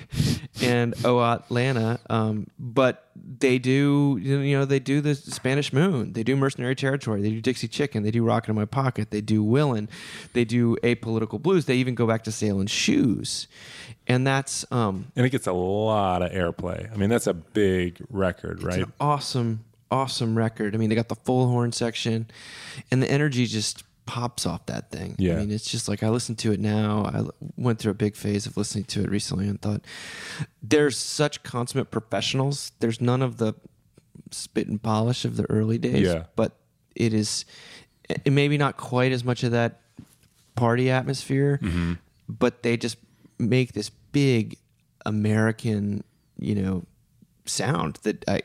and 0.63 0.95
Oh 1.05 1.21
Atlanta, 1.21 2.01
um, 2.09 2.47
but 2.59 3.11
they 3.15 3.59
do 3.59 4.19
you 4.21 4.57
know 4.57 4.65
they 4.65 4.79
do 4.79 5.03
the 5.03 5.15
Spanish 5.15 5.75
Moon, 5.75 6.15
they 6.15 6.23
do 6.23 6.37
Mercenary 6.37 6.75
Territory, 6.75 7.21
they 7.21 7.31
do 7.31 7.43
Dixie 7.43 7.69
Chicken, 7.69 8.03
they 8.03 8.11
do 8.11 8.25
Rocket 8.25 8.51
in 8.51 8.57
My 8.57 8.65
Pocket, 8.65 9.11
they 9.11 9.21
do 9.21 9.43
Willin', 9.43 9.91
they 10.33 10.47
do 10.47 10.77
Apolitical 10.83 11.41
Blues, 11.41 11.67
they 11.67 11.77
even 11.77 11.95
go 11.95 12.07
back 12.07 12.25
to 12.25 12.31
Sailin' 12.31 12.69
Shoes, 12.69 13.47
and 14.07 14.27
that's 14.27 14.65
um 14.73 15.13
And 15.17 15.27
it 15.27 15.31
gets 15.31 15.47
a 15.47 15.53
lot 15.53 16.23
of 16.23 16.33
airplay. 16.33 16.91
I 16.91 16.97
mean, 16.97 17.11
that's 17.11 17.27
a 17.27 17.35
big 17.35 18.03
record, 18.09 18.63
right? 18.63 18.79
an 18.79 18.93
awesome 19.01 19.65
awesome 19.91 20.37
record. 20.37 20.75
I 20.75 20.79
mean 20.79 20.89
they 20.89 20.97
got 20.97 21.09
the 21.09 21.15
full 21.15 21.49
horn 21.49 21.73
section, 21.73 22.27
and 22.91 23.03
the 23.03 23.11
energy 23.11 23.45
just 23.45 23.85
pops 24.07 24.45
off 24.47 24.67
that 24.67 24.91
thing. 24.91 25.15
Yeah. 25.19 25.35
I 25.35 25.37
mean, 25.39 25.51
it's 25.51 25.71
just 25.71 25.89
like 25.89 26.03
I 26.03 26.09
listen 26.11 26.35
to 26.37 26.53
it 26.53 26.61
now. 26.61 27.05
I 27.07 27.23
went 27.57 27.79
through 27.79 27.93
a 27.93 27.95
big 27.95 28.17
phase 28.17 28.47
of 28.47 28.57
listening 28.57 28.85
to 28.85 29.03
it 29.03 29.11
recently 29.11 29.49
and 29.49 29.61
thought 29.61 29.83
there's 30.63 30.97
such 30.99 31.43
consummate 31.43 31.91
professionals. 31.91 32.73
There's 32.81 33.01
none 33.01 33.23
of 33.23 33.39
the 33.39 33.55
spit 34.31 34.69
and 34.69 34.83
polish 34.83 35.25
of 35.25 35.37
the 35.37 35.49
early 35.51 35.79
days. 35.79 36.07
Yeah. 36.07 36.25
But 36.37 36.53
it 36.95 37.13
is 37.15 37.45
it 38.09 38.31
maybe 38.33 38.59
not 38.59 38.77
quite 38.77 39.13
as 39.13 39.25
much 39.25 39.43
of 39.45 39.53
that 39.53 39.81
party 40.57 40.91
atmosphere, 40.91 41.59
Mm-hmm. 41.63 41.95
but 42.29 42.63
they 42.63 42.77
just 42.77 42.97
make 43.39 43.73
this 43.73 43.91
big 44.13 44.57
American, 45.07 46.05
you 46.39 46.55
know, 46.55 46.85
sound 47.47 47.99
that 48.03 48.25
uh, 48.29 48.39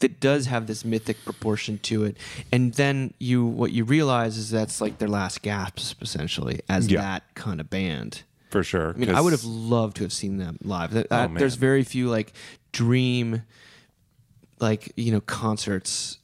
that 0.00 0.20
does 0.20 0.46
have 0.46 0.66
this 0.66 0.84
mythic 0.84 1.16
proportion 1.24 1.78
to 1.78 2.04
it. 2.04 2.16
And 2.52 2.74
then 2.74 3.14
you 3.18 3.44
what 3.44 3.72
you 3.72 3.84
realize 3.84 4.36
is 4.36 4.50
that's 4.50 4.80
like 4.80 4.98
their 4.98 5.08
last 5.08 5.42
gasp 5.42 6.02
essentially 6.02 6.60
as 6.68 6.88
Yeah. 6.90 7.00
that 7.00 7.34
kind 7.34 7.60
of 7.60 7.70
band. 7.70 8.22
for 8.50 8.62
sure. 8.62 8.90
I 8.90 8.92
mean, 8.98 9.10
I 9.14 9.20
would 9.20 9.32
have 9.32 9.44
loved 9.44 9.96
to 9.96 10.02
have 10.04 10.12
seen 10.12 10.36
them 10.38 10.58
live. 10.62 10.92
That- 10.92 11.06
Oh, 11.10 11.16
uh, 11.16 11.28
there's 11.28 11.56
very 11.56 11.82
few 11.82 12.08
like 12.08 12.32
dream, 12.72 13.42
like 14.60 14.92
you 14.96 15.12
know, 15.12 15.20
concerts. 15.20 16.18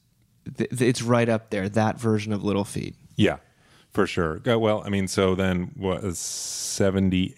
Th- 0.57 0.69
th- 0.69 0.81
It's 0.81 1.01
right 1.01 1.29
up 1.29 1.49
there. 1.49 1.69
That 1.69 1.99
version 1.99 2.33
of 2.33 2.43
Little 2.43 2.63
Feat. 2.65 2.95
Yeah, 3.15 3.37
for 3.91 4.07
sure. 4.07 4.41
Well, 4.45 4.81
I 4.85 4.89
mean, 4.89 5.07
so 5.07 5.35
then 5.35 5.71
what? 5.75 6.15
Seventy 6.15 7.29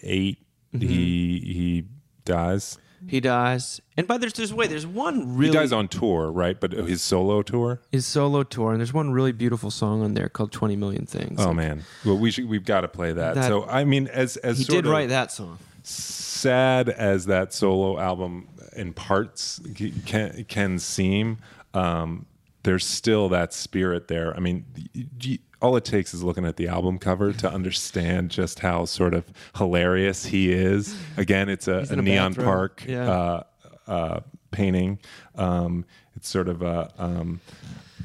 Mm-hmm. 0.74 0.86
He 0.88 1.40
he 1.40 1.84
dies. 2.24 2.78
He 3.08 3.20
dies, 3.20 3.80
and 3.96 4.06
by 4.06 4.18
there's 4.18 4.32
there's 4.32 4.52
wait 4.52 4.68
there's 4.70 4.86
one 4.86 5.36
really 5.36 5.52
He 5.52 5.52
dies 5.58 5.72
on 5.72 5.88
tour, 5.88 6.30
right? 6.30 6.58
But 6.60 6.72
his 6.72 7.02
solo 7.02 7.42
tour. 7.42 7.80
his 7.92 8.04
solo 8.06 8.42
tour, 8.42 8.72
and 8.72 8.80
there's 8.80 8.92
one 8.92 9.12
really 9.12 9.32
beautiful 9.32 9.70
song 9.70 10.02
on 10.02 10.14
there 10.14 10.28
called 10.28 10.50
Twenty 10.52 10.76
Million 10.76 11.06
Things. 11.06 11.38
Oh 11.40 11.46
Like, 11.48 11.56
man. 11.56 11.84
Well, 12.04 12.18
we 12.18 12.30
should. 12.30 12.48
We've 12.48 12.64
got 12.64 12.80
to 12.82 12.88
play 12.88 13.12
that. 13.12 13.34
That- 13.36 13.48
so 13.48 13.64
I 13.66 13.84
mean, 13.84 14.08
as 14.08 14.36
as 14.38 14.58
he 14.58 14.64
did 14.64 14.86
write 14.86 15.08
that 15.10 15.30
song. 15.32 15.58
sad 15.82 16.88
as 16.88 17.26
that 17.26 17.52
solo 17.52 17.98
album 17.98 18.48
in 18.74 18.92
parts 18.92 19.60
can 20.06 20.44
can 20.48 20.78
seem, 20.78 21.38
um, 21.74 22.26
there's 22.64 22.84
still 22.84 23.28
that 23.30 23.52
spirit 23.54 24.08
there. 24.08 24.36
I 24.36 24.40
mean, 24.40 24.64
y- 24.76 25.04
y- 25.24 25.38
all 25.62 25.76
it 25.76 25.84
takes 25.84 26.12
is 26.14 26.22
looking 26.22 26.44
at 26.44 26.56
the 26.56 26.68
album 26.68 26.98
cover 26.98 27.32
to 27.32 27.50
understand 27.50 28.30
just 28.30 28.60
how 28.60 28.84
sort 28.84 29.14
of 29.14 29.24
hilarious 29.56 30.26
he 30.26 30.52
is. 30.52 30.96
Again, 31.16 31.48
it's 31.48 31.66
a, 31.68 31.86
a 31.90 31.96
neon 31.96 32.32
bathrobe. 32.32 32.46
park 32.46 32.84
Yeah. 32.86 33.10
uh, 33.10 33.42
uh, 33.86 34.20
painting. 34.50 34.98
Um, 35.34 35.84
it's 36.14 36.28
sort 36.28 36.48
of 36.48 36.62
a 36.62 36.92
um, 36.98 37.40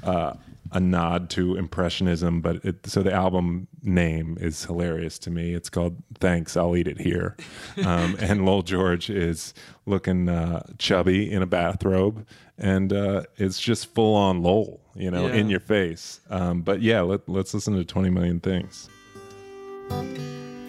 uh, 0.03 0.33
a 0.71 0.79
nod 0.79 1.29
to 1.31 1.55
impressionism, 1.57 2.39
but 2.41 2.63
it, 2.63 2.85
so 2.87 3.01
the 3.03 3.11
album 3.13 3.67
name 3.83 4.37
is 4.39 4.63
hilarious 4.65 5.19
to 5.19 5.29
me. 5.29 5.53
It's 5.53 5.69
called 5.69 5.97
"Thanks, 6.19 6.55
I'll 6.55 6.75
Eat 6.77 6.87
It 6.87 6.99
Here," 6.99 7.35
um, 7.85 8.15
and 8.19 8.45
Lowell 8.45 8.61
George 8.63 9.09
is 9.09 9.53
looking 9.85 10.29
uh, 10.29 10.63
chubby 10.77 11.29
in 11.31 11.41
a 11.41 11.45
bathrobe, 11.45 12.25
and 12.57 12.93
uh, 12.93 13.23
it's 13.37 13.59
just 13.59 13.93
full 13.93 14.15
on 14.15 14.41
Lowell, 14.43 14.79
you 14.95 15.11
know, 15.11 15.27
Yeah. 15.27 15.33
in 15.33 15.49
your 15.49 15.59
face. 15.59 16.21
Um, 16.29 16.61
but 16.61 16.81
yeah, 16.81 17.01
let, 17.01 17.27
let's 17.27 17.53
listen 17.53 17.75
to 17.75 17.83
Twenty 17.83 18.09
Million 18.09 18.39
Things. 18.39 18.89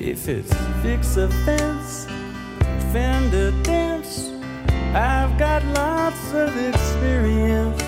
If 0.00 0.28
it's 0.28 0.52
fix 0.82 1.16
a 1.16 1.28
fence, 1.44 2.06
fend 2.92 3.32
a 3.34 3.52
dance, 3.62 4.30
I've 4.94 5.38
got 5.38 5.64
lots 5.66 6.32
of 6.34 6.56
experience. 6.56 7.80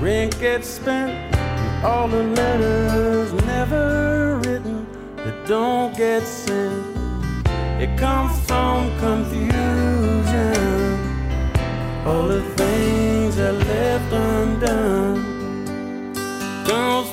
Rent 0.00 0.38
gets 0.38 0.68
spent, 0.68 1.34
all 1.84 2.06
the 2.06 2.22
letters 2.22 3.32
never 3.46 4.36
written 4.44 4.86
that 5.16 5.44
don't 5.48 5.96
get 5.96 6.22
sent. 6.22 6.96
It 7.82 7.98
comes 7.98 8.38
from 8.46 8.96
confusion. 9.00 9.50
All 12.06 12.28
the 12.28 12.42
things 12.56 13.40
I 13.40 13.50
left 13.50 14.12
undone 14.12 15.16
comes 16.64 17.10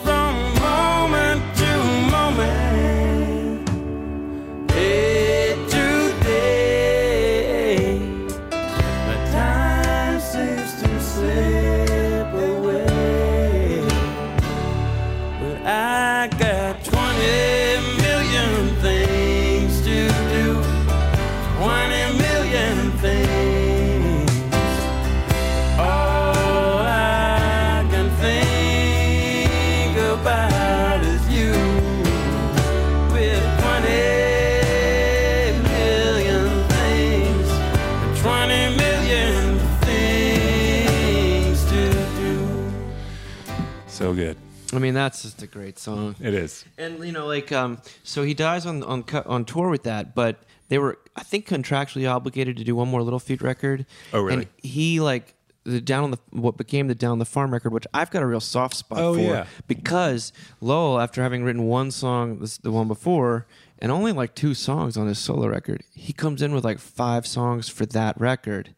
I 44.75 44.79
mean, 44.79 44.93
that's 44.93 45.21
just 45.23 45.41
a 45.41 45.47
great 45.47 45.79
song. 45.79 46.15
it 46.19 46.33
is. 46.33 46.65
And 46.77 47.03
you 47.05 47.11
know, 47.11 47.25
like, 47.27 47.51
um, 47.51 47.79
so 48.03 48.23
he 48.23 48.33
dies 48.33 48.65
on 48.65 48.83
on 48.83 49.03
on 49.25 49.45
tour 49.45 49.69
with 49.69 49.83
that, 49.83 50.13
but 50.15 50.37
they 50.69 50.77
were, 50.77 50.97
I 51.15 51.23
think, 51.23 51.47
contractually 51.47 52.09
obligated 52.09 52.57
to 52.57 52.63
do 52.63 52.75
one 52.75 52.87
more 52.89 53.01
Little 53.03 53.19
Feat 53.19 53.41
record. 53.41 53.85
Oh, 54.13 54.21
really? 54.21 54.33
And 54.43 54.47
he 54.57 54.99
like 54.99 55.33
the 55.63 55.81
down 55.81 56.03
on 56.03 56.11
the 56.11 56.19
what 56.31 56.57
became 56.57 56.87
the 56.87 56.95
down 56.95 57.13
on 57.13 57.19
the 57.19 57.25
farm 57.25 57.51
record, 57.53 57.71
which 57.73 57.87
I've 57.93 58.11
got 58.11 58.21
a 58.21 58.25
real 58.27 58.39
soft 58.39 58.75
spot 58.75 58.99
Oh, 58.99 59.13
for 59.15 59.19
yeah. 59.19 59.45
because 59.67 60.31
Lowell, 60.61 60.99
after 60.99 61.23
having 61.23 61.43
written 61.43 61.63
one 61.63 61.89
song, 61.91 62.39
this, 62.39 62.57
the 62.57 62.71
one 62.71 62.87
before, 62.87 63.47
and 63.79 63.91
only 63.91 64.11
like 64.11 64.35
two 64.35 64.53
songs 64.53 64.95
on 64.97 65.07
his 65.07 65.17
solo 65.19 65.47
record, 65.47 65.83
he 65.93 66.13
comes 66.13 66.41
in 66.41 66.53
with 66.53 66.63
like 66.63 66.79
five 66.79 67.25
songs 67.25 67.67
for 67.69 67.85
that 67.87 68.19
record. 68.21 68.75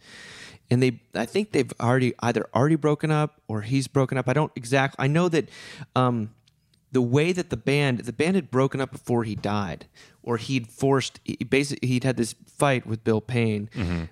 And 0.70 0.84
they, 0.84 0.99
I 1.15 1.26
think 1.26 1.51
they've 1.51 1.72
already 1.80 2.13
either 2.20 2.47
already 2.53 2.76
broken 2.76 3.09
up 3.09 3.41
or 3.47 3.61
he's 3.61 3.88
broken 3.88 4.18
up. 4.18 4.28
I 4.28 4.34
don't 4.34 4.51
exactly. 4.55 5.03
I 5.03 5.07
know 5.07 5.30
that 5.30 5.49
um, 5.95 6.32
the 6.91 7.01
way 7.01 7.32
that 7.32 7.49
the 7.49 7.57
band 7.57 7.99
the 7.99 8.13
band 8.13 8.36
had 8.36 8.51
broken 8.51 8.82
up 8.82 8.91
before 8.91 9.24
he 9.24 9.36
died 9.36 9.88
or 10.24 10.38
he'd 10.38 10.68
forced 10.68 11.20
he 11.24 11.36
basically 11.43 11.88
he'd 11.88 12.03
had 12.03 12.18
this 12.18 12.36
fight 12.45 12.86
with 12.86 13.03
bill 13.03 13.22
payne 13.22 13.70
Mm-hmm. 13.76 14.03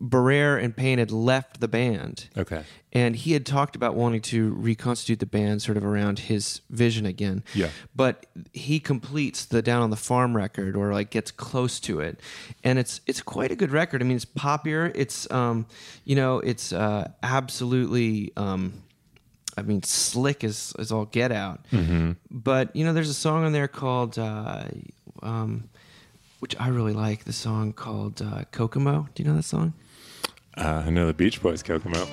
Barrere 0.00 0.62
and 0.62 0.76
Payne 0.76 0.98
had 0.98 1.10
left 1.10 1.60
the 1.60 1.68
band. 1.68 2.28
Okay. 2.36 2.62
And 2.92 3.16
he 3.16 3.32
had 3.32 3.44
talked 3.46 3.74
about 3.76 3.94
wanting 3.94 4.20
to 4.22 4.52
reconstitute 4.54 5.18
the 5.18 5.26
band 5.26 5.62
sort 5.62 5.76
of 5.76 5.84
around 5.84 6.18
his 6.20 6.60
vision 6.70 7.06
again. 7.06 7.42
Yeah. 7.54 7.70
But 7.94 8.26
he 8.52 8.80
completes 8.80 9.44
the 9.44 9.62
Down 9.62 9.82
on 9.82 9.90
the 9.90 9.96
Farm 9.96 10.36
record 10.36 10.76
or 10.76 10.92
like 10.92 11.10
gets 11.10 11.30
close 11.30 11.80
to 11.80 12.00
it. 12.00 12.20
And 12.62 12.78
it's 12.78 13.00
it's 13.06 13.22
quite 13.22 13.50
a 13.50 13.56
good 13.56 13.70
record. 13.70 14.02
I 14.02 14.04
mean, 14.04 14.16
it's 14.16 14.24
poppier. 14.24 14.92
It's 14.94 15.30
um, 15.30 15.66
you 16.04 16.16
know, 16.16 16.38
it's 16.40 16.72
uh 16.72 17.10
absolutely 17.22 18.32
um 18.36 18.84
I 19.56 19.62
mean, 19.62 19.82
slick 19.82 20.42
as, 20.42 20.74
as 20.78 20.90
all 20.90 21.04
get 21.04 21.30
out. 21.30 21.64
But 22.30 22.74
you 22.74 22.84
know, 22.84 22.92
there's 22.92 23.08
a 23.08 23.14
song 23.14 23.44
on 23.44 23.52
there 23.52 23.68
called, 23.68 24.18
uh, 24.18 24.64
um, 25.22 25.68
which 26.44 26.60
I 26.60 26.68
really 26.68 26.92
like. 26.92 27.24
The 27.24 27.32
song 27.32 27.72
called 27.72 28.20
uh, 28.20 28.42
"Kokomo." 28.52 29.08
Do 29.14 29.22
you 29.22 29.30
know 29.30 29.34
that 29.36 29.44
song? 29.44 29.72
Uh, 30.54 30.82
I 30.84 30.90
know 30.90 31.06
the 31.06 31.14
Beach 31.14 31.40
Boys, 31.40 31.62
Kokomo. 31.62 32.06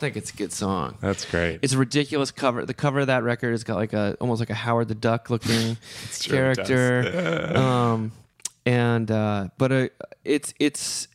Think 0.00 0.16
it's 0.16 0.32
a 0.32 0.36
good 0.36 0.52
song. 0.52 0.96
That's 1.00 1.24
great. 1.30 1.58
It's 1.62 1.74
a 1.74 1.78
ridiculous 1.78 2.30
cover. 2.30 2.64
The 2.64 2.72
cover 2.74 3.00
of 3.00 3.08
that 3.08 3.22
record 3.22 3.50
has 3.50 3.64
got 3.64 3.76
like 3.76 3.92
a 3.92 4.16
almost 4.20 4.40
like 4.40 4.48
a 4.50 4.54
Howard 4.54 4.88
the 4.88 4.94
Duck 4.94 5.28
looking 5.28 5.76
true, 6.12 6.50
it 6.50 6.56
does. 6.56 6.68
character. 6.68 7.56
um, 7.56 8.12
and 8.64 9.10
uh, 9.10 9.48
but 9.58 9.72
uh, 9.72 9.88
it's 10.24 10.54
it's. 10.58 11.06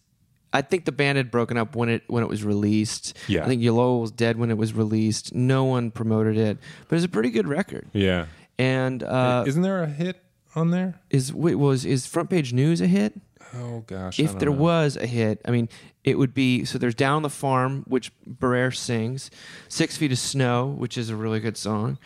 I 0.53 0.61
think 0.61 0.85
the 0.85 0.91
band 0.93 1.17
had 1.17 1.31
broken 1.31 1.57
up 1.57 1.75
when 1.75 1.89
it 1.89 2.03
when 2.07 2.23
it 2.23 2.29
was 2.29 2.43
released. 2.43 3.17
Yeah. 3.27 3.43
I 3.43 3.47
think 3.47 3.61
Lowell 3.63 3.99
was 4.01 4.11
dead 4.11 4.37
when 4.37 4.51
it 4.51 4.57
was 4.57 4.73
released. 4.73 5.33
No 5.35 5.65
one 5.65 5.91
promoted 5.91 6.37
it, 6.37 6.59
but 6.87 6.95
it's 6.95 7.05
a 7.05 7.09
pretty 7.09 7.31
good 7.31 7.47
record. 7.47 7.89
yeah. 7.91 8.27
And 8.57 9.03
uh, 9.03 9.43
Isn't 9.47 9.63
there 9.63 9.83
a 9.83 9.87
hit 9.87 10.21
on 10.55 10.69
there? 10.71 11.01
Is 11.09 11.33
wait 11.33 11.55
was 11.55 11.83
is 11.85 12.05
front 12.05 12.29
page 12.29 12.53
news 12.53 12.79
a 12.79 12.87
hit? 12.87 13.13
Oh 13.55 13.83
gosh. 13.87 14.19
If 14.19 14.37
there 14.39 14.49
know. 14.49 14.57
was 14.57 14.97
a 14.97 15.07
hit, 15.07 15.41
I 15.45 15.51
mean, 15.51 15.69
it 16.03 16.17
would 16.17 16.33
be 16.33 16.65
so. 16.65 16.77
There's 16.77 16.95
"Down 16.95 17.21
the 17.21 17.29
Farm," 17.29 17.83
which 17.87 18.11
Barrere 18.27 18.75
sings, 18.75 19.31
Six 19.67 19.97
Feet 19.97 20.11
of 20.11 20.19
Snow," 20.19 20.67
which 20.67 20.97
is 20.97 21.09
a 21.09 21.15
really 21.15 21.39
good 21.39 21.57
song, 21.57 21.97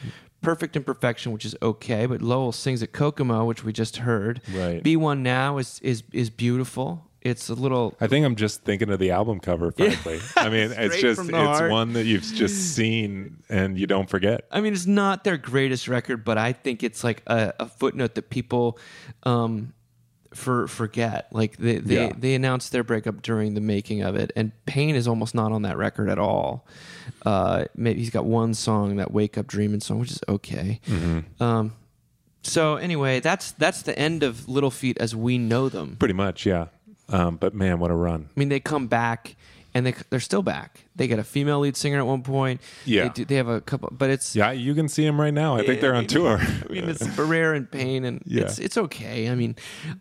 "Perfect 0.41 0.75
Imperfection," 0.75 1.31
which 1.31 1.45
is 1.45 1.55
okay, 1.61 2.05
but 2.05 2.21
Lowell 2.21 2.51
sings 2.51 2.83
at 2.83 2.91
Kokomo, 2.91 3.45
which 3.45 3.63
we 3.63 3.73
just 3.73 3.97
heard. 3.97 4.41
Right. 4.53 4.83
Be 4.83 4.95
One 4.95 5.23
Now" 5.23 5.57
is 5.57 5.79
is 5.83 6.03
is 6.11 6.29
beautiful. 6.29 7.05
It's 7.21 7.49
a 7.49 7.53
little. 7.53 7.95
I 7.99 8.07
think 8.07 8.25
I'm 8.25 8.37
just 8.37 8.63
thinking 8.63 8.89
of 8.89 8.99
the 8.99 9.11
album 9.11 9.41
cover, 9.41 9.71
frankly. 9.71 10.21
I 10.37 10.49
mean, 10.49 10.71
it's 10.77 11.01
just 11.01 11.19
it's 11.19 11.31
heart. 11.31 11.69
one 11.69 11.93
that 11.93 12.05
you've 12.05 12.23
just 12.23 12.75
seen 12.75 13.43
and 13.49 13.77
you 13.77 13.87
don't 13.87 14.09
forget. 14.09 14.45
I 14.51 14.61
mean, 14.61 14.71
it's 14.71 14.85
not 14.85 15.25
their 15.25 15.37
greatest 15.37 15.89
record, 15.89 16.23
but 16.23 16.37
I 16.37 16.53
think 16.53 16.81
it's 16.81 17.03
like 17.03 17.21
a, 17.27 17.53
a 17.59 17.67
footnote 17.67 18.15
that 18.15 18.29
people 18.29 18.79
um, 19.23 19.73
for 20.33 20.67
forget. 20.67 21.27
Like 21.31 21.57
they 21.57 21.77
they, 21.77 21.95
Yeah. 22.07 22.11
they 22.17 22.35
announced 22.35 22.71
their 22.71 22.83
breakup 22.83 23.21
during 23.21 23.53
the 23.55 23.61
making 23.61 24.01
of 24.01 24.15
it, 24.15 24.31
and 24.35 24.51
Payne 24.65 24.95
is 24.95 25.07
almost 25.07 25.33
not 25.35 25.51
on 25.51 25.63
that 25.63 25.77
record 25.77 26.09
at 26.09 26.19
all. 26.19 26.65
Uh, 27.25 27.65
maybe 27.75 27.99
he's 27.99 28.09
got 28.11 28.25
one 28.25 28.53
song, 28.53 28.97
that 28.97 29.11
"Wake 29.11 29.37
Up 29.37 29.47
Dreaming" 29.47 29.79
song, 29.79 29.99
which 29.99 30.11
is 30.11 30.21
okay. 30.29 30.79
Mm-hmm. 30.87 31.43
Um, 31.43 31.73
so 32.43 32.75
anyway, 32.77 33.19
that's 33.19 33.51
that's 33.53 33.81
the 33.81 33.97
end 33.97 34.23
of 34.23 34.47
Little 34.47 34.71
Feat 34.71 34.97
as 34.99 35.15
we 35.15 35.37
know 35.37 35.67
them. 35.69 35.95
Pretty 35.99 36.13
much, 36.13 36.45
yeah. 36.45 36.67
Um, 37.09 37.37
but 37.37 37.53
man, 37.55 37.79
what 37.79 37.89
a 37.91 37.95
run! 37.95 38.29
I 38.35 38.39
mean, 38.39 38.49
they 38.49 38.59
come 38.59 38.87
back. 38.87 39.35
And 39.73 39.85
they, 39.85 39.93
they're 40.09 40.19
still 40.19 40.41
back. 40.41 40.85
They 40.95 41.07
get 41.07 41.19
a 41.19 41.23
female 41.23 41.59
lead 41.59 41.77
singer 41.77 41.99
at 41.99 42.07
one 42.07 42.23
point. 42.23 42.59
Yeah. 42.85 43.03
they, 43.03 43.09
do, 43.09 43.25
they 43.25 43.35
have 43.35 43.47
a 43.47 43.61
couple, 43.61 43.89
but 43.91 44.09
it's 44.09 44.35
Yeah, 44.35 44.49
you 44.51 44.73
can 44.73 44.89
see 44.89 45.05
them 45.05 45.21
right 45.21 45.33
now. 45.33 45.55
I 45.57 45.65
think 45.65 45.79
they're 45.79 45.93
on 45.93 46.07
tour. 46.07 46.37
I 46.41 46.71
mean, 46.71 46.89
it's 46.89 47.03
Barrere 47.03 47.55
and 47.55 47.69
Payne, 47.71 48.03
and 48.03 48.21
Yeah. 48.25 48.43
it's 48.45 48.57
it's 48.57 48.77
okay. 48.77 49.29
I 49.29 49.35
mean, 49.35 49.55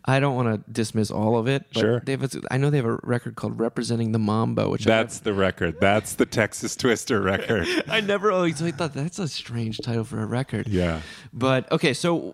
I 0.05 0.19
don't 0.19 0.35
want 0.35 0.65
to 0.65 0.71
dismiss 0.71 1.11
all 1.11 1.37
of 1.37 1.47
it. 1.47 1.65
But 1.73 1.79
Sure. 1.79 1.99
They 1.99 2.13
have 2.13 2.23
a, 2.23 2.29
I 2.49 2.57
know 2.57 2.71
they 2.71 2.77
have 2.77 2.85
a 2.87 2.99
record 3.03 3.35
called 3.35 3.59
"Representing 3.59 4.11
the 4.11 4.19
Mambo," 4.19 4.69
which 4.71 4.85
That's 4.85 5.19
the 5.19 5.33
record. 5.33 5.79
That's 5.79 6.13
the 6.15 6.25
Texas 6.25 6.75
Twister 6.75 7.21
record. 7.21 7.67
I, 7.67 7.83
I 7.97 8.01
never 8.01 8.31
always 8.31 8.61
I 8.63 8.71
thought 8.71 8.93
that's 8.93 9.19
a 9.19 9.27
strange 9.27 9.77
title 9.77 10.03
for 10.03 10.19
a 10.19 10.25
record. 10.25 10.67
Yeah. 10.67 11.01
But 11.31 11.71
okay, 11.71 11.93
so 11.93 12.33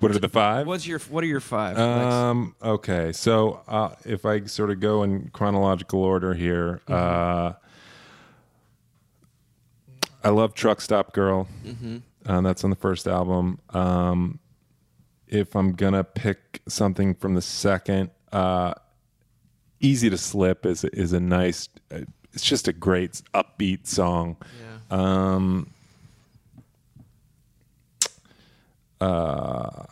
What 0.00 0.12
are 0.14 0.18
the 0.18 0.28
five? 0.28 0.66
what's 0.66 0.86
your 0.86 0.98
what 1.00 1.24
are 1.24 1.26
your 1.26 1.40
five? 1.40 1.76
Lex? 1.76 2.14
Um. 2.14 2.54
Okay. 2.62 3.12
So, 3.12 3.60
uh, 3.66 3.90
if 4.04 4.24
I 4.24 4.44
sort 4.44 4.70
of 4.70 4.80
go 4.80 5.02
in 5.02 5.28
chronological 5.32 6.00
order 6.02 6.34
here, 6.34 6.80
uh, 6.88 7.52
I 10.22 10.28
love 10.30 10.54
Truck 10.54 10.80
Stop 10.80 11.12
Girl. 11.12 11.48
Uh, 12.26 12.40
that's 12.42 12.62
on 12.64 12.70
the 12.70 12.76
first 12.76 13.06
album. 13.06 13.58
Um, 13.70 14.38
if 15.26 15.54
I'm 15.56 15.72
gonna 15.72 16.04
pick 16.04 16.62
something 16.68 17.14
from 17.14 17.34
the 17.34 17.42
second, 17.42 18.10
uh, 18.32 18.74
"Easy 19.80 20.10
to 20.10 20.18
Slip" 20.18 20.64
is 20.64 20.84
is 20.84 21.12
a 21.12 21.20
nice. 21.20 21.68
Uh, 21.90 22.00
it's 22.32 22.44
just 22.44 22.68
a 22.68 22.72
great 22.72 23.20
upbeat 23.34 23.86
song. 23.86 24.36
Um, 24.90 25.70
uh, 29.00 29.84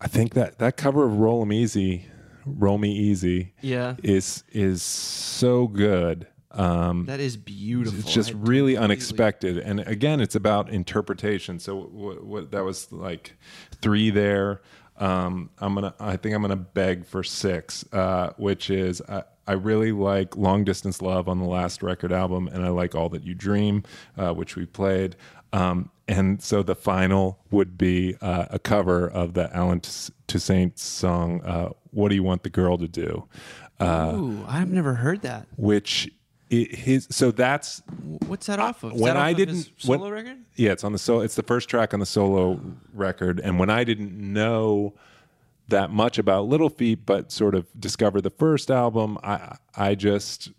I 0.00 0.06
think 0.06 0.34
that 0.34 0.58
that 0.58 0.76
cover 0.76 1.04
of 1.04 1.18
"Roll 1.18 1.42
'Em 1.42 1.52
Easy," 1.52 2.06
"Roll 2.46 2.78
Me 2.78 2.92
Easy," 2.92 3.54
Yeah. 3.60 3.96
is 4.02 4.44
is 4.52 4.82
so 4.82 5.66
good. 5.66 6.26
Um, 6.50 7.04
that 7.06 7.20
is 7.20 7.36
beautiful. 7.36 7.98
it's 8.00 8.12
just 8.12 8.30
I 8.30 8.32
really 8.34 8.72
completely- 8.72 8.76
unexpected, 8.78 9.58
and 9.58 9.80
again, 9.80 10.20
it's 10.20 10.34
about 10.34 10.70
interpretation. 10.70 11.58
So 11.58 11.76
what, 11.76 12.24
what 12.24 12.50
that 12.52 12.64
was 12.64 12.90
like 12.92 13.36
three 13.82 14.10
there. 14.10 14.62
Um, 14.96 15.50
I'm 15.58 15.74
gonna. 15.74 15.94
I 16.00 16.16
think 16.16 16.34
I'm 16.34 16.42
gonna 16.42 16.56
beg 16.56 17.04
for 17.04 17.22
six, 17.22 17.84
uh, 17.92 18.30
which 18.36 18.70
is 18.70 19.00
I, 19.08 19.22
I 19.46 19.52
really 19.52 19.92
like 19.92 20.36
"Long 20.36 20.64
Distance 20.64 21.00
Love" 21.02 21.28
on 21.28 21.38
the 21.38 21.44
last 21.44 21.82
record 21.82 22.12
album, 22.12 22.48
and 22.48 22.64
I 22.64 22.68
like 22.70 22.94
"All 22.94 23.08
That 23.10 23.24
You 23.24 23.34
Dream," 23.34 23.84
uh, 24.16 24.32
which 24.32 24.56
we 24.56 24.64
played. 24.66 25.14
Um, 25.52 25.90
and 26.08 26.42
so 26.42 26.62
the 26.62 26.74
final 26.74 27.38
would 27.50 27.76
be 27.78 28.16
uh, 28.20 28.46
a 28.50 28.58
cover 28.58 29.06
of 29.08 29.34
the 29.34 29.54
Allen 29.54 29.80
Toussaint 30.26 30.78
song 30.78 31.42
uh, 31.44 31.70
"What 31.90 32.08
Do 32.08 32.14
You 32.14 32.22
Want 32.22 32.42
the 32.42 32.50
Girl 32.50 32.78
to 32.78 32.88
Do," 32.88 33.24
uh, 33.80 34.12
Ooh, 34.16 34.44
I've 34.48 34.70
never 34.70 34.94
heard 34.94 35.22
that. 35.22 35.46
which 35.56 36.10
it, 36.50 36.74
his. 36.74 37.06
So 37.10 37.30
that's 37.30 37.82
What's 38.26 38.46
that 38.46 38.58
off 38.58 38.82
of? 38.82 38.94
Is 38.94 39.00
when 39.00 39.16
off 39.16 39.22
I 39.22 39.30
of 39.30 39.36
didn't 39.36 39.54
his 39.56 39.70
when- 39.86 39.98
solo 40.00 40.10
record. 40.10 40.38
Yeah, 40.56 40.72
it's 40.72 40.82
on 40.84 40.92
the 40.92 40.98
solo. 40.98 41.20
It's 41.20 41.34
the 41.36 41.42
first 41.42 41.68
track 41.68 41.92
on 41.94 42.00
the 42.00 42.06
solo 42.06 42.60
record, 42.94 43.40
and 43.44 43.58
when 43.58 43.70
I 43.70 43.84
didn't 43.84 44.12
know 44.12 44.94
that 45.68 45.90
much 45.90 46.18
about 46.18 46.46
Little 46.48 46.70
Feat, 46.70 47.04
but 47.04 47.30
sort 47.30 47.54
of 47.54 47.66
discovered 47.78 48.22
the 48.22 48.30
first 48.30 48.70
album, 48.70 49.18
I 49.22 49.56
I 49.76 49.94
just 49.94 50.50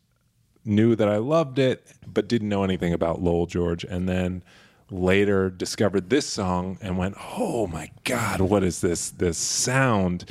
knew 0.65 0.95
that 0.95 1.09
I 1.09 1.17
loved 1.17 1.57
it, 1.57 1.87
but 2.05 2.27
didn't 2.27 2.49
know 2.49 2.63
anything 2.63 2.93
about 2.93 3.21
Lowell 3.21 3.47
George, 3.47 3.83
and 3.83 4.07
then 4.07 4.43
later 4.91 5.49
discovered 5.49 6.09
this 6.09 6.27
song 6.27 6.77
and 6.81 6.97
went, 6.97 7.15
"Oh 7.37 7.67
my 7.67 7.91
God, 8.03 8.41
what 8.41 8.63
is 8.63 8.81
this? 8.81 9.09
This 9.09 9.37
sound?" 9.37 10.25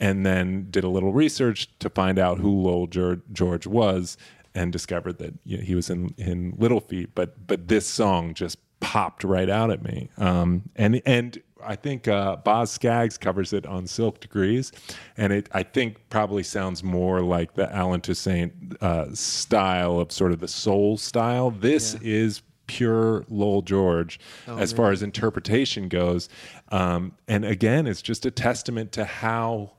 And 0.00 0.24
then 0.24 0.68
did 0.70 0.84
a 0.84 0.88
little 0.88 1.12
research 1.12 1.68
to 1.80 1.90
find 1.90 2.18
out 2.18 2.38
who 2.38 2.50
Lowell 2.50 2.86
George, 2.86 3.66
was, 3.66 4.16
and 4.54 4.72
discovered 4.72 5.18
that 5.18 5.34
you 5.44 5.58
know, 5.58 5.64
he 5.64 5.74
was 5.74 5.90
in 5.90 6.14
in 6.16 6.54
Little 6.58 6.80
Feat. 6.80 7.10
But 7.14 7.46
but 7.46 7.68
this 7.68 7.86
song 7.86 8.34
just 8.34 8.58
popped 8.80 9.24
right 9.24 9.50
out 9.50 9.70
at 9.70 9.82
me. 9.82 10.10
Um, 10.18 10.70
and 10.76 11.02
and 11.04 11.40
I 11.62 11.76
think 11.76 12.06
uh, 12.06 12.36
Boz 12.36 12.70
Scaggs 12.70 13.18
covers 13.18 13.52
it 13.52 13.66
on 13.66 13.86
Silk 13.86 14.20
Degrees, 14.20 14.72
and 15.16 15.32
it 15.32 15.48
I 15.52 15.62
think 15.62 15.98
probably 16.10 16.42
sounds 16.42 16.82
more 16.84 17.20
like 17.20 17.54
the 17.54 17.74
Allen 17.74 18.00
Toussaint 18.00 18.52
uh, 18.80 19.06
style 19.14 19.98
of 19.98 20.12
sort 20.12 20.32
of 20.32 20.40
the 20.40 20.48
soul 20.48 20.96
style. 20.96 21.50
This 21.50 21.94
is 21.94 22.42
pure 22.68 23.24
Lowell 23.28 23.62
George 23.62 24.20
as 24.46 24.72
far 24.72 24.92
as 24.92 25.02
interpretation 25.02 25.88
goes, 25.88 26.28
um, 26.70 27.12
and 27.26 27.44
again, 27.44 27.88
it's 27.88 28.00
just 28.02 28.24
a 28.24 28.30
testament 28.30 28.92
to 28.92 29.04
how 29.04 29.72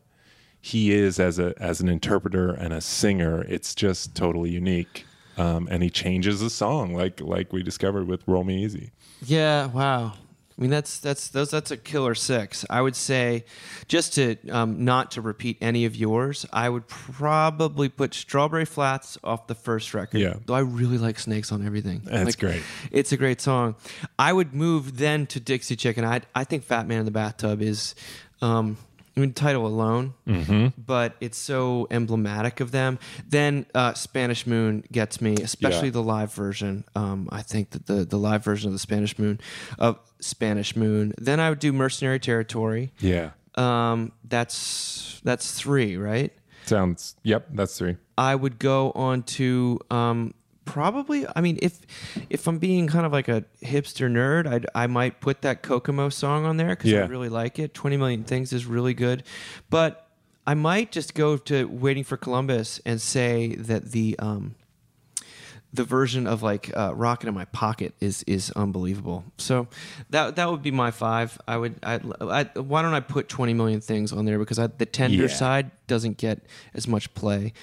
he 0.62 0.92
is 0.92 1.20
as 1.20 1.40
a 1.40 1.54
as 1.58 1.80
an 1.80 1.88
interpreter 1.88 2.50
and 2.50 2.74
a 2.74 2.82
singer. 2.82 3.44
It's 3.48 3.74
just 3.74 4.16
totally 4.16 4.50
unique. 4.50 5.06
Um, 5.38 5.70
and 5.72 5.82
he 5.82 5.90
changes 5.90 6.42
the 6.42 6.50
song 6.50 6.94
like 6.94 7.22
like 7.22 7.54
we 7.54 7.64
discovered 7.64 8.08
with 8.08 8.28
Roll 8.28 8.44
Me 8.44 8.62
Easy. 8.66 8.92
Yeah, 9.26 9.68
wow. 9.68 10.14
I 10.60 10.62
mean, 10.62 10.72
that's 10.72 11.00
that's 11.00 11.30
those 11.30 11.52
that's 11.52 11.72
a 11.72 11.78
killer 11.78 12.14
six. 12.14 12.66
I 12.70 12.82
would 12.82 12.98
say, 12.98 13.46
just 13.88 14.16
to 14.16 14.36
um, 14.50 14.84
not 14.84 15.12
to 15.12 15.22
repeat 15.22 15.58
any 15.62 15.86
of 15.86 15.96
yours, 15.96 16.46
I 16.52 16.68
would 16.68 16.86
probably 16.90 17.88
put 17.88 18.14
Strawberry 18.14 18.66
Flats 18.66 19.18
off 19.24 19.48
the 19.48 19.56
first 19.56 19.94
record. 19.94 20.20
Yeah. 20.20 20.34
though 20.46 20.56
I 20.56 20.60
really 20.60 20.98
like 20.98 21.18
Snakes 21.18 21.54
on 21.54 21.66
Everything. 21.66 22.02
That's 22.04 22.26
Like, 22.26 22.40
great. 22.40 22.64
It's 22.92 23.14
a 23.14 23.18
great 23.18 23.40
song. 23.40 23.76
I 24.18 24.34
would 24.34 24.54
move 24.54 24.98
then 24.98 25.28
to 25.28 25.40
Dixie 25.40 25.78
Chicken. 25.78 26.04
I 26.04 26.22
I 26.36 26.44
think 26.44 26.66
Fat 26.66 26.88
Man 26.88 27.00
in 27.00 27.06
the 27.06 27.12
Bathtub 27.12 27.62
is. 27.62 27.96
Um, 28.42 28.78
I 29.20 29.22
mean, 29.22 29.34
title 29.34 29.68
alone, 29.68 30.14
Mm-hmm. 30.26 30.82
but 30.82 31.16
it's 31.20 31.38
so 31.38 31.88
emblematic 31.92 32.62
of 32.62 32.72
them. 32.72 33.00
Then 33.28 33.66
uh, 33.76 33.94
Spanish 33.96 34.48
Moon 34.48 34.84
gets 34.92 35.20
me, 35.20 35.36
especially 35.44 35.88
Yeah. 35.88 35.92
the 36.00 36.04
live 36.04 36.34
version. 36.34 36.86
Um, 36.96 37.28
I 37.32 37.42
think 37.42 37.72
that 37.72 37.86
the 37.88 38.06
the 38.06 38.18
live 38.18 38.44
version 38.44 38.68
of 38.70 38.74
the 38.74 38.80
Spanish 38.80 39.20
Moon 39.20 39.40
of 39.78 40.00
Spanish 40.22 40.76
Moon. 40.78 41.14
Then 41.18 41.40
I 41.42 41.50
would 41.50 41.60
do 41.60 41.74
Mercenary 41.74 42.20
Territory. 42.20 42.94
Yeah. 43.00 43.32
Um, 43.56 44.14
that's 44.24 45.20
that's 45.26 45.52
three, 45.52 45.98
right? 45.98 46.32
Sounds 46.66 47.16
yep, 47.24 47.48
that's 47.52 47.78
three. 47.78 47.98
I 48.18 48.36
would 48.36 48.58
go 48.60 48.92
on 48.92 49.24
to 49.24 49.80
um, 49.92 50.34
probably. 50.74 51.26
I 51.36 51.42
mean, 51.42 51.60
if 51.62 51.80
if 52.30 52.48
I'm 52.48 52.58
being 52.60 52.88
kind 52.88 53.06
of 53.06 53.12
like 53.12 53.28
a 53.28 53.44
hipster 53.64 54.10
nerd, 54.12 54.48
I'd, 54.48 54.66
I 54.76 54.88
might 54.88 55.20
put 55.22 55.42
that 55.42 55.62
Kokomo 55.62 56.10
song 56.10 56.46
on 56.46 56.58
there 56.58 56.70
because 56.70 56.94
I 56.94 57.06
really 57.06 57.30
like 57.30 57.60
it. 57.60 57.74
Twenty 57.74 57.98
Million 57.98 58.24
Things 58.24 58.54
is 58.54 58.66
really 58.66 58.94
good, 58.94 59.24
but 59.70 60.08
I 60.48 60.54
might 60.54 60.92
just 60.92 61.14
go 61.14 61.38
to 61.38 61.66
Waiting 61.68 62.04
for 62.04 62.18
Columbus 62.18 62.80
and 62.86 63.00
say 63.02 63.56
that 63.56 63.92
the 63.92 64.16
um, 64.20 64.56
the 65.72 65.84
version 65.84 66.26
of 66.26 66.42
like 66.42 66.76
uh, 66.76 66.94
"Rocket 66.96 67.28
in 67.28 67.34
My 67.36 67.46
Pocket" 67.46 67.94
is 68.00 68.24
is 68.24 68.52
unbelievable. 68.52 69.24
So 69.38 69.68
that 70.10 70.36
that 70.38 70.50
would 70.50 70.62
be 70.64 70.72
my 70.72 70.92
five. 70.92 71.40
I 71.48 71.58
would. 71.58 71.76
I, 71.84 72.00
I 72.22 72.44
why 72.60 72.82
don't 72.82 72.94
I 72.94 73.00
put 73.00 73.30
Twenty 73.30 73.54
Million 73.54 73.82
Things 73.82 74.12
on 74.12 74.26
there 74.26 74.40
because 74.40 74.58
I, 74.60 74.68
the 74.68 74.86
tender 74.86 75.24
Yeah. 75.24 75.28
side 75.28 75.72
doesn't 75.88 76.18
get 76.18 76.42
as 76.74 76.88
much 76.88 77.14
play. 77.14 77.54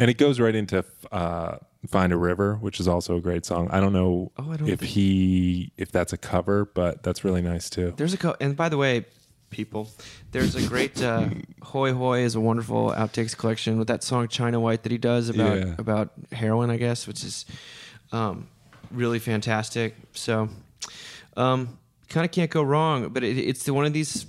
And 0.00 0.08
it 0.10 0.16
goes 0.18 0.38
right 0.38 0.54
into 0.54 0.84
uh, 1.10 1.56
"Find 1.86 2.12
a 2.12 2.16
River," 2.16 2.56
which 2.56 2.80
is 2.80 2.88
also 2.88 3.16
a 3.16 3.20
great 3.20 3.46
song. 3.46 3.68
I 3.70 3.78
don't 3.80 3.92
know 3.92 4.32
Oh, 4.36 4.50
I 4.50 4.56
don't 4.56 4.68
if 4.68 4.80
think- 4.80 4.90
he 4.92 5.72
if 5.76 5.92
that's 5.92 6.12
a 6.12 6.16
cover, 6.18 6.64
but 6.64 7.02
that's 7.02 7.24
really 7.24 7.42
nice 7.42 7.70
too. 7.70 7.94
There's 7.96 8.14
a 8.14 8.18
co- 8.18 8.36
and 8.40 8.56
by 8.56 8.68
the 8.68 8.76
way, 8.76 9.04
people, 9.50 9.88
there's 10.32 10.54
a 10.56 10.66
great 10.68 11.02
uh, 11.02 11.28
"Hoy 11.62 11.92
Hoy" 11.92 12.20
is 12.20 12.34
a 12.34 12.40
wonderful 12.40 12.90
outtakes 12.90 13.36
collection 13.36 13.78
with 13.78 13.88
that 13.88 14.02
song 14.02 14.28
"China 14.28 14.58
White" 14.60 14.82
that 14.82 14.92
he 14.92 14.98
does 14.98 15.28
about 15.28 15.58
Yeah. 15.58 15.74
about 15.78 16.12
heroin, 16.32 16.68
I 16.70 16.76
guess, 16.78 17.06
which 17.06 17.22
is 17.24 17.46
um, 18.12 18.48
really 18.90 19.18
fantastic. 19.20 19.94
So, 20.14 20.48
um, 21.36 21.78
kind 22.08 22.24
of 22.24 22.32
can't 22.32 22.50
go 22.50 22.62
wrong. 22.62 23.08
But 23.10 23.22
it, 23.22 23.38
it's 23.38 23.62
the, 23.64 23.72
one 23.72 23.84
of 23.86 23.92
these 23.92 24.26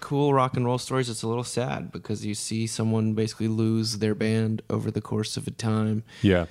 cool 0.00 0.34
rock 0.34 0.56
and 0.56 0.66
roll 0.66 0.76
stories, 0.78 1.08
it's 1.08 1.22
a 1.22 1.28
little 1.28 1.44
sad 1.44 1.90
because 1.92 2.26
you 2.26 2.34
see 2.34 2.66
someone 2.66 3.14
basically 3.14 3.48
lose 3.48 3.98
their 3.98 4.14
band 4.14 4.60
over 4.68 4.90
the 4.90 5.00
course 5.00 5.36
of 5.38 5.46
a 5.46 5.50
time. 5.50 6.02
Yeah. 6.20 6.44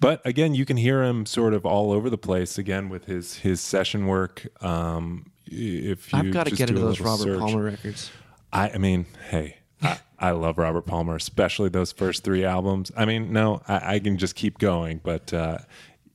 But 0.00 0.20
again, 0.24 0.54
you 0.54 0.64
can 0.64 0.76
hear 0.76 1.02
him 1.02 1.26
sort 1.26 1.54
of 1.54 1.64
all 1.64 1.92
over 1.92 2.10
the 2.10 2.18
place 2.18 2.58
again 2.58 2.88
with 2.88 3.06
his 3.06 3.36
his 3.38 3.60
session 3.60 4.06
work. 4.06 4.46
Um, 4.62 5.30
if 5.46 6.12
you 6.12 6.18
I've 6.18 6.32
got 6.32 6.46
to 6.46 6.54
get 6.54 6.70
into 6.70 6.80
those 6.80 7.00
Robert 7.00 7.24
search. 7.24 7.38
Palmer 7.38 7.64
records. 7.64 8.10
I, 8.52 8.70
I 8.70 8.78
mean, 8.78 9.06
hey, 9.30 9.58
I, 9.82 9.98
I 10.18 10.30
love 10.30 10.58
Robert 10.58 10.86
Palmer, 10.86 11.16
especially 11.16 11.68
those 11.68 11.92
first 11.92 12.24
three 12.24 12.44
albums. 12.44 12.92
I 12.96 13.04
mean, 13.04 13.32
no, 13.32 13.62
I, 13.68 13.94
I 13.94 13.98
can 13.98 14.16
just 14.16 14.36
keep 14.36 14.58
going, 14.58 15.00
but 15.02 15.32
uh, 15.34 15.58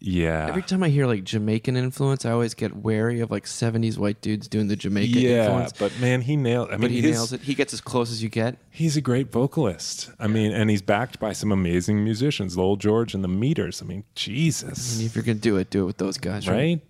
yeah, 0.01 0.47
Every 0.47 0.61
time 0.61 0.81
I 0.81 0.89
hear 0.89 1.05
like 1.07 1.25
Jamaican 1.25 1.75
influence, 1.75 2.25
I 2.25 2.31
always 2.31 2.53
get 2.53 2.73
wary 2.73 3.19
of 3.19 3.31
like 3.31 3.43
'70s 3.43 3.97
white 3.97 4.21
dudes 4.21 4.47
doing 4.47 4.69
the 4.69 4.77
Jamaican 4.77 5.19
yeah. 5.19 5.45
influence. 5.45 5.73
But 5.73 5.99
man, 5.99 6.21
he 6.21 6.37
nailed. 6.37 6.69
I 6.69 6.71
mean, 6.73 6.81
but 6.81 6.91
he 6.91 7.01
his- 7.01 7.11
nails 7.11 7.33
it. 7.33 7.41
He 7.41 7.53
gets 7.53 7.73
as 7.73 7.81
close 7.81 8.09
as 8.09 8.23
you 8.23 8.29
get. 8.29 8.57
He's 8.69 8.95
a 8.95 9.01
great 9.01 9.29
vocalist. 9.29 10.11
I 10.17 10.27
mean, 10.27 10.53
and 10.53 10.69
he's 10.69 10.81
backed 10.81 11.19
by 11.19 11.33
some 11.33 11.51
amazing 11.51 12.01
musicians, 12.03 12.57
Lowell 12.57 12.77
George 12.77 13.13
and 13.13 13.23
the 13.23 13.27
Meters. 13.27 13.81
I 13.81 13.85
mean, 13.85 14.05
Jesus, 14.15 14.97
And 14.97 15.05
if 15.05 15.15
you're 15.15 15.23
gonna 15.23 15.35
do 15.35 15.57
it, 15.57 15.69
do 15.69 15.83
it 15.83 15.85
with 15.85 15.97
those 15.97 16.17
guys, 16.17 16.47
right? 16.47 16.81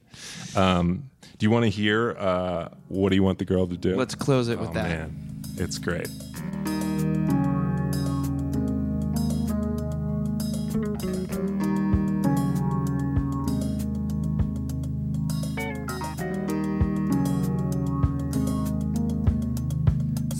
right? 0.55 0.57
Um, 0.57 1.09
do 1.39 1.45
you 1.45 1.49
want 1.49 1.63
to 1.63 1.69
hear 1.69 2.15
uh, 2.19 2.69
what 2.89 3.09
do 3.09 3.15
you 3.15 3.23
want 3.23 3.39
the 3.39 3.45
girl 3.45 3.65
to 3.65 3.77
do? 3.77 3.95
Let's 3.95 4.13
close 4.13 4.49
it 4.49 4.59
with 4.59 4.69
oh, 4.69 4.73
that. 4.73 4.87
man, 4.87 5.41
it's 5.57 5.79
great. 5.79 6.09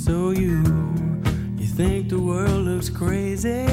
so 0.10 0.32
you 0.32 0.64
you 1.60 1.68
think 1.80 2.10
the 2.10 2.20
world 2.20 2.62
looks 2.70 2.90
crazy 2.90 3.68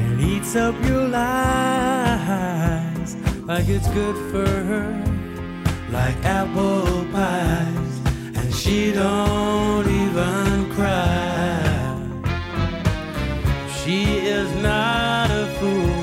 and 0.00 0.18
eats 0.18 0.56
up 0.56 0.74
your 0.88 1.06
lies. 1.08 3.10
Like 3.50 3.68
it's 3.68 3.88
good 3.88 4.16
for 4.30 4.50
her 4.70 4.88
like 5.92 6.16
apple 6.24 7.04
pies 7.12 7.92
and 8.38 8.54
she 8.54 8.92
don't 8.92 9.86
even 10.04 10.74
cry. 10.76 11.60
She 13.78 14.00
is 14.38 14.50
not 14.68 15.28
a 15.30 15.46
fool. 15.58 16.00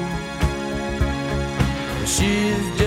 She's 2.06 2.66
just 2.78 2.87